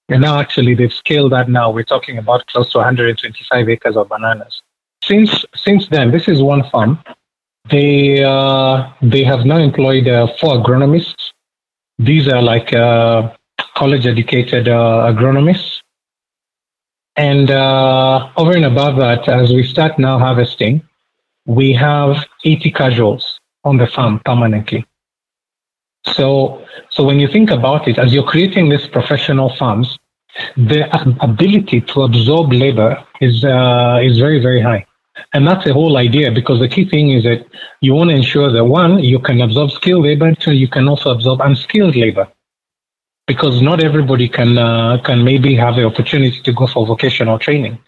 And 0.10 0.21
now 0.21 0.39
actually 0.39 0.75
they've 0.75 0.93
scaled 0.93 1.31
that 1.31 1.49
now. 1.49 1.71
We're 1.71 1.84
talking 1.84 2.17
about 2.17 2.47
close 2.47 2.71
to 2.71 2.79
125 2.79 3.69
acres 3.69 3.97
of 3.97 4.10
bananas 4.10 4.62
since 5.08 5.45
since 5.55 5.88
then, 5.89 6.12
this 6.12 6.27
is 6.27 6.41
one 6.41 6.63
farm. 6.69 6.99
They 7.69 8.23
uh, 8.23 8.89
they 9.02 9.23
have 9.23 9.46
now 9.46 9.58
employed 9.58 10.06
four 10.39 10.54
agronomists. 10.60 11.31
These 11.98 12.27
are 12.27 12.41
like 12.41 12.69
college 13.75 14.06
educated 14.06 14.65
agronomists. 14.65 15.81
And 17.17 17.49
uh, 17.49 18.29
over 18.35 18.51
and 18.51 18.65
above 18.65 18.97
that, 18.97 19.27
as 19.29 19.51
we 19.51 19.63
start 19.63 19.97
now 19.97 20.19
harvesting, 20.19 20.81
we 21.45 21.73
have 21.73 22.25
80 22.43 22.71
casuals 22.71 23.39
on 23.63 23.77
the 23.77 23.87
farm 23.87 24.21
permanently. 24.25 24.85
So, 26.07 26.65
so 26.89 27.03
when 27.03 27.19
you 27.19 27.27
think 27.27 27.49
about 27.49 27.87
it, 27.87 27.97
as 27.97 28.13
you're 28.13 28.23
creating 28.23 28.69
these 28.69 28.87
professional 28.87 29.55
farms, 29.55 29.97
the 30.57 30.89
ability 31.21 31.81
to 31.81 32.03
absorb 32.03 32.51
labor 32.51 33.01
is 33.21 33.43
uh, 33.45 33.99
is 34.03 34.19
very 34.19 34.39
very 34.39 34.61
high. 34.61 34.85
And 35.33 35.47
that's 35.47 35.63
the 35.63 35.73
whole 35.73 35.97
idea 35.97 36.31
because 36.31 36.59
the 36.59 36.67
key 36.67 36.87
thing 36.87 37.11
is 37.11 37.23
that 37.23 37.45
you 37.79 37.93
want 37.93 38.09
to 38.09 38.15
ensure 38.15 38.51
that 38.51 38.65
one, 38.65 38.99
you 38.99 39.19
can 39.19 39.39
absorb 39.41 39.71
skilled 39.71 40.03
labor, 40.03 40.35
two, 40.35 40.53
you 40.53 40.67
can 40.67 40.89
also 40.89 41.11
absorb 41.11 41.39
unskilled 41.39 41.95
labor. 41.95 42.27
Because 43.28 43.62
not 43.62 43.84
everybody 43.84 44.30
can 44.30 44.58
uh, 44.58 44.98
can 45.04 45.23
maybe 45.23 45.56
have 45.56 45.76
the 45.76 45.86
opportunity 45.86 46.40
to 46.42 46.54
go 46.54 46.67
for 46.67 46.86
vocational 46.86 47.40
training. 47.40 47.80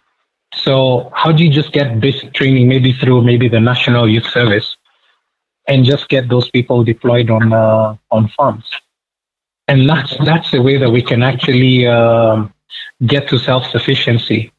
So 0.54 1.12
how 1.14 1.32
do 1.32 1.44
you 1.44 1.52
just 1.52 1.72
get 1.74 2.00
basic 2.00 2.34
training 2.34 2.68
maybe 2.68 2.94
through 2.94 3.22
maybe 3.22 3.48
the 3.48 3.60
National 3.60 4.08
Youth 4.10 4.26
Service 4.26 4.78
and 5.68 5.86
just 5.86 6.10
get 6.10 6.30
those 6.30 6.50
people 6.50 6.84
deployed 6.84 7.30
on 7.30 7.54
uh, 7.54 7.96
on 8.10 8.30
farms? 8.30 8.66
And 9.68 9.88
that's 9.88 10.18
that's 10.26 10.50
the 10.52 10.62
way 10.62 10.78
that 10.78 10.90
we 10.90 11.04
can 11.04 11.22
actually 11.22 11.86
um, 11.86 12.54
get 13.06 13.28
to 13.30 13.38
self 13.38 13.70
sufficiency 13.70 14.52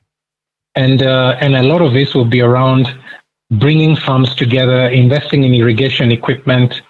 and 0.78 1.02
uh, 1.02 1.36
and 1.40 1.56
a 1.56 1.62
lot 1.62 1.82
of 1.82 1.92
this 1.92 2.14
will 2.14 2.24
be 2.24 2.40
around 2.40 2.86
bringing 3.50 3.96
farms 3.96 4.34
together, 4.34 4.88
investing 4.88 5.42
in 5.42 5.52
irrigation 5.54 6.12
equipment, 6.12 6.82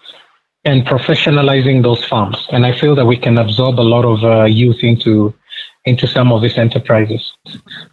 and 0.68 0.86
professionalizing 0.86 1.82
those 1.82 2.04
farms. 2.04 2.46
And 2.52 2.66
I 2.66 2.72
feel 2.80 2.94
that 2.96 3.06
we 3.06 3.16
can 3.16 3.38
absorb 3.38 3.80
a 3.80 3.88
lot 3.94 4.04
of 4.04 4.18
uh, 4.24 4.44
youth 4.44 4.80
into 4.82 5.34
into 5.84 6.06
some 6.06 6.32
of 6.32 6.42
these 6.42 6.58
enterprises. 6.58 7.22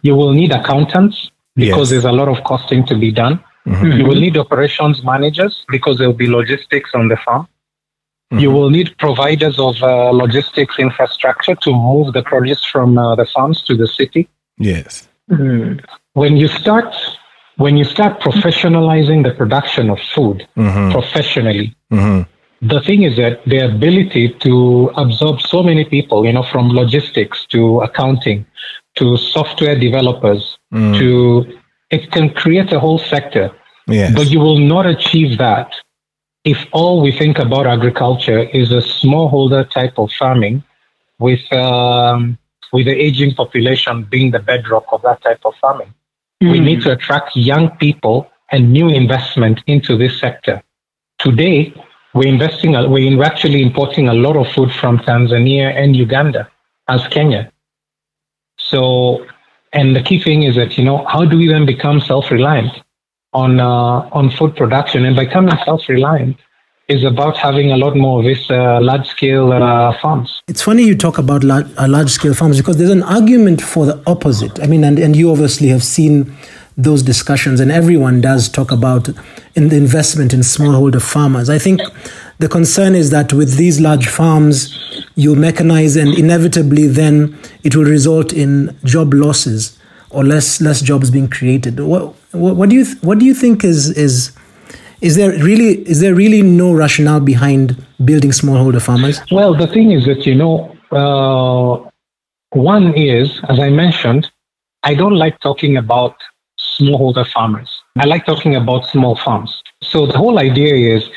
You 0.02 0.14
will 0.14 0.32
need 0.32 0.52
accountants 0.52 1.30
because 1.54 1.86
yes. 1.86 1.90
there's 1.90 2.04
a 2.04 2.16
lot 2.20 2.28
of 2.28 2.44
costing 2.44 2.84
to 2.86 2.94
be 3.04 3.10
done. 3.10 3.42
Mm-hmm. 3.66 3.92
You 3.98 4.04
will 4.04 4.20
need 4.26 4.36
operations 4.36 5.02
managers 5.02 5.64
because 5.68 5.96
there 5.98 6.08
will 6.08 6.22
be 6.26 6.30
logistics 6.40 6.90
on 6.94 7.08
the 7.08 7.16
farm. 7.16 7.44
Mm-hmm. 7.46 8.38
You 8.42 8.50
will 8.50 8.70
need 8.70 8.88
providers 8.98 9.58
of 9.58 9.82
uh, 9.82 10.10
logistics 10.10 10.78
infrastructure 10.78 11.54
to 11.54 11.70
move 11.72 12.12
the 12.12 12.22
produce 12.22 12.62
from 12.64 12.98
uh, 12.98 13.14
the 13.14 13.26
farms 13.34 13.62
to 13.62 13.74
the 13.74 13.88
city. 13.88 14.28
Yes. 14.58 15.08
Mm. 15.30 15.84
When 16.12 16.36
you 16.36 16.48
start 16.48 16.94
when 17.56 17.76
you 17.78 17.84
start 17.84 18.20
professionalizing 18.20 19.24
the 19.24 19.32
production 19.32 19.88
of 19.88 19.98
food 20.14 20.46
mm-hmm. 20.56 20.92
professionally, 20.92 21.74
mm-hmm. 21.90 22.30
The 22.62 22.80
thing 22.80 23.02
is 23.02 23.16
that 23.16 23.44
the 23.44 23.58
ability 23.58 24.30
to 24.40 24.90
absorb 24.96 25.40
so 25.40 25.62
many 25.62 25.84
people, 25.84 26.24
you 26.24 26.32
know, 26.32 26.42
from 26.42 26.68
logistics 26.70 27.46
to 27.46 27.80
accounting 27.80 28.46
to 28.96 29.16
software 29.16 29.78
developers 29.78 30.58
mm. 30.72 30.98
to 30.98 31.58
it 31.90 32.10
can 32.10 32.30
create 32.30 32.72
a 32.72 32.80
whole 32.80 32.98
sector. 32.98 33.50
Yes. 33.86 34.14
But 34.14 34.30
you 34.30 34.40
will 34.40 34.58
not 34.58 34.86
achieve 34.86 35.38
that 35.38 35.72
if 36.44 36.66
all 36.72 37.02
we 37.02 37.12
think 37.12 37.38
about 37.38 37.66
agriculture 37.66 38.40
is 38.40 38.72
a 38.72 38.80
smallholder 38.80 39.68
type 39.70 39.98
of 39.98 40.10
farming 40.12 40.64
with 41.18 41.52
um, 41.52 42.38
with 42.72 42.86
the 42.86 42.94
aging 42.94 43.34
population 43.34 44.04
being 44.04 44.30
the 44.30 44.38
bedrock 44.38 44.86
of 44.92 45.02
that 45.02 45.22
type 45.22 45.40
of 45.44 45.54
farming. 45.60 45.92
Mm. 46.42 46.52
We 46.52 46.60
need 46.60 46.82
to 46.82 46.92
attract 46.92 47.36
young 47.36 47.70
people 47.76 48.30
and 48.50 48.72
new 48.72 48.88
investment 48.88 49.62
into 49.66 49.96
this 49.96 50.18
sector. 50.18 50.62
Today, 51.18 51.74
we're 52.16 52.28
investing, 52.28 52.72
we're 52.72 53.22
actually 53.22 53.62
importing 53.62 54.08
a 54.08 54.14
lot 54.14 54.36
of 54.36 54.46
food 54.54 54.72
from 54.72 54.98
Tanzania 54.98 55.66
and 55.80 55.94
Uganda 55.94 56.50
as 56.88 57.06
Kenya. 57.08 57.52
So, 58.58 59.26
and 59.72 59.94
the 59.94 60.02
key 60.02 60.22
thing 60.22 60.42
is 60.42 60.56
that, 60.56 60.78
you 60.78 60.84
know, 60.84 61.04
how 61.06 61.24
do 61.24 61.36
we 61.36 61.46
then 61.46 61.66
become 61.66 62.00
self-reliant 62.00 62.72
on, 63.32 63.60
uh, 63.60 64.08
on 64.18 64.30
food 64.30 64.56
production? 64.56 65.04
And 65.04 65.14
becoming 65.14 65.54
self-reliant, 65.64 66.38
is 66.88 67.02
about 67.02 67.36
having 67.36 67.72
a 67.72 67.76
lot 67.76 67.96
more 67.96 68.20
of 68.20 68.24
these 68.24 68.48
uh, 68.48 68.78
large 68.80 69.06
scale 69.08 69.52
uh, 69.52 69.92
farms. 70.00 70.40
It's 70.46 70.62
funny 70.62 70.84
you 70.84 70.96
talk 70.96 71.18
about 71.18 71.42
large, 71.42 71.66
uh, 71.76 71.88
large 71.88 72.10
scale 72.10 72.32
farms 72.32 72.58
because 72.58 72.76
there's 72.76 72.90
an 72.90 73.02
argument 73.02 73.60
for 73.60 73.86
the 73.86 74.00
opposite. 74.06 74.60
I 74.62 74.66
mean, 74.68 74.84
and, 74.84 74.98
and 74.98 75.16
you 75.16 75.32
obviously 75.32 75.68
have 75.68 75.82
seen 75.82 76.32
those 76.76 77.02
discussions, 77.02 77.58
and 77.60 77.72
everyone 77.72 78.20
does 78.20 78.48
talk 78.48 78.70
about 78.70 79.08
in 79.54 79.68
the 79.68 79.76
investment 79.76 80.34
in 80.34 80.40
smallholder 80.40 81.00
farmers. 81.00 81.48
I 81.48 81.58
think 81.58 81.80
the 82.38 82.48
concern 82.48 82.94
is 82.94 83.10
that 83.10 83.32
with 83.32 83.56
these 83.56 83.80
large 83.80 84.08
farms, 84.08 84.74
you 85.14 85.34
mechanize, 85.34 86.00
and 86.00 86.16
inevitably, 86.18 86.86
then 86.86 87.36
it 87.62 87.74
will 87.74 87.84
result 87.84 88.32
in 88.32 88.76
job 88.84 89.14
losses 89.14 89.78
or 90.10 90.22
less 90.22 90.60
less 90.60 90.80
jobs 90.82 91.10
being 91.10 91.28
created. 91.28 91.80
What, 91.80 92.14
what, 92.32 92.56
what 92.56 92.68
do 92.68 92.76
you 92.76 92.84
what 93.00 93.18
do 93.18 93.24
you 93.24 93.34
think 93.34 93.64
is 93.64 93.90
is 93.90 94.32
is 95.00 95.16
there 95.16 95.30
really 95.30 95.88
is 95.88 96.00
there 96.00 96.14
really 96.14 96.42
no 96.42 96.74
rationale 96.74 97.20
behind 97.20 97.82
building 98.04 98.30
smallholder 98.30 98.82
farmers? 98.82 99.20
Well, 99.30 99.54
the 99.54 99.66
thing 99.66 99.92
is 99.92 100.04
that 100.06 100.26
you 100.26 100.34
know, 100.34 100.76
uh, 100.92 101.90
one 102.50 102.94
is 102.94 103.40
as 103.48 103.58
I 103.58 103.70
mentioned, 103.70 104.30
I 104.82 104.94
don't 104.94 105.16
like 105.16 105.40
talking 105.40 105.76
about 105.76 106.16
smallholder 106.78 107.26
farmers. 107.30 107.70
I 107.96 108.06
like 108.06 108.26
talking 108.26 108.56
about 108.56 108.86
small 108.86 109.16
farms. 109.16 109.62
So 109.82 110.06
the 110.06 110.18
whole 110.18 110.38
idea 110.38 110.96
is 110.96 111.08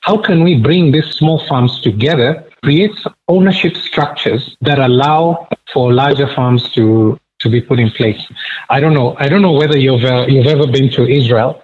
how 0.00 0.16
can 0.18 0.42
we 0.44 0.60
bring 0.60 0.92
these 0.92 1.10
small 1.20 1.38
farms 1.46 1.80
together, 1.80 2.44
create 2.62 2.96
ownership 3.28 3.76
structures 3.76 4.56
that 4.60 4.78
allow 4.78 5.48
for 5.72 5.92
larger 5.92 6.28
farms 6.34 6.70
to 6.72 7.18
to 7.40 7.48
be 7.48 7.60
put 7.60 7.78
in 7.78 7.88
place. 7.90 8.20
I 8.68 8.80
don't 8.80 8.94
know. 8.94 9.14
I 9.18 9.28
don't 9.28 9.42
know 9.42 9.52
whether 9.52 9.78
you've 9.78 10.04
uh, 10.04 10.26
you've 10.28 10.46
ever 10.46 10.66
been 10.66 10.90
to 10.90 11.02
Israel, 11.06 11.62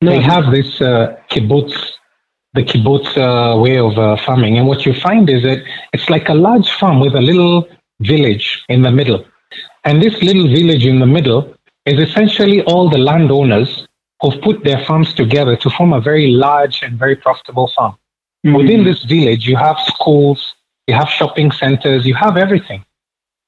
they 0.00 0.20
have 0.20 0.52
this 0.52 0.80
uh, 0.80 1.16
kibbutz, 1.28 1.74
the 2.54 2.62
kibbutz 2.62 3.16
uh, 3.16 3.58
way 3.58 3.78
of 3.78 3.98
uh, 3.98 4.16
farming. 4.24 4.56
And 4.56 4.68
what 4.68 4.86
you 4.86 4.94
find 4.94 5.28
is 5.28 5.42
that 5.42 5.58
it's 5.92 6.08
like 6.08 6.28
a 6.28 6.34
large 6.34 6.70
farm 6.70 7.00
with 7.00 7.16
a 7.16 7.20
little 7.20 7.68
village 8.00 8.64
in 8.68 8.82
the 8.82 8.92
middle. 8.92 9.24
And 9.84 10.00
this 10.00 10.22
little 10.22 10.46
village 10.46 10.86
in 10.86 11.00
the 11.00 11.06
middle 11.06 11.52
is 11.88 12.08
essentially 12.08 12.62
all 12.62 12.88
the 12.88 12.98
landowners 12.98 13.86
who've 14.20 14.40
put 14.42 14.64
their 14.64 14.84
farms 14.84 15.14
together 15.14 15.56
to 15.56 15.70
form 15.70 15.92
a 15.92 16.00
very 16.00 16.28
large 16.28 16.82
and 16.82 16.98
very 16.98 17.16
profitable 17.16 17.68
farm. 17.74 17.92
Mm-hmm. 18.44 18.56
Within 18.56 18.84
this 18.84 19.02
village, 19.04 19.46
you 19.46 19.56
have 19.56 19.78
schools, 19.86 20.54
you 20.86 20.94
have 20.94 21.08
shopping 21.08 21.50
centers, 21.52 22.06
you 22.06 22.14
have 22.14 22.36
everything. 22.36 22.84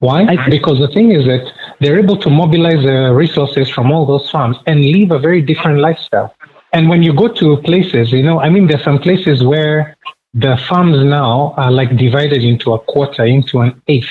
Why? 0.00 0.36
Because 0.48 0.78
the 0.78 0.88
thing 0.88 1.12
is 1.12 1.26
that 1.26 1.52
they're 1.80 1.98
able 1.98 2.16
to 2.18 2.30
mobilize 2.30 2.82
the 2.82 3.12
resources 3.12 3.68
from 3.68 3.92
all 3.92 4.06
those 4.06 4.30
farms 4.30 4.56
and 4.66 4.80
live 4.80 5.10
a 5.10 5.18
very 5.18 5.42
different 5.42 5.78
lifestyle. 5.80 6.34
And 6.72 6.88
when 6.88 7.02
you 7.02 7.12
go 7.12 7.28
to 7.28 7.56
places, 7.58 8.10
you 8.10 8.22
know, 8.22 8.40
I 8.40 8.48
mean, 8.48 8.66
there's 8.66 8.82
some 8.82 8.98
places 8.98 9.44
where 9.44 9.96
the 10.32 10.56
farms 10.68 11.04
now 11.04 11.54
are 11.58 11.70
like 11.70 11.96
divided 11.96 12.42
into 12.44 12.72
a 12.72 12.78
quarter, 12.78 13.24
into 13.24 13.60
an 13.60 13.82
eighth. 13.88 14.08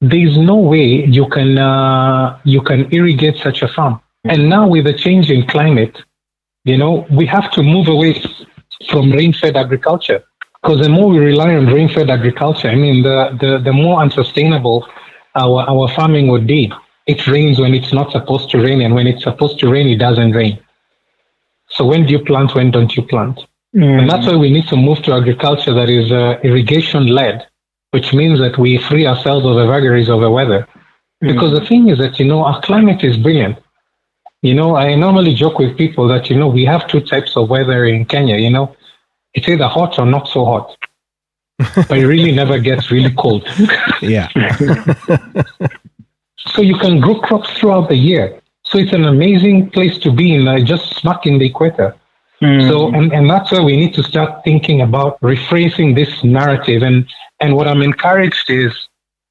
There's 0.00 0.36
no 0.36 0.56
way 0.56 1.06
you 1.06 1.26
can 1.28 1.58
uh, 1.58 2.38
you 2.44 2.60
can 2.60 2.92
irrigate 2.92 3.36
such 3.38 3.62
a 3.62 3.68
farm. 3.68 4.00
And 4.24 4.48
now 4.48 4.68
with 4.68 4.84
the 4.84 4.92
change 4.92 5.30
in 5.30 5.46
climate, 5.46 5.96
you 6.64 6.76
know, 6.76 7.06
we 7.10 7.26
have 7.26 7.50
to 7.52 7.62
move 7.62 7.88
away 7.88 8.20
from 8.90 9.12
rain-fed 9.12 9.56
agriculture 9.56 10.22
because 10.66 10.80
the 10.80 10.88
more 10.88 11.08
we 11.08 11.18
rely 11.18 11.54
on 11.54 11.66
rain-fed 11.66 12.10
agriculture, 12.10 12.68
I 12.68 12.74
mean, 12.74 13.04
the, 13.04 13.36
the, 13.40 13.58
the 13.62 13.72
more 13.72 14.02
unsustainable 14.02 14.86
our, 15.36 15.62
our 15.68 15.86
farming 15.94 16.26
would 16.28 16.46
be. 16.46 16.72
It 17.06 17.24
rains 17.28 17.60
when 17.60 17.72
it's 17.72 17.92
not 17.92 18.10
supposed 18.10 18.50
to 18.50 18.58
rain, 18.58 18.80
and 18.80 18.92
when 18.92 19.06
it's 19.06 19.22
supposed 19.22 19.60
to 19.60 19.70
rain, 19.70 19.86
it 19.86 19.98
doesn't 19.98 20.32
rain. 20.32 20.58
So 21.68 21.86
when 21.86 22.04
do 22.04 22.12
you 22.12 22.24
plant? 22.24 22.56
When 22.56 22.72
don't 22.72 22.96
you 22.96 23.04
plant? 23.04 23.38
Mm. 23.76 24.00
And 24.00 24.10
that's 24.10 24.26
why 24.26 24.34
we 24.34 24.50
need 24.50 24.66
to 24.68 24.76
move 24.76 25.02
to 25.02 25.12
agriculture 25.12 25.72
that 25.72 25.88
is 25.88 26.10
uh, 26.10 26.40
irrigation 26.42 27.06
led, 27.06 27.46
which 27.96 28.12
means 28.12 28.38
that 28.44 28.58
we 28.58 28.76
free 28.76 29.06
ourselves 29.06 29.46
of 29.46 29.54
the 29.56 29.66
vagaries 29.66 30.10
of 30.10 30.20
the 30.20 30.30
weather. 30.30 30.68
Mm. 31.24 31.32
Because 31.32 31.52
the 31.58 31.64
thing 31.64 31.88
is 31.88 31.96
that, 31.96 32.20
you 32.20 32.26
know, 32.26 32.44
our 32.44 32.60
climate 32.60 33.02
is 33.02 33.16
brilliant. 33.16 33.56
You 34.42 34.52
know, 34.52 34.76
I 34.76 34.94
normally 34.96 35.32
joke 35.32 35.58
with 35.58 35.78
people 35.78 36.06
that, 36.08 36.28
you 36.28 36.36
know, 36.36 36.48
we 36.58 36.66
have 36.66 36.86
two 36.88 37.00
types 37.00 37.38
of 37.38 37.48
weather 37.48 37.86
in 37.86 38.04
Kenya, 38.04 38.36
you 38.36 38.50
know, 38.50 38.76
it's 39.32 39.48
either 39.48 39.66
hot 39.66 39.98
or 39.98 40.04
not 40.04 40.28
so 40.28 40.44
hot. 40.44 40.76
but 41.88 41.96
it 41.96 42.06
really 42.06 42.32
never 42.32 42.58
gets 42.58 42.90
really 42.90 43.14
cold. 43.14 43.48
yeah. 44.02 44.28
so 46.52 46.60
you 46.60 46.76
can 46.76 47.00
grow 47.00 47.18
crops 47.18 47.48
throughout 47.56 47.88
the 47.88 47.96
year. 47.96 48.38
So 48.64 48.76
it's 48.76 48.92
an 48.92 49.06
amazing 49.06 49.70
place 49.70 49.96
to 50.04 50.12
be 50.12 50.34
in, 50.34 50.46
uh, 50.46 50.58
just 50.58 50.96
smack 50.96 51.24
in 51.24 51.38
the 51.38 51.46
equator. 51.46 51.96
Mm. 52.42 52.68
So, 52.68 52.88
and, 52.88 53.10
and 53.14 53.30
that's 53.30 53.52
where 53.52 53.62
we 53.62 53.74
need 53.74 53.94
to 53.94 54.02
start 54.02 54.44
thinking 54.44 54.82
about 54.82 55.18
rephrasing 55.22 55.94
this 55.94 56.22
narrative. 56.22 56.82
And, 56.82 57.08
and 57.40 57.54
what 57.56 57.68
I'm 57.68 57.82
encouraged 57.82 58.50
is, 58.50 58.72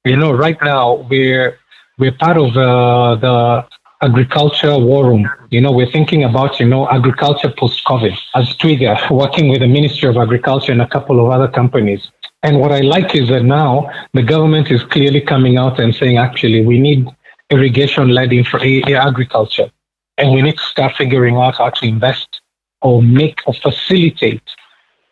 you 0.04 0.16
know, 0.16 0.32
right 0.32 0.58
now 0.62 1.06
we're, 1.10 1.58
we're 1.98 2.12
part 2.12 2.36
of 2.36 2.56
uh, 2.56 3.16
the 3.16 3.66
agriculture 4.02 4.78
war 4.78 5.06
room. 5.06 5.28
You 5.50 5.60
know, 5.60 5.72
we're 5.72 5.90
thinking 5.90 6.24
about, 6.24 6.60
you 6.60 6.66
know, 6.66 6.88
agriculture 6.88 7.52
post-COVID 7.56 8.16
as 8.34 8.56
Twiga, 8.56 9.10
working 9.10 9.48
with 9.48 9.60
the 9.60 9.68
Ministry 9.68 10.08
of 10.08 10.16
Agriculture 10.16 10.72
and 10.72 10.82
a 10.82 10.88
couple 10.88 11.24
of 11.24 11.32
other 11.32 11.48
companies. 11.48 12.08
And 12.42 12.60
what 12.60 12.70
I 12.70 12.80
like 12.80 13.14
is 13.16 13.28
that 13.30 13.42
now 13.42 13.90
the 14.12 14.22
government 14.22 14.70
is 14.70 14.84
clearly 14.84 15.20
coming 15.20 15.56
out 15.56 15.80
and 15.80 15.94
saying, 15.94 16.18
actually, 16.18 16.64
we 16.64 16.78
need 16.78 17.08
irrigation 17.50 18.08
led 18.10 18.32
infra- 18.32 18.92
agriculture. 18.92 19.70
And 20.18 20.32
we 20.32 20.42
need 20.42 20.56
to 20.56 20.64
start 20.64 20.94
figuring 20.96 21.36
out 21.36 21.56
how 21.56 21.70
to 21.70 21.86
invest 21.86 22.40
or 22.82 23.02
make 23.02 23.40
or 23.46 23.54
facilitate 23.54 24.42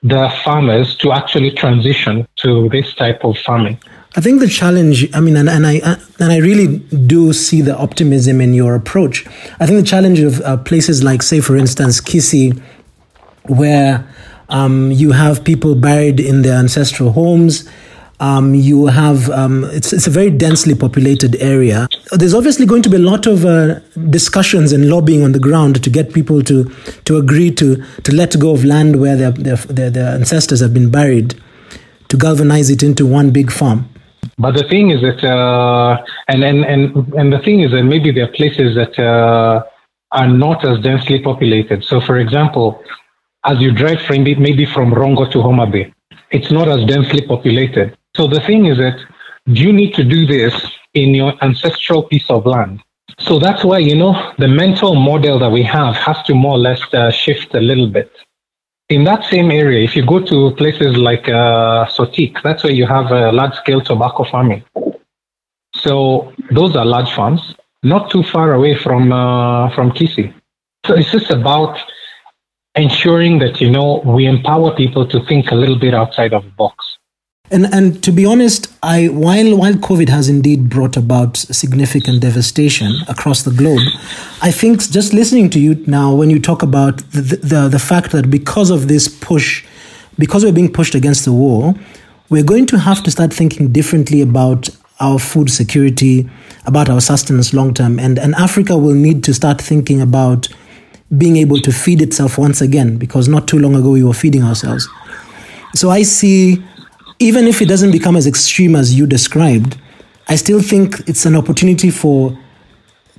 the 0.04 0.30
farmers 0.44 0.94
to 0.96 1.12
actually 1.12 1.50
transition 1.50 2.28
to 2.36 2.68
this 2.68 2.94
type 2.94 3.24
of 3.24 3.38
farming. 3.38 3.78
I 4.16 4.20
think 4.20 4.38
the 4.38 4.46
challenge, 4.46 5.12
I 5.12 5.18
mean, 5.18 5.36
and, 5.36 5.48
and 5.48 5.66
I 5.66 5.80
and 6.20 6.30
I 6.30 6.36
really 6.36 6.78
do 6.78 7.32
see 7.32 7.62
the 7.62 7.76
optimism 7.76 8.40
in 8.40 8.54
your 8.54 8.76
approach. 8.76 9.26
I 9.58 9.66
think 9.66 9.80
the 9.80 9.86
challenge 9.86 10.20
of 10.20 10.40
uh, 10.42 10.58
places 10.58 11.02
like, 11.02 11.22
say, 11.22 11.40
for 11.40 11.56
instance, 11.56 12.00
Kisii, 12.00 12.62
where 13.48 14.06
um, 14.50 14.92
you 14.92 15.12
have 15.12 15.42
people 15.42 15.74
buried 15.74 16.20
in 16.20 16.42
their 16.42 16.58
ancestral 16.58 17.12
homes. 17.12 17.68
Um, 18.20 18.54
you 18.54 18.86
have 18.86 19.28
um, 19.30 19.64
it's 19.64 19.92
it's 19.92 20.06
a 20.06 20.10
very 20.10 20.30
densely 20.30 20.74
populated 20.74 21.36
area. 21.40 21.88
There's 22.12 22.34
obviously 22.34 22.64
going 22.64 22.82
to 22.82 22.88
be 22.88 22.96
a 22.96 23.00
lot 23.00 23.26
of 23.26 23.44
uh, 23.44 23.80
discussions 24.10 24.72
and 24.72 24.88
lobbying 24.88 25.24
on 25.24 25.32
the 25.32 25.40
ground 25.40 25.82
to 25.82 25.90
get 25.90 26.14
people 26.14 26.42
to 26.42 26.64
to 27.04 27.16
agree 27.16 27.50
to 27.52 27.82
to 28.02 28.14
let 28.14 28.38
go 28.38 28.52
of 28.52 28.64
land 28.64 29.00
where 29.00 29.16
their 29.16 29.32
their, 29.32 29.56
their, 29.56 29.90
their 29.90 30.14
ancestors 30.14 30.60
have 30.60 30.72
been 30.72 30.90
buried, 30.90 31.34
to 32.08 32.16
galvanize 32.16 32.70
it 32.70 32.82
into 32.82 33.04
one 33.04 33.30
big 33.30 33.50
farm. 33.50 33.88
But 34.38 34.54
the 34.54 34.64
thing 34.68 34.90
is 34.90 35.00
that, 35.02 35.22
uh, 35.22 36.02
and, 36.28 36.42
and, 36.42 36.64
and, 36.64 37.14
and 37.14 37.32
the 37.32 37.38
thing 37.38 37.60
is 37.60 37.70
that 37.72 37.84
maybe 37.84 38.10
there 38.10 38.24
are 38.24 38.32
places 38.32 38.74
that 38.74 38.98
uh, 38.98 39.62
are 40.12 40.28
not 40.28 40.64
as 40.64 40.80
densely 40.80 41.20
populated. 41.20 41.84
So, 41.84 42.00
for 42.00 42.18
example, 42.18 42.82
as 43.44 43.60
you 43.60 43.72
drive 43.72 44.00
from 44.02 44.24
maybe 44.24 44.66
from 44.66 44.92
Rongo 44.92 45.30
to 45.32 45.42
Homa 45.42 45.66
Bay, 45.66 45.92
it's 46.30 46.50
not 46.50 46.68
as 46.68 46.84
densely 46.86 47.26
populated. 47.26 47.96
So 48.16 48.26
the 48.26 48.40
thing 48.40 48.66
is 48.66 48.78
that 48.78 48.98
you 49.46 49.72
need 49.72 49.94
to 49.94 50.04
do 50.04 50.26
this 50.26 50.54
in 50.94 51.14
your 51.14 51.32
ancestral 51.42 52.04
piece 52.04 52.30
of 52.30 52.46
land. 52.46 52.82
So 53.18 53.38
that's 53.38 53.64
why, 53.64 53.78
you 53.78 53.96
know, 53.96 54.32
the 54.38 54.48
mental 54.48 54.94
model 54.94 55.38
that 55.38 55.50
we 55.50 55.62
have 55.62 55.94
has 55.96 56.22
to 56.24 56.34
more 56.34 56.52
or 56.52 56.58
less 56.58 56.82
uh, 56.94 57.10
shift 57.10 57.54
a 57.54 57.60
little 57.60 57.88
bit 57.88 58.10
in 58.88 59.04
that 59.04 59.24
same 59.24 59.50
area, 59.50 59.82
if 59.82 59.96
you 59.96 60.04
go 60.04 60.20
to 60.20 60.54
places 60.56 60.96
like 60.96 61.28
uh, 61.28 61.86
Sotik, 61.86 62.42
that's 62.42 62.62
where 62.64 62.72
you 62.72 62.86
have 62.86 63.10
uh, 63.10 63.32
large 63.32 63.54
scale 63.54 63.80
tobacco 63.80 64.24
farming. 64.24 64.62
So 65.74 66.32
those 66.50 66.76
are 66.76 66.84
large 66.84 67.12
farms, 67.12 67.54
not 67.82 68.10
too 68.10 68.22
far 68.22 68.52
away 68.52 68.76
from 68.76 69.12
uh, 69.12 69.74
from 69.74 69.90
Kisii. 69.90 70.32
So 70.86 70.94
it's 70.94 71.10
just 71.10 71.30
about 71.30 71.78
ensuring 72.74 73.38
that 73.38 73.60
you 73.60 73.70
know 73.70 74.02
we 74.04 74.26
empower 74.26 74.74
people 74.74 75.06
to 75.06 75.24
think 75.26 75.50
a 75.50 75.54
little 75.54 75.78
bit 75.78 75.94
outside 75.94 76.32
of 76.34 76.44
the 76.44 76.50
box. 76.50 76.98
And 77.50 77.66
and 77.74 78.02
to 78.02 78.10
be 78.10 78.24
honest, 78.24 78.72
I 78.82 79.08
while 79.08 79.58
while 79.58 79.74
COVID 79.74 80.08
has 80.08 80.30
indeed 80.30 80.70
brought 80.70 80.96
about 80.96 81.36
significant 81.36 82.22
devastation 82.22 82.96
across 83.06 83.42
the 83.42 83.50
globe, 83.50 83.82
I 84.40 84.50
think 84.50 84.80
just 84.90 85.12
listening 85.12 85.50
to 85.50 85.60
you 85.60 85.74
now 85.86 86.14
when 86.14 86.30
you 86.30 86.40
talk 86.40 86.62
about 86.62 86.98
the 87.10 87.20
the, 87.42 87.68
the 87.68 87.78
fact 87.78 88.12
that 88.12 88.30
because 88.30 88.70
of 88.70 88.88
this 88.88 89.08
push, 89.08 89.62
because 90.18 90.42
we're 90.42 90.54
being 90.54 90.72
pushed 90.72 90.94
against 90.94 91.26
the 91.26 91.32
wall, 91.32 91.74
we're 92.30 92.42
going 92.44 92.64
to 92.64 92.78
have 92.78 93.02
to 93.02 93.10
start 93.10 93.30
thinking 93.30 93.72
differently 93.72 94.22
about 94.22 94.70
our 95.00 95.18
food 95.18 95.50
security, 95.50 96.26
about 96.64 96.88
our 96.88 97.02
sustenance 97.02 97.52
long 97.52 97.74
term, 97.74 97.98
and 97.98 98.18
and 98.18 98.34
Africa 98.36 98.78
will 98.78 98.94
need 98.94 99.22
to 99.24 99.34
start 99.34 99.60
thinking 99.60 100.00
about 100.00 100.48
being 101.18 101.36
able 101.36 101.60
to 101.60 101.70
feed 101.72 102.00
itself 102.00 102.38
once 102.38 102.62
again 102.62 102.96
because 102.96 103.28
not 103.28 103.46
too 103.46 103.58
long 103.58 103.74
ago 103.74 103.90
we 103.90 104.02
were 104.02 104.14
feeding 104.14 104.42
ourselves. 104.42 104.88
So 105.74 105.90
I 105.90 106.04
see 106.04 106.62
even 107.18 107.46
if 107.46 107.62
it 107.62 107.68
doesn't 107.68 107.92
become 107.92 108.16
as 108.16 108.26
extreme 108.26 108.74
as 108.76 108.94
you 108.94 109.06
described, 109.06 109.78
I 110.28 110.36
still 110.36 110.60
think 110.60 111.00
it's 111.06 111.26
an 111.26 111.36
opportunity 111.36 111.90
for 111.90 112.36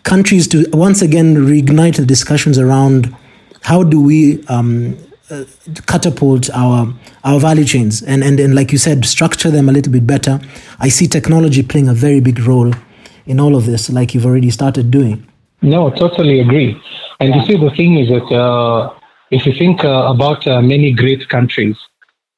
countries 0.04 0.48
to 0.50 0.66
once 0.74 1.02
again 1.02 1.36
reignite 1.36 1.96
the 1.98 2.06
discussions 2.06 2.58
around 2.58 3.16
how 3.62 3.84
do 3.84 4.00
we 4.00 4.46
um, 4.48 4.98
uh, 5.32 5.44
catapult 5.88 6.50
our 6.52 6.94
our 7.24 7.40
value 7.40 7.66
chains. 7.66 8.02
And, 8.04 8.24
and 8.24 8.40
and 8.40 8.54
like 8.54 8.72
you 8.72 8.78
said 8.78 9.06
structure 9.06 9.50
them 9.50 9.70
a 9.70 9.72
little 9.72 9.92
bit 9.92 10.06
better. 10.06 10.40
I 10.80 10.90
see 10.90 11.08
technology 11.08 11.64
playing 11.64 11.88
a 11.88 11.94
very 11.94 12.20
big 12.20 12.40
role 12.40 12.74
in 13.26 13.40
all 13.40 13.56
of 13.56 13.66
this 13.66 13.90
like 13.90 14.14
you've 14.14 14.26
already 14.26 14.52
started 14.52 14.92
doing. 14.92 15.28
No 15.62 15.90
totally 15.90 16.40
agree. 16.42 16.80
And 17.20 17.34
you 17.34 17.44
see 17.46 17.58
the 17.58 17.72
thing 17.72 17.98
is 17.98 18.10
that 18.10 18.36
uh, 18.36 18.94
if 19.32 19.46
you 19.46 19.54
think 19.54 19.84
uh, 19.84 20.14
about 20.14 20.46
uh, 20.46 20.62
many 20.62 20.92
great 20.92 21.28
countries 21.30 21.78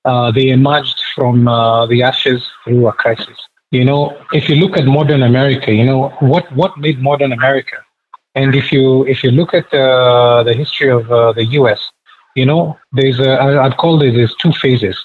uh, 0.06 0.32
they 0.32 0.50
emerged 0.50 1.02
from 1.18 1.48
uh, 1.48 1.86
the 1.92 2.00
ashes 2.12 2.40
through 2.64 2.88
a 2.88 2.94
crisis. 2.94 3.40
You 3.72 3.86
know, 3.90 4.02
if 4.40 4.44
you 4.50 4.56
look 4.64 4.78
at 4.80 4.86
modern 4.86 5.24
America, 5.32 5.70
you 5.80 5.86
know 5.90 6.02
what 6.34 6.46
what 6.60 6.72
made 6.86 6.98
modern 7.10 7.32
America, 7.40 7.78
and 8.40 8.50
if 8.62 8.72
you 8.74 8.86
if 9.14 9.18
you 9.24 9.32
look 9.40 9.52
at 9.62 9.68
uh, 9.74 10.44
the 10.48 10.54
history 10.62 10.90
of 11.00 11.04
uh, 11.12 11.34
the 11.40 11.46
U.S., 11.60 11.82
you 12.40 12.46
know, 12.46 12.62
there's 12.98 13.20
a 13.20 13.32
I'd 13.66 13.78
call 13.84 14.02
it 14.02 14.12
there's 14.18 14.36
two 14.44 14.54
phases. 14.64 14.98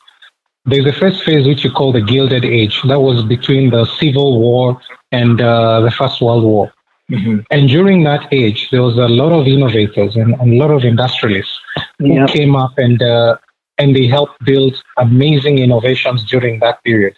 There's 0.64 0.84
the 0.84 0.98
first 1.02 1.24
phase 1.24 1.44
which 1.48 1.64
you 1.64 1.72
call 1.78 1.90
the 1.92 2.06
Gilded 2.12 2.44
Age. 2.44 2.76
That 2.92 3.00
was 3.00 3.24
between 3.24 3.70
the 3.70 3.84
Civil 4.00 4.38
War 4.38 4.80
and 5.10 5.40
uh, 5.40 5.80
the 5.80 5.90
First 5.90 6.20
World 6.20 6.44
War. 6.44 6.72
Mm-hmm. 7.10 7.40
And 7.50 7.68
during 7.68 8.04
that 8.04 8.28
age, 8.32 8.70
there 8.70 8.82
was 8.82 8.96
a 8.96 9.08
lot 9.08 9.32
of 9.32 9.46
innovators 9.46 10.16
and, 10.16 10.34
and 10.40 10.52
a 10.54 10.56
lot 10.56 10.70
of 10.70 10.84
industrialists 10.84 11.58
who 11.98 12.14
yep. 12.14 12.28
came 12.28 12.54
up 12.54 12.78
and 12.78 13.02
uh, 13.02 13.36
and 13.78 13.94
they 13.96 14.06
helped 14.06 14.44
build 14.44 14.82
amazing 14.98 15.58
innovations 15.58 16.24
during 16.24 16.60
that 16.60 16.82
period. 16.84 17.16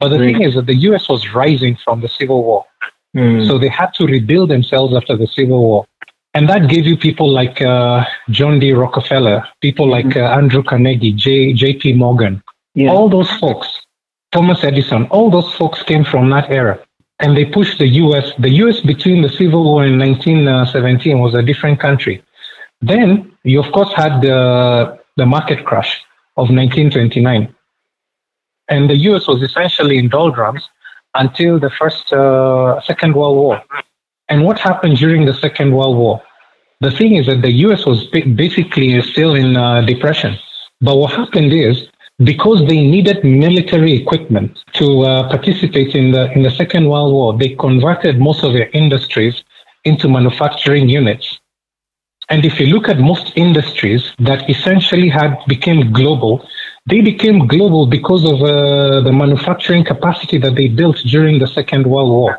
But 0.00 0.08
the 0.08 0.18
thing 0.18 0.40
is 0.42 0.54
that 0.54 0.66
the 0.66 0.76
US 0.88 1.08
was 1.08 1.32
rising 1.34 1.76
from 1.84 2.00
the 2.00 2.08
Civil 2.08 2.42
War. 2.42 2.64
Mm. 3.16 3.46
So 3.46 3.58
they 3.58 3.68
had 3.68 3.92
to 3.94 4.06
rebuild 4.06 4.50
themselves 4.50 4.94
after 4.96 5.16
the 5.16 5.26
Civil 5.26 5.60
War. 5.60 5.86
And 6.32 6.48
that 6.48 6.68
gave 6.68 6.86
you 6.86 6.96
people 6.96 7.28
like 7.28 7.60
uh, 7.60 8.04
John 8.30 8.60
D. 8.60 8.72
Rockefeller, 8.72 9.44
people 9.60 9.88
like 9.88 10.06
mm-hmm. 10.06 10.32
uh, 10.32 10.38
Andrew 10.38 10.62
Carnegie, 10.62 11.12
J. 11.12 11.52
J.P. 11.52 11.94
Morgan. 11.94 12.42
Yeah. 12.74 12.90
All 12.90 13.08
those 13.08 13.30
folks, 13.32 13.68
Thomas 14.30 14.62
Edison, 14.62 15.06
all 15.06 15.28
those 15.28 15.52
folks 15.54 15.82
came 15.82 16.04
from 16.04 16.30
that 16.30 16.50
era. 16.50 16.78
And 17.18 17.36
they 17.36 17.44
pushed 17.44 17.78
the 17.78 17.88
US. 17.88 18.32
The 18.38 18.50
US 18.62 18.80
between 18.80 19.22
the 19.22 19.28
Civil 19.28 19.64
War 19.64 19.84
and 19.84 19.98
1917 19.98 21.18
was 21.18 21.34
a 21.34 21.42
different 21.42 21.80
country. 21.80 22.22
Then 22.80 23.32
you, 23.42 23.60
of 23.60 23.70
course, 23.72 23.92
had 23.92 24.22
the 24.22 24.99
the 25.16 25.26
market 25.26 25.64
crash 25.64 26.02
of 26.36 26.50
1929. 26.50 27.54
And 28.68 28.88
the 28.88 28.96
US 29.08 29.26
was 29.26 29.42
essentially 29.42 29.98
in 29.98 30.08
doldrums 30.08 30.68
until 31.14 31.58
the 31.58 31.70
first, 31.70 32.12
uh, 32.12 32.80
Second 32.82 33.14
World 33.14 33.36
War. 33.36 33.62
And 34.28 34.44
what 34.44 34.58
happened 34.58 34.96
during 34.96 35.24
the 35.26 35.34
Second 35.34 35.74
World 35.74 35.96
War? 35.96 36.22
The 36.80 36.90
thing 36.90 37.16
is 37.16 37.26
that 37.26 37.42
the 37.42 37.52
US 37.66 37.84
was 37.84 38.06
basically 38.06 39.00
still 39.02 39.34
in 39.34 39.56
uh, 39.56 39.82
depression. 39.82 40.38
But 40.80 40.96
what 40.96 41.12
happened 41.12 41.52
is, 41.52 41.88
because 42.22 42.60
they 42.66 42.80
needed 42.86 43.24
military 43.24 43.92
equipment 43.94 44.58
to 44.74 45.00
uh, 45.02 45.28
participate 45.28 45.94
in 45.94 46.12
the 46.12 46.30
in 46.32 46.42
the 46.42 46.50
Second 46.50 46.88
World 46.88 47.12
War, 47.12 47.36
they 47.36 47.50
converted 47.56 48.20
most 48.20 48.44
of 48.44 48.52
their 48.52 48.68
industries 48.70 49.42
into 49.84 50.08
manufacturing 50.08 50.88
units. 50.88 51.39
And 52.30 52.44
if 52.44 52.60
you 52.60 52.66
look 52.66 52.88
at 52.88 52.98
most 52.98 53.32
industries 53.34 54.12
that 54.20 54.48
essentially 54.48 55.08
had 55.08 55.36
became 55.48 55.92
global, 55.92 56.46
they 56.86 57.00
became 57.00 57.46
global 57.46 57.86
because 57.86 58.24
of 58.24 58.40
uh, 58.40 59.00
the 59.00 59.12
manufacturing 59.12 59.84
capacity 59.84 60.38
that 60.38 60.54
they 60.54 60.68
built 60.68 60.98
during 60.98 61.40
the 61.40 61.48
Second 61.48 61.86
World 61.86 62.10
War. 62.10 62.38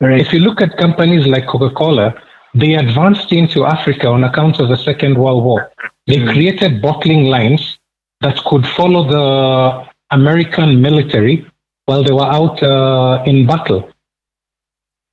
Right. 0.00 0.20
If 0.20 0.32
you 0.32 0.40
look 0.40 0.60
at 0.60 0.76
companies 0.76 1.26
like 1.26 1.46
Coca-Cola, 1.46 2.14
they 2.54 2.74
advanced 2.74 3.32
into 3.32 3.64
Africa 3.64 4.08
on 4.08 4.24
account 4.24 4.58
of 4.58 4.68
the 4.68 4.76
Second 4.76 5.16
World 5.16 5.44
War. 5.44 5.70
They 6.06 6.16
mm. 6.16 6.32
created 6.32 6.82
bottling 6.82 7.26
lines 7.26 7.78
that 8.20 8.36
could 8.44 8.66
follow 8.66 9.02
the 9.08 9.86
American 10.10 10.82
military 10.82 11.46
while 11.84 12.02
they 12.02 12.12
were 12.12 12.30
out 12.40 12.62
uh, 12.62 13.22
in 13.26 13.46
battle. 13.46 13.90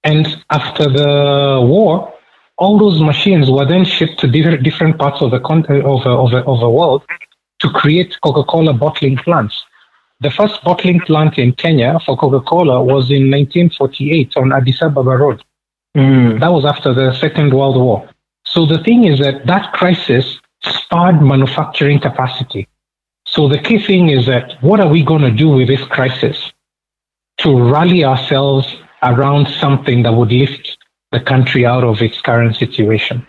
And 0.04 0.26
after 0.50 0.86
the 0.86 1.62
war, 1.64 2.14
all 2.58 2.78
those 2.78 3.02
machines 3.02 3.52
were 3.52 3.66
then 3.66 3.86
shipped 3.86 4.20
to 4.20 4.28
different, 4.28 4.64
different 4.64 4.98
parts 4.98 5.22
of 5.22 5.32
the, 5.32 5.40
country, 5.40 5.82
uh, 5.82 5.88
of, 5.88 6.06
uh, 6.06 6.24
of, 6.24 6.34
uh, 6.34 6.52
of 6.52 6.60
the 6.60 6.70
world 6.70 7.04
to 7.60 7.70
create 7.70 8.16
Coca-Cola 8.22 8.74
bottling 8.74 9.18
plants. 9.18 9.64
The 10.20 10.32
first 10.32 10.64
bottling 10.64 11.00
plant 11.02 11.38
in 11.38 11.54
Kenya 11.54 12.00
for 12.06 12.18
Coca-Cola 12.18 12.84
was 12.84 13.12
in 13.12 13.30
1948 13.30 14.38
on 14.38 14.52
Addis 14.52 14.82
Ababa 14.82 15.18
Road. 15.18 15.44
Mm. 15.96 16.40
That 16.40 16.52
was 16.52 16.66
after 16.66 16.94
the 16.94 17.14
Second 17.14 17.54
World 17.54 17.78
War. 17.78 18.10
So 18.46 18.66
the 18.66 18.82
thing 18.84 19.04
is 19.04 19.20
that 19.20 19.46
that 19.46 19.74
crisis 19.74 20.40
spurred 20.64 21.22
manufacturing 21.22 22.00
capacity. 22.00 22.68
So 23.28 23.48
the 23.48 23.60
key 23.60 23.78
thing 23.78 24.10
is 24.10 24.26
that 24.26 24.58
what 24.62 24.80
are 24.80 24.88
we 24.88 25.04
going 25.04 25.22
to 25.22 25.32
do 25.32 25.50
with 25.50 25.68
this 25.68 25.84
crisis 25.84 26.54
to 27.40 27.72
rally 27.72 28.04
ourselves 28.04 28.76
around 29.04 29.48
something 29.48 30.02
that 30.04 30.14
would 30.14 30.32
lift 30.32 30.67
the 31.12 31.20
country 31.20 31.66
out 31.66 31.84
of 31.84 32.02
its 32.02 32.22
current 32.22 32.56
situation. 32.56 33.26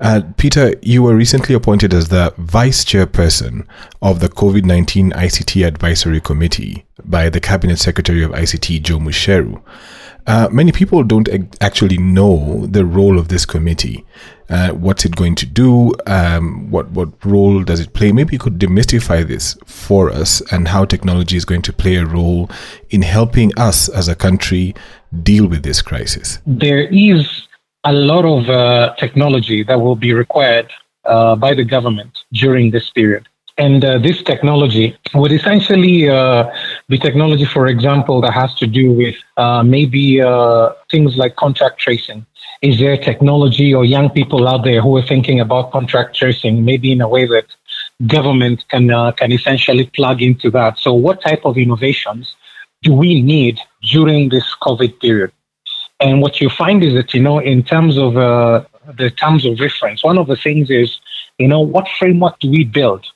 Uh, 0.00 0.20
Peter, 0.36 0.74
you 0.82 1.02
were 1.02 1.14
recently 1.14 1.54
appointed 1.54 1.94
as 1.94 2.08
the 2.08 2.34
vice 2.36 2.84
chairperson 2.84 3.66
of 4.02 4.18
the 4.18 4.28
COVID 4.28 4.64
19 4.64 5.12
ICT 5.12 5.66
Advisory 5.66 6.20
Committee 6.20 6.84
by 7.04 7.28
the 7.28 7.40
Cabinet 7.40 7.78
Secretary 7.78 8.24
of 8.24 8.32
ICT, 8.32 8.82
Joe 8.82 8.98
Mucheru. 8.98 9.62
uh, 10.26 10.48
many 10.52 10.72
people 10.72 11.02
don't 11.04 11.28
actually 11.60 11.98
know 11.98 12.66
the 12.66 12.84
role 12.84 13.18
of 13.18 13.28
this 13.28 13.46
committee. 13.46 14.04
Uh, 14.48 14.70
what's 14.70 15.04
it 15.04 15.16
going 15.16 15.34
to 15.36 15.46
do? 15.46 15.92
Um, 16.06 16.70
what 16.70 16.90
what 16.90 17.24
role 17.24 17.62
does 17.62 17.80
it 17.80 17.94
play? 17.94 18.12
Maybe 18.12 18.34
you 18.34 18.38
could 18.38 18.58
demystify 18.58 19.26
this 19.26 19.56
for 19.66 20.10
us 20.10 20.42
and 20.52 20.68
how 20.68 20.84
technology 20.84 21.36
is 21.36 21.44
going 21.44 21.62
to 21.62 21.72
play 21.72 21.96
a 21.96 22.04
role 22.04 22.50
in 22.90 23.02
helping 23.02 23.56
us 23.56 23.88
as 23.88 24.08
a 24.08 24.14
country 24.14 24.74
deal 25.22 25.46
with 25.46 25.62
this 25.62 25.82
crisis. 25.82 26.38
There 26.46 26.86
is 26.88 27.48
a 27.84 27.92
lot 27.92 28.24
of 28.24 28.48
uh, 28.48 28.94
technology 28.96 29.62
that 29.64 29.80
will 29.80 29.96
be 29.96 30.12
required 30.12 30.70
uh, 31.04 31.36
by 31.36 31.54
the 31.54 31.64
government 31.64 32.18
during 32.32 32.70
this 32.70 32.90
period. 32.90 33.28
And 33.58 33.84
uh, 33.84 33.98
this 33.98 34.22
technology 34.22 34.96
would 35.14 35.30
essentially 35.30 36.08
uh, 36.08 36.50
be 36.88 36.96
technology, 36.96 37.44
for 37.44 37.66
example, 37.66 38.20
that 38.22 38.32
has 38.32 38.54
to 38.56 38.66
do 38.66 38.92
with 38.92 39.16
uh, 39.36 39.62
maybe 39.62 40.22
uh, 40.22 40.70
things 40.90 41.16
like 41.16 41.36
contact 41.36 41.78
tracing. 41.78 42.24
Is 42.62 42.78
there 42.78 42.96
technology 42.96 43.74
or 43.74 43.84
young 43.84 44.08
people 44.08 44.48
out 44.48 44.64
there 44.64 44.80
who 44.80 44.96
are 44.96 45.02
thinking 45.02 45.40
about 45.40 45.70
contract 45.70 46.16
tracing, 46.16 46.64
maybe 46.64 46.92
in 46.92 47.00
a 47.00 47.08
way 47.08 47.26
that 47.26 47.46
government 48.06 48.64
can 48.70 48.88
can 49.16 49.32
essentially 49.32 49.90
plug 49.94 50.22
into 50.22 50.50
that? 50.50 50.78
So, 50.78 50.94
what 50.94 51.20
type 51.20 51.44
of 51.44 51.58
innovations 51.58 52.34
do 52.82 52.94
we 52.94 53.20
need 53.20 53.60
during 53.82 54.28
this 54.28 54.44
COVID 54.62 55.00
period? 55.00 55.32
And 56.00 56.20
what 56.20 56.40
you 56.40 56.48
find 56.48 56.82
is 56.82 56.94
that 56.94 57.14
you 57.14 57.22
know, 57.22 57.38
in 57.38 57.62
terms 57.62 57.96
of 57.96 58.16
uh, 58.16 58.64
the 58.98 59.10
terms 59.10 59.46
of 59.46 59.60
reference, 59.60 60.02
one 60.02 60.18
of 60.18 60.26
the 60.26 60.36
things 60.36 60.70
is, 60.70 61.00
you 61.38 61.48
know, 61.48 61.60
what 61.60 61.86
framework 61.98 62.38
do 62.40 62.50
we 62.50 62.64
build 62.64 63.06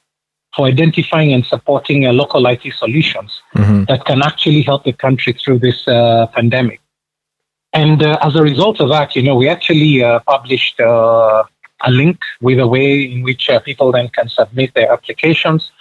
for 0.54 0.66
identifying 0.66 1.32
and 1.32 1.44
supporting 1.44 2.06
uh, 2.06 2.12
local 2.12 2.46
IT 2.46 2.62
solutions 2.78 3.42
mm-hmm. 3.54 3.84
that 3.84 4.04
can 4.06 4.22
actually 4.22 4.62
help 4.62 4.84
the 4.84 4.92
country 4.92 5.32
through 5.34 5.58
this 5.58 5.86
uh, 5.86 6.26
pandemic. 6.28 6.80
And 7.72 8.02
uh, 8.02 8.18
as 8.22 8.36
a 8.36 8.42
result 8.42 8.80
of 8.80 8.88
that, 8.88 9.14
you 9.14 9.22
know, 9.22 9.36
we 9.36 9.48
actually 9.48 10.02
uh, 10.02 10.20
published 10.20 10.80
uh, 10.80 11.42
a 11.82 11.90
link 11.90 12.18
with 12.40 12.58
a 12.58 12.66
way 12.66 13.02
in 13.02 13.22
which 13.22 13.50
people 13.64 13.92
then 13.92 14.08
can 14.08 14.30
submit 14.30 14.72
their 14.74 14.90
applications. 14.90 15.72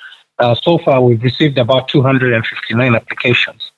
so 0.61 0.77
far, 0.79 1.01
we've 1.01 1.23
received 1.23 1.57
about 1.57 1.87
259 1.87 2.95
applications 2.95 3.71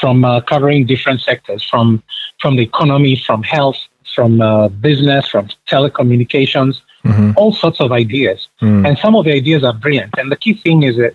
from 0.00 0.24
covering 0.46 0.86
different 0.86 1.20
sectors, 1.20 1.62
from 1.62 2.02
from 2.40 2.56
the 2.56 2.62
economy, 2.62 3.16
from 3.16 3.42
health, 3.42 3.78
from 4.14 4.38
business, 4.80 5.28
from 5.28 5.48
telecommunications, 5.68 6.80
mm-hmm. 7.04 7.32
all 7.36 7.52
sorts 7.52 7.80
of 7.80 7.92
ideas. 7.92 8.48
Mm. 8.60 8.86
And 8.86 8.98
some 8.98 9.16
of 9.16 9.24
the 9.24 9.32
ideas 9.32 9.64
are 9.64 9.72
brilliant. 9.72 10.14
And 10.18 10.30
the 10.30 10.36
key 10.36 10.54
thing 10.54 10.82
is 10.82 10.96
that, 10.96 11.14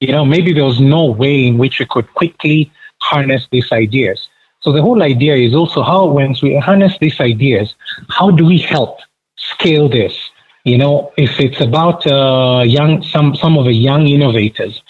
you 0.00 0.12
know, 0.12 0.24
maybe 0.24 0.52
there 0.52 0.64
was 0.64 0.80
no 0.80 1.04
way 1.06 1.46
in 1.46 1.58
which 1.58 1.78
we 1.78 1.86
could 1.86 2.12
quickly 2.14 2.70
harness 3.00 3.46
these 3.50 3.70
ideas. 3.72 4.28
So 4.60 4.72
the 4.72 4.82
whole 4.82 5.02
idea 5.02 5.36
is 5.36 5.54
also 5.54 5.82
how, 5.82 6.06
once 6.06 6.42
we 6.42 6.56
harness 6.56 6.94
these 7.00 7.20
ideas, 7.20 7.74
how 8.08 8.30
do 8.30 8.44
we 8.44 8.58
help 8.58 8.98
scale 9.36 9.88
this? 9.88 10.16
You 10.64 10.78
know, 10.78 11.12
if 11.16 11.38
it's 11.38 11.60
about 11.60 12.04
uh, 12.06 12.64
young, 12.66 13.02
some 13.02 13.36
some 13.36 13.56
of 13.56 13.66
the 13.66 13.72
young 13.72 14.08
innovators, 14.08 14.82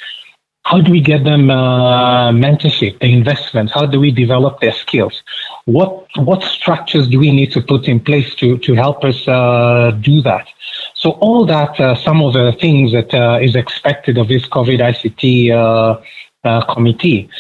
how 0.67 0.81
do 0.81 0.91
we 0.91 1.01
get 1.01 1.23
them 1.23 1.49
uh, 1.49 2.33
mentorship, 2.33 2.99
the 2.99 3.07
investments? 3.07 3.73
How 3.73 3.87
do 3.87 4.01
we 4.01 4.11
develop 4.11 4.61
their 4.61 4.73
skills? 4.73 5.23
What 5.67 5.93
what 6.17 6.43
structures 6.43 7.07
do 7.07 7.21
we 7.21 7.31
need 7.31 7.53
to 7.53 7.61
put 7.61 7.87
in 7.87 8.01
place 8.01 8.35
to 8.41 8.59
to 8.59 8.75
help 8.75 9.05
us 9.05 9.29
uh, 9.29 9.97
do 10.01 10.21
that? 10.23 10.47
So 10.95 11.11
all 11.27 11.47
that, 11.47 11.79
uh, 11.79 11.95
some 11.95 12.21
of 12.21 12.33
the 12.33 12.53
things 12.61 12.91
that 12.91 13.15
uh, 13.15 13.39
is 13.41 13.55
expected 13.55 14.19
of 14.19 14.27
this 14.27 14.45
COVID 14.57 14.81
ICT 14.91 15.23
uh, 15.53 16.01
uh, 16.43 16.75
committee. 16.75 17.31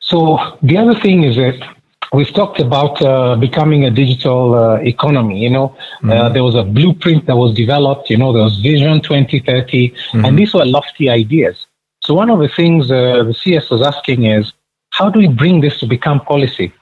So 0.00 0.18
the 0.60 0.78
other 0.78 0.96
thing 1.04 1.22
is 1.22 1.36
that 1.36 1.58
we've 2.12 2.34
talked 2.40 2.58
about 2.58 2.94
becoming 3.38 3.84
a 3.84 3.90
digital 3.92 4.74
economy. 4.94 5.38
You 5.46 5.50
know, 5.50 5.68
mm-hmm. 6.02 6.32
there 6.34 6.42
was 6.42 6.56
a 6.56 6.64
blueprint 6.64 7.26
that 7.26 7.36
was 7.36 7.54
developed. 7.54 8.10
You 8.10 8.16
know, 8.16 8.32
there 8.32 8.42
was 8.42 8.58
Vision 8.58 9.00
2030, 9.00 9.90
mm-hmm. 9.90 10.24
and 10.24 10.36
these 10.36 10.52
were 10.54 10.64
lofty 10.64 11.08
ideas. 11.08 11.67
So 12.08 12.14
one 12.14 12.30
of 12.30 12.38
the 12.38 12.48
things 12.48 12.90
uh, 12.90 13.22
the 13.22 13.34
CS 13.34 13.68
was 13.68 13.82
asking 13.82 14.24
is, 14.24 14.54
how 14.92 15.10
do 15.10 15.18
we 15.18 15.28
bring 15.28 15.60
this 15.60 15.78
to 15.80 15.86
become 15.86 16.20
policy? 16.20 16.72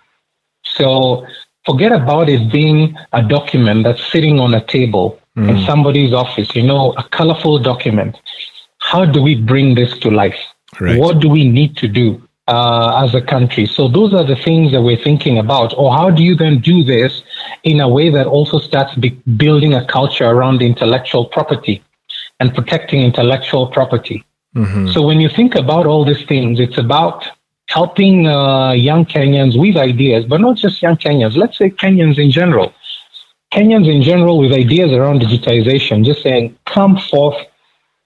So 0.62 1.26
forget 1.64 1.90
about 1.90 2.28
it 2.28 2.52
being 2.52 2.96
a 3.12 3.24
document 3.24 3.82
that's 3.82 4.06
sitting 4.12 4.38
on 4.38 4.54
a 4.54 4.64
table 4.64 5.18
mm. 5.36 5.48
in 5.50 5.66
somebody's 5.66 6.12
office, 6.12 6.54
you 6.54 6.62
know, 6.62 6.92
a 6.92 7.02
colorful 7.08 7.58
document. 7.58 8.16
How 8.78 9.04
do 9.04 9.20
we 9.20 9.34
bring 9.34 9.74
this 9.74 9.98
to 9.98 10.12
life? 10.12 10.38
Right. 10.80 10.96
What 10.96 11.18
do 11.18 11.28
we 11.28 11.48
need 11.48 11.76
to 11.78 11.88
do 11.88 12.22
uh, 12.46 13.02
as 13.04 13.12
a 13.16 13.20
country? 13.20 13.66
So 13.66 13.88
those 13.88 14.14
are 14.14 14.22
the 14.22 14.36
things 14.36 14.70
that 14.70 14.82
we're 14.82 15.02
thinking 15.08 15.38
about. 15.38 15.74
Or 15.76 15.92
how 15.92 16.08
do 16.08 16.22
you 16.22 16.36
then 16.36 16.60
do 16.60 16.84
this 16.84 17.24
in 17.64 17.80
a 17.80 17.88
way 17.88 18.10
that 18.10 18.28
also 18.28 18.60
starts 18.60 18.94
building 18.94 19.74
a 19.74 19.84
culture 19.86 20.26
around 20.26 20.62
intellectual 20.62 21.24
property 21.24 21.82
and 22.38 22.54
protecting 22.54 23.02
intellectual 23.02 23.66
property? 23.66 24.24
Mm-hmm. 24.56 24.88
So 24.88 25.06
when 25.06 25.20
you 25.20 25.28
think 25.28 25.54
about 25.54 25.86
all 25.86 26.04
these 26.04 26.24
things, 26.24 26.58
it's 26.58 26.78
about 26.78 27.26
helping 27.68 28.26
uh, 28.26 28.72
young 28.72 29.04
Kenyans 29.04 29.58
with 29.58 29.76
ideas, 29.76 30.24
but 30.24 30.40
not 30.40 30.56
just 30.56 30.80
young 30.80 30.96
Kenyans. 30.96 31.36
Let's 31.36 31.58
say 31.58 31.68
Kenyans 31.70 32.18
in 32.18 32.30
general. 32.30 32.72
Kenyans 33.52 33.88
in 33.94 34.02
general 34.02 34.38
with 34.38 34.52
ideas 34.52 34.92
around 34.92 35.20
digitization, 35.20 36.04
just 36.04 36.22
saying, 36.22 36.56
come 36.64 36.96
forth 36.96 37.36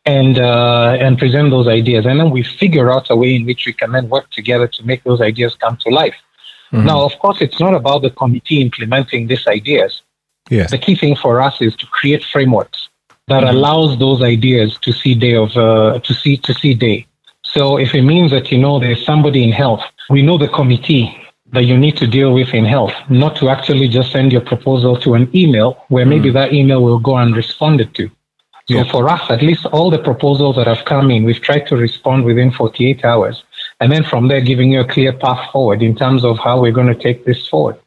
and 0.06 0.38
uh, 0.38 0.96
and 0.98 1.18
present 1.18 1.50
those 1.50 1.68
ideas, 1.68 2.06
and 2.06 2.18
then 2.18 2.30
we 2.30 2.42
figure 2.42 2.90
out 2.90 3.10
a 3.10 3.16
way 3.16 3.36
in 3.36 3.44
which 3.44 3.66
we 3.66 3.72
can 3.72 3.92
then 3.92 4.08
work 4.08 4.30
together 4.30 4.66
to 4.66 4.82
make 4.84 5.04
those 5.04 5.20
ideas 5.20 5.54
come 5.54 5.76
to 5.76 5.90
life. 5.90 6.14
Mm-hmm. 6.72 6.86
Now, 6.86 7.02
of 7.02 7.18
course, 7.18 7.40
it's 7.40 7.60
not 7.60 7.74
about 7.74 8.02
the 8.02 8.10
committee 8.10 8.60
implementing 8.60 9.26
these 9.26 9.46
ideas. 9.46 10.02
Yes. 10.48 10.70
The 10.70 10.78
key 10.78 10.96
thing 10.96 11.16
for 11.16 11.40
us 11.40 11.60
is 11.60 11.76
to 11.76 11.86
create 11.86 12.24
frameworks 12.24 12.88
that 13.30 13.44
mm-hmm. 13.44 13.56
allows 13.56 13.96
those 13.98 14.20
ideas 14.22 14.76
to 14.78 14.92
see 14.92 15.14
day 15.14 15.36
of 15.36 15.56
uh, 15.56 16.00
to 16.00 16.12
see 16.12 16.36
to 16.36 16.52
see 16.52 16.74
day. 16.74 17.06
So 17.54 17.78
if 17.78 17.94
it 17.94 18.02
means 18.02 18.30
that 18.32 18.52
you 18.52 18.58
know 18.58 18.78
there's 18.78 19.04
somebody 19.04 19.42
in 19.42 19.52
health, 19.52 19.82
we 20.08 20.20
know 20.22 20.36
the 20.36 20.48
committee 20.48 21.06
that 21.52 21.64
you 21.64 21.76
need 21.76 21.96
to 21.96 22.06
deal 22.06 22.32
with 22.32 22.54
in 22.54 22.64
health, 22.64 22.94
not 23.08 23.34
to 23.36 23.48
actually 23.48 23.88
just 23.88 24.12
send 24.12 24.32
your 24.32 24.44
proposal 24.52 24.96
to 25.04 25.14
an 25.14 25.28
email 25.34 25.84
where 25.88 26.06
maybe 26.06 26.30
mm. 26.30 26.34
that 26.34 26.52
email 26.52 26.80
will 26.82 27.00
go 27.00 27.12
unresponded 27.12 27.92
to. 27.94 28.08
So 28.68 28.76
yeah. 28.76 28.92
for 28.92 29.08
us, 29.08 29.22
at 29.30 29.42
least 29.42 29.66
all 29.66 29.90
the 29.90 29.98
proposals 29.98 30.54
that 30.56 30.68
have 30.68 30.84
come 30.84 31.10
in, 31.10 31.24
we've 31.24 31.40
tried 31.40 31.66
to 31.68 31.76
respond 31.76 32.24
within 32.24 32.52
48 32.52 33.04
hours. 33.04 33.42
And 33.80 33.90
then 33.90 34.04
from 34.04 34.28
there, 34.28 34.40
giving 34.40 34.70
you 34.70 34.80
a 34.80 34.84
clear 34.94 35.12
path 35.12 35.50
forward 35.50 35.82
in 35.82 35.96
terms 35.96 36.24
of 36.24 36.38
how 36.38 36.60
we're 36.60 36.78
going 36.80 36.92
to 36.94 37.02
take 37.06 37.24
this 37.24 37.48
forward. 37.48 37.79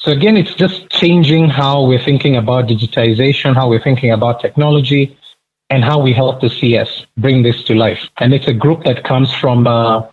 So 0.00 0.12
again, 0.12 0.38
it's 0.38 0.54
just 0.54 0.88
changing 0.88 1.50
how 1.50 1.84
we're 1.84 2.02
thinking 2.02 2.34
about 2.34 2.66
digitization, 2.68 3.54
how 3.54 3.68
we're 3.68 3.82
thinking 3.82 4.10
about 4.10 4.40
technology, 4.40 5.16
and 5.68 5.84
how 5.84 6.00
we 6.00 6.14
help 6.14 6.40
the 6.40 6.48
CS 6.48 7.04
bring 7.18 7.42
this 7.42 7.62
to 7.64 7.74
life. 7.74 8.08
And 8.18 8.32
it's 8.32 8.48
a 8.48 8.54
group 8.54 8.84
that 8.84 9.04
comes 9.04 9.32
from 9.34 9.66
uh, 9.66 10.08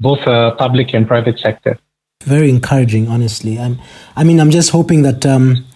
both 0.00 0.26
uh, 0.26 0.54
public 0.54 0.94
and 0.94 1.06
private 1.06 1.38
sector. 1.38 1.78
Very 2.24 2.48
encouraging, 2.48 3.08
honestly. 3.08 3.58
I'm, 3.58 3.78
I 4.16 4.24
mean, 4.24 4.40
I'm 4.40 4.50
just 4.50 4.70
hoping 4.70 5.02
that 5.02 5.26
um, 5.26 5.66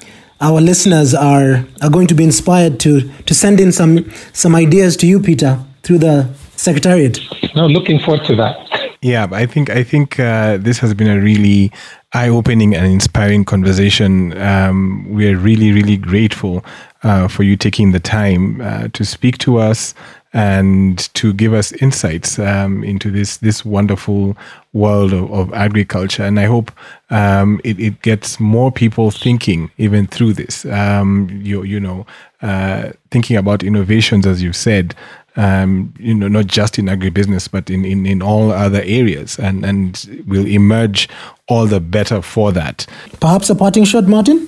our 0.40 0.60
listeners 0.62 1.14
are 1.14 1.64
are 1.82 1.90
going 1.90 2.06
to 2.06 2.14
be 2.14 2.24
inspired 2.24 2.80
to 2.80 3.02
to 3.26 3.34
send 3.34 3.60
in 3.60 3.72
some 3.72 4.10
some 4.32 4.54
ideas 4.54 4.96
to 4.96 5.06
you, 5.06 5.20
Peter, 5.20 5.58
through 5.82 5.98
the 5.98 6.30
secretariat. 6.56 7.20
No, 7.54 7.66
looking 7.66 8.00
forward 8.00 8.24
to 8.24 8.36
that. 8.36 8.69
Yeah, 9.02 9.28
I 9.32 9.46
think 9.46 9.70
I 9.70 9.82
think 9.82 10.20
uh, 10.20 10.58
this 10.58 10.78
has 10.80 10.92
been 10.92 11.08
a 11.08 11.18
really 11.18 11.72
eye-opening 12.12 12.74
and 12.74 12.86
inspiring 12.86 13.46
conversation. 13.46 14.36
Um, 14.36 15.06
we're 15.08 15.38
really, 15.38 15.72
really 15.72 15.96
grateful 15.96 16.62
uh, 17.02 17.26
for 17.26 17.42
you 17.42 17.56
taking 17.56 17.92
the 17.92 18.00
time 18.00 18.60
uh, 18.60 18.88
to 18.92 19.04
speak 19.06 19.38
to 19.38 19.56
us 19.56 19.94
and 20.32 21.12
to 21.14 21.32
give 21.32 21.54
us 21.54 21.72
insights 21.72 22.38
um, 22.38 22.84
into 22.84 23.10
this 23.10 23.38
this 23.38 23.64
wonderful 23.64 24.36
world 24.72 25.12
of, 25.12 25.32
of 25.32 25.52
agriculture. 25.54 26.24
And 26.24 26.38
I 26.38 26.44
hope 26.44 26.70
um, 27.08 27.60
it, 27.64 27.80
it, 27.80 28.02
gets 28.02 28.38
more 28.38 28.70
people 28.70 29.10
thinking 29.10 29.70
even 29.78 30.06
through 30.06 30.34
this. 30.34 30.64
Um, 30.66 31.40
you 31.42 31.62
you 31.62 31.80
know, 31.80 32.06
uh, 32.42 32.90
thinking 33.10 33.36
about 33.36 33.62
innovations, 33.62 34.26
as 34.26 34.42
you 34.42 34.52
said, 34.52 34.94
um, 35.40 35.94
you 35.98 36.14
know, 36.14 36.28
not 36.28 36.48
just 36.48 36.78
in 36.78 36.84
agribusiness, 36.84 37.50
but 37.50 37.70
in, 37.70 37.82
in, 37.86 38.04
in 38.04 38.20
all 38.20 38.52
other 38.52 38.82
areas, 38.84 39.38
and, 39.38 39.64
and 39.64 40.22
will 40.26 40.46
emerge 40.46 41.08
all 41.48 41.66
the 41.66 41.80
better 41.80 42.20
for 42.20 42.52
that. 42.52 42.86
Perhaps 43.20 43.48
a 43.48 43.54
parting 43.54 43.84
shot, 43.84 44.04
Martin? 44.04 44.46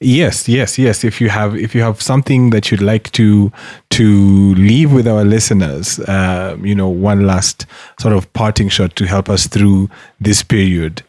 Yes, 0.00 0.46
yes, 0.46 0.78
yes. 0.78 1.04
If 1.04 1.20
you 1.22 1.30
have 1.30 1.56
if 1.56 1.74
you 1.74 1.80
have 1.80 2.02
something 2.02 2.50
that 2.50 2.70
you'd 2.70 2.82
like 2.82 3.10
to 3.12 3.50
to 3.90 4.54
leave 4.56 4.92
with 4.92 5.08
our 5.08 5.24
listeners, 5.24 5.98
uh, 6.00 6.58
you 6.60 6.74
know, 6.74 6.88
one 6.88 7.26
last 7.26 7.64
sort 7.98 8.14
of 8.14 8.30
parting 8.34 8.68
shot 8.68 8.96
to 8.96 9.06
help 9.06 9.30
us 9.30 9.46
through 9.46 9.88
this 10.20 10.42
period. 10.42 11.02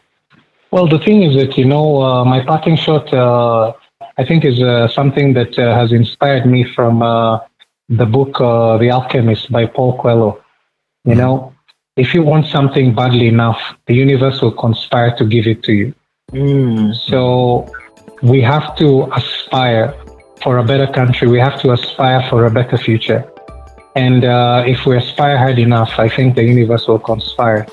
Well, 0.70 0.88
the 0.88 0.98
thing 1.00 1.22
is 1.22 1.34
that 1.36 1.58
you 1.58 1.66
know, 1.66 2.02
uh, 2.02 2.24
my 2.24 2.42
parting 2.42 2.76
shot, 2.76 3.12
uh, 3.12 3.74
I 4.16 4.24
think, 4.24 4.44
is 4.46 4.62
uh, 4.62 4.88
something 4.88 5.34
that 5.34 5.58
uh, 5.58 5.74
has 5.74 5.92
inspired 5.92 6.46
me 6.46 6.64
from 6.74 7.02
uh, 7.02 7.40
the 7.88 8.06
book 8.06 8.40
uh, 8.40 8.78
The 8.78 8.90
Alchemist 8.90 9.50
by 9.50 9.66
Paul 9.66 9.98
Coelho. 9.98 10.42
You 11.04 11.14
know, 11.14 11.54
if 11.96 12.14
you 12.14 12.22
want 12.22 12.46
something 12.46 12.94
badly 12.94 13.28
enough, 13.28 13.60
the 13.86 13.94
universe 13.94 14.42
will 14.42 14.52
conspire 14.52 15.16
to 15.16 15.24
give 15.24 15.46
it 15.46 15.62
to 15.64 15.72
you. 15.72 15.94
Mm. 16.32 16.94
So 16.94 17.72
we 18.22 18.42
have 18.42 18.76
to 18.76 19.08
aspire 19.14 19.94
for 20.42 20.58
a 20.58 20.64
better 20.64 20.86
country. 20.86 21.28
We 21.28 21.38
have 21.38 21.60
to 21.62 21.72
aspire 21.72 22.26
for 22.28 22.46
a 22.46 22.50
better 22.50 22.76
future. 22.76 23.30
And 23.94 24.24
uh, 24.24 24.64
if 24.66 24.84
we 24.84 24.96
aspire 24.96 25.38
hard 25.38 25.58
enough, 25.58 25.92
I 25.98 26.08
think 26.08 26.34
the 26.34 26.44
universe 26.44 26.86
will 26.88 26.98
conspire 26.98 27.66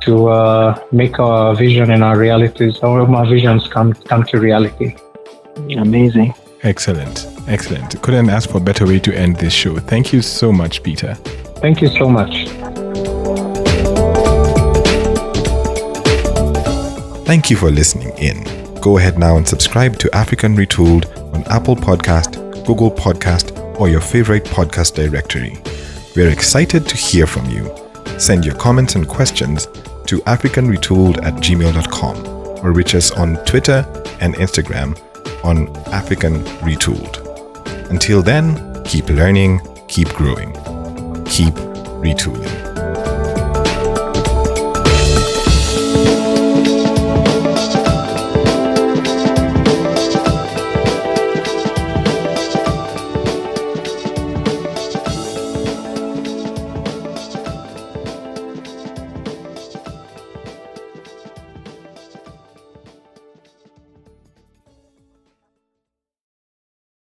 to 0.00 0.28
uh, 0.28 0.78
make 0.90 1.18
our 1.18 1.54
vision 1.54 1.90
and 1.90 2.02
our 2.02 2.18
realities, 2.18 2.78
our, 2.80 3.02
our 3.02 3.26
visions 3.26 3.68
come, 3.68 3.92
come 3.92 4.24
to 4.24 4.40
reality. 4.40 4.96
Amazing. 5.76 6.34
Excellent. 6.64 7.26
Excellent. 7.46 8.00
Couldn't 8.00 8.30
ask 8.30 8.48
for 8.48 8.56
a 8.56 8.60
better 8.60 8.86
way 8.86 8.98
to 9.00 9.14
end 9.14 9.36
this 9.36 9.52
show. 9.52 9.76
Thank 9.76 10.14
you 10.14 10.22
so 10.22 10.50
much, 10.50 10.82
Peter. 10.82 11.12
Thank 11.60 11.82
you 11.82 11.88
so 11.88 12.08
much. 12.08 12.48
Thank 17.26 17.50
you 17.50 17.56
for 17.56 17.70
listening 17.70 18.16
in. 18.16 18.44
Go 18.80 18.96
ahead 18.96 19.18
now 19.18 19.36
and 19.36 19.46
subscribe 19.46 19.98
to 19.98 20.14
African 20.14 20.56
Retooled 20.56 21.04
on 21.34 21.44
Apple 21.48 21.76
Podcast, 21.76 22.36
Google 22.66 22.90
Podcast, 22.90 23.78
or 23.78 23.90
your 23.90 24.00
favorite 24.00 24.44
podcast 24.44 24.94
directory. 24.94 25.58
We're 26.16 26.30
excited 26.30 26.86
to 26.88 26.96
hear 26.96 27.26
from 27.26 27.48
you. 27.50 27.74
Send 28.18 28.46
your 28.46 28.54
comments 28.54 28.94
and 28.94 29.06
questions 29.06 29.66
to 30.06 30.18
africanretooled 30.26 31.22
at 31.22 31.34
gmail.com 31.34 32.64
or 32.64 32.72
reach 32.72 32.94
us 32.94 33.10
on 33.10 33.36
Twitter 33.44 33.86
and 34.20 34.34
Instagram 34.36 34.98
on 35.44 35.68
African 35.92 36.42
Retooled. 36.64 37.20
Until 37.90 38.22
then, 38.22 38.82
keep 38.84 39.08
learning, 39.08 39.60
keep 39.86 40.08
growing, 40.08 40.52
keep 41.26 41.54
retooling. 42.02 42.63